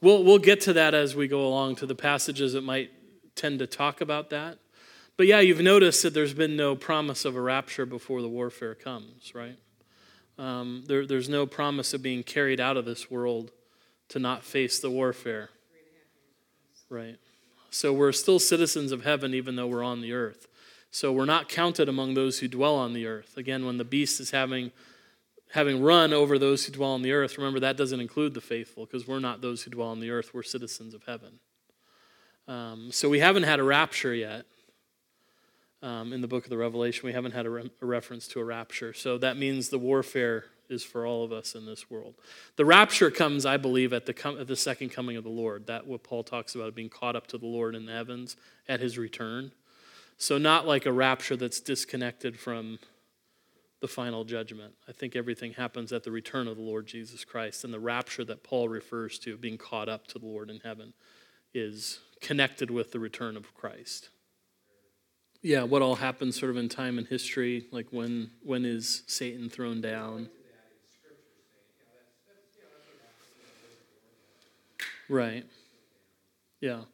[0.02, 2.92] we'll, we'll get to that as we go along to the passages that might
[3.36, 4.58] tend to talk about that.
[5.18, 8.76] But yeah, you've noticed that there's been no promise of a rapture before the warfare
[8.76, 9.58] comes, right?
[10.38, 13.52] Um, there, there's no promise of being carried out of this world
[14.10, 15.50] to not face the warfare.
[16.90, 17.18] Right.
[17.70, 20.48] So we're still citizens of heaven even though we're on the earth.
[20.92, 23.38] So we're not counted among those who dwell on the earth.
[23.38, 24.72] Again, when the beast is having
[25.52, 28.86] having run over those who dwell on the earth, remember that doesn't include the faithful
[28.86, 31.40] because we're not those who dwell on the earth, we're citizens of heaven.
[32.48, 34.46] Um, so we haven't had a rapture yet.
[35.86, 38.40] Um, in the book of the Revelation, we haven't had a, re- a reference to
[38.40, 38.92] a rapture.
[38.92, 42.16] So that means the warfare is for all of us in this world.
[42.56, 45.68] The rapture comes, I believe, at the, com- at the second coming of the Lord.
[45.68, 48.36] That what Paul talks about being caught up to the Lord in the heavens
[48.68, 49.52] at his return.
[50.18, 52.80] So not like a rapture that's disconnected from
[53.80, 54.74] the final judgment.
[54.90, 57.64] I think everything happens at the return of the Lord Jesus Christ.
[57.64, 60.94] And the rapture that Paul refers to, being caught up to the Lord in heaven,
[61.54, 64.10] is connected with the return of Christ.
[65.46, 69.48] Yeah, what all happens sort of in time and history, like when when is Satan
[69.48, 70.28] thrown down?
[75.08, 75.46] Right.
[76.62, 76.86] Yeah.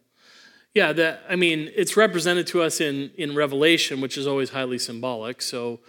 [0.73, 4.79] Yeah, that I mean, it's represented to us in in Revelation, which is always highly
[4.79, 5.41] symbolic.
[5.41, 5.79] So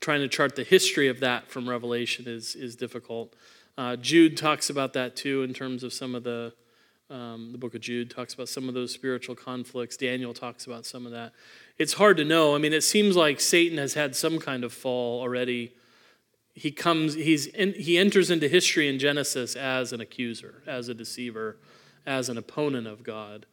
[0.00, 3.36] trying to chart the history of that from Revelation is is difficult.
[3.76, 6.54] Uh, Jude talks about that too in terms of some of the
[7.10, 9.96] um, the book of Jude talks about some of those spiritual conflicts.
[9.96, 11.32] Daniel talks about some of that.
[11.78, 12.54] It's hard to know.
[12.54, 15.72] I mean, it seems like Satan has had some kind of fall already.
[16.54, 20.94] He comes, he's in, he enters into history in Genesis as an accuser, as a
[20.94, 21.56] deceiver,
[22.04, 23.46] as an opponent of God.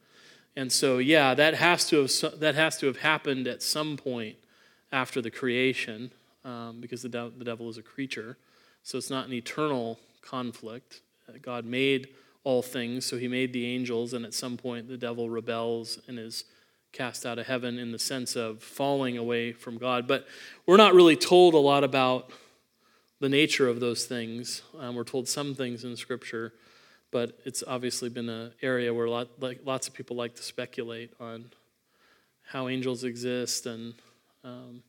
[0.54, 4.36] And so, yeah, that has to have that has to have happened at some point
[4.90, 6.10] after the creation,
[6.44, 8.36] um, because the, de- the devil is a creature.
[8.82, 11.00] So it's not an eternal conflict.
[11.42, 12.08] God made
[12.46, 13.04] all things.
[13.04, 16.44] So he made the angels, and at some point the devil rebels and is
[16.92, 20.06] cast out of heaven in the sense of falling away from God.
[20.06, 20.26] But
[20.64, 22.30] we're not really told a lot about
[23.18, 24.62] the nature of those things.
[24.78, 26.52] Um, we're told some things in Scripture,
[27.10, 31.12] but it's obviously been an area where lot, like, lots of people like to speculate
[31.18, 31.50] on
[32.52, 33.94] how angels exist and.
[34.44, 34.84] Um,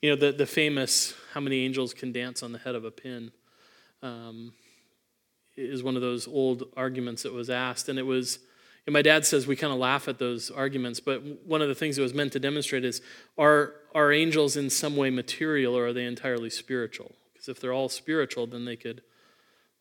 [0.00, 2.90] you know, the, the famous how many angels can dance on the head of a
[2.90, 3.30] pin.
[4.02, 4.52] Um,
[5.56, 7.88] is one of those old arguments that was asked.
[7.88, 8.38] And it was,
[8.86, 11.74] and my dad says we kind of laugh at those arguments, but one of the
[11.74, 13.00] things it was meant to demonstrate is
[13.38, 17.12] are, are angels in some way material or are they entirely spiritual?
[17.32, 19.02] Because if they're all spiritual, then they could,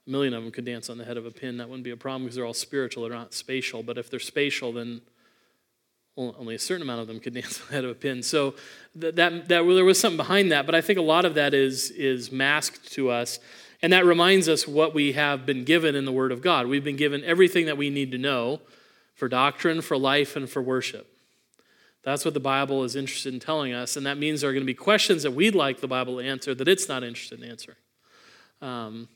[0.05, 1.57] a million of them could dance on the head of a pin.
[1.57, 3.83] That wouldn't be a problem because they're all spiritual, they're not spatial.
[3.83, 5.01] But if they're spatial, then
[6.15, 8.21] only a certain amount of them could dance on the head of a pin.
[8.21, 8.55] So
[8.95, 11.53] that, that, that there was something behind that, but I think a lot of that
[11.53, 13.39] is, is masked to us
[13.83, 16.67] and that reminds us what we have been given in the Word of God.
[16.67, 18.61] We've been given everything that we need to know
[19.13, 21.05] for doctrine, for life, and for worship.
[22.03, 23.97] That's what the Bible is interested in telling us.
[23.97, 26.25] And that means there are going to be questions that we'd like the Bible to
[26.25, 27.77] answer that it's not interested in answering.
[28.61, 29.09] Um,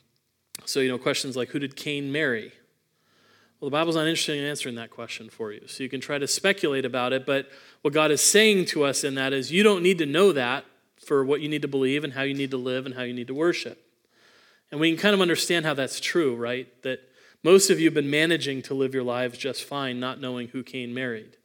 [0.66, 2.52] so, you know, questions like who did Cain marry?
[3.62, 5.66] Well, the Bible's not interested in answering that question for you.
[5.68, 7.48] So you can try to speculate about it, but
[7.84, 10.66] what God is saying to us in that is you don't need to know that
[11.06, 13.14] for what you need to believe and how you need to live and how you
[13.14, 13.87] need to worship.
[14.72, 16.68] And we can kind of understand how that's true, right?
[16.84, 17.00] That
[17.44, 20.64] most of you have been managing to live your lives just fine, not knowing who
[20.64, 21.38] Cain married.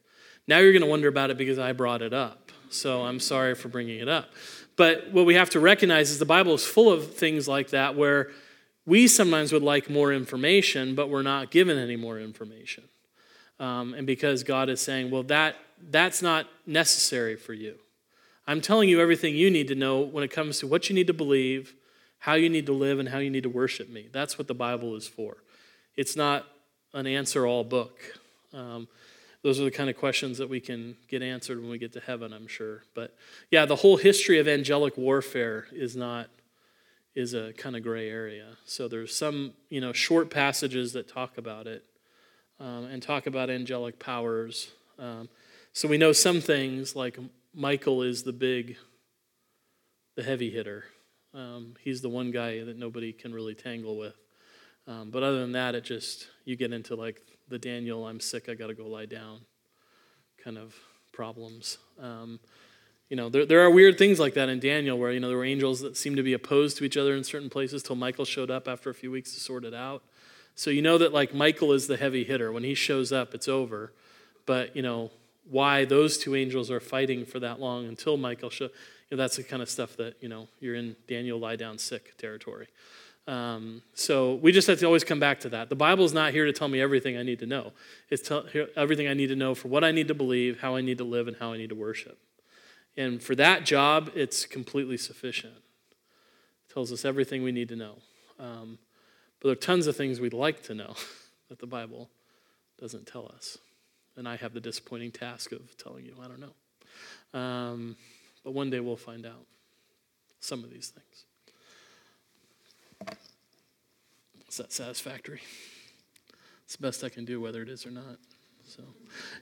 [0.47, 2.51] Now you're going to wonder about it because I brought it up.
[2.69, 4.29] So I'm sorry for bringing it up.
[4.75, 7.95] But what we have to recognize is the Bible is full of things like that
[7.95, 8.31] where
[8.85, 12.83] we sometimes would like more information, but we're not given any more information.
[13.59, 15.55] Um, and because God is saying, well, that,
[15.89, 17.75] that's not necessary for you.
[18.45, 21.07] I'm telling you everything you need to know when it comes to what you need
[21.07, 21.75] to believe
[22.23, 24.07] how you need to live and how you need to worship me.
[24.13, 25.43] That's what the Bible is for.
[25.97, 26.47] It's not
[26.93, 27.99] an answer all book.
[28.53, 28.87] Um,
[29.41, 31.99] those are the kind of questions that we can get answered when we get to
[31.99, 32.83] heaven, I'm sure.
[32.95, 33.13] But
[33.51, 36.29] yeah, the whole history of angelic warfare is not
[37.13, 38.55] is a kind of gray area.
[38.65, 41.83] So there's some you know short passages that talk about it
[42.57, 44.71] um, and talk about angelic powers.
[44.97, 45.27] Um,
[45.73, 47.19] so we know some things like
[47.53, 48.77] Michael is the big,
[50.15, 50.85] the heavy hitter.
[51.33, 54.15] Um, he's the one guy that nobody can really tangle with.
[54.87, 58.49] Um, but other than that, it just, you get into like the Daniel, I'm sick,
[58.49, 59.39] I got to go lie down
[60.43, 60.75] kind of
[61.11, 61.77] problems.
[61.99, 62.39] Um,
[63.09, 65.37] you know, there, there are weird things like that in Daniel where, you know, there
[65.37, 68.25] were angels that seemed to be opposed to each other in certain places till Michael
[68.25, 70.03] showed up after a few weeks to sort it out.
[70.55, 72.51] So you know that like Michael is the heavy hitter.
[72.51, 73.93] When he shows up, it's over.
[74.45, 75.11] But, you know,
[75.49, 78.71] why those two angels are fighting for that long until Michael shows
[79.15, 82.17] know, that's the kind of stuff that, you know, you're in Daniel lie down sick
[82.17, 82.67] territory.
[83.25, 85.69] Um, so we just have to always come back to that.
[85.69, 87.71] The Bible is not here to tell me everything I need to know.
[88.09, 88.45] It's tell,
[88.75, 91.03] everything I need to know for what I need to believe, how I need to
[91.05, 92.17] live, and how I need to worship.
[92.97, 95.53] And for that job, it's completely sufficient.
[95.53, 97.95] It tells us everything we need to know.
[98.39, 98.77] Um,
[99.39, 100.95] but there are tons of things we'd like to know
[101.49, 102.09] that the Bible
[102.79, 103.57] doesn't tell us.
[104.15, 107.39] And I have the disappointing task of telling you, I don't know.
[107.39, 107.95] Um,
[108.43, 109.45] but one day we'll find out
[110.39, 111.25] some of these things.
[114.49, 115.41] Is that satisfactory?
[116.65, 118.17] It's the best I can do, whether it is or not.
[118.67, 118.83] So,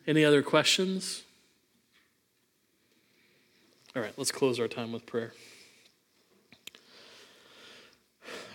[0.07, 1.23] any other questions?
[3.95, 5.33] All right, let's close our time with prayer.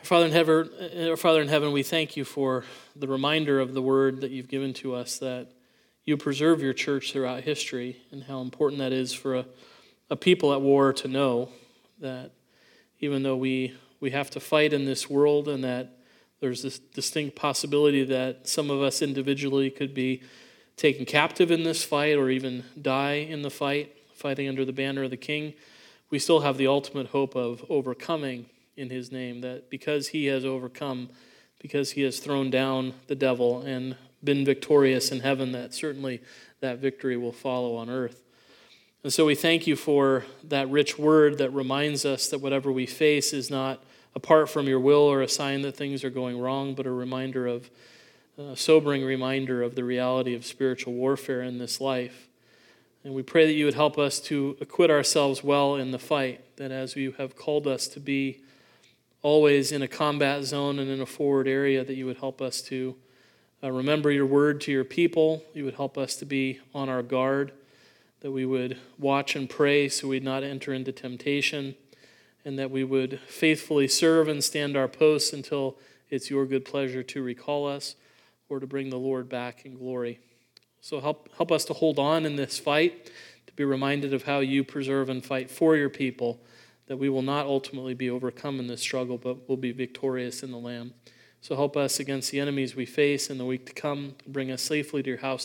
[0.02, 2.64] Father in heaven, uh, Father in heaven, we thank you for
[2.94, 5.48] the reminder of the word that you've given to us that
[6.04, 9.46] you preserve your church throughout history and how important that is for a,
[10.10, 11.48] a people at war to know
[12.00, 12.32] that
[13.00, 15.98] even though we, we have to fight in this world and that
[16.40, 20.22] there's this distinct possibility that some of us individually could be
[20.76, 25.04] taken captive in this fight or even die in the fight, fighting under the banner
[25.04, 25.54] of the king,
[26.10, 28.46] we still have the ultimate hope of overcoming
[28.76, 31.08] in his name, that because he has overcome,
[31.58, 36.20] because he has thrown down the devil and been victorious in heaven, that certainly
[36.60, 38.25] that victory will follow on earth.
[39.02, 42.86] And so we thank you for that rich word that reminds us that whatever we
[42.86, 43.82] face is not
[44.14, 47.46] apart from your will or a sign that things are going wrong, but a reminder
[47.46, 47.70] of,
[48.38, 52.28] a sobering reminder of the reality of spiritual warfare in this life.
[53.04, 56.56] And we pray that you would help us to acquit ourselves well in the fight,
[56.56, 58.40] that as you have called us to be
[59.22, 62.60] always in a combat zone and in a forward area, that you would help us
[62.62, 62.96] to
[63.62, 65.44] uh, remember your word to your people.
[65.54, 67.52] You would help us to be on our guard,
[68.26, 71.76] that we would watch and pray so we'd not enter into temptation,
[72.44, 75.78] and that we would faithfully serve and stand our posts until
[76.10, 77.94] it's your good pleasure to recall us
[78.48, 80.18] or to bring the Lord back in glory.
[80.80, 83.12] So help, help us to hold on in this fight,
[83.46, 86.40] to be reminded of how you preserve and fight for your people
[86.88, 90.50] that we will not ultimately be overcome in this struggle, but will be victorious in
[90.50, 90.94] the Lamb.
[91.40, 94.16] So help us against the enemies we face in the week to come.
[94.26, 95.44] Bring us safely to your house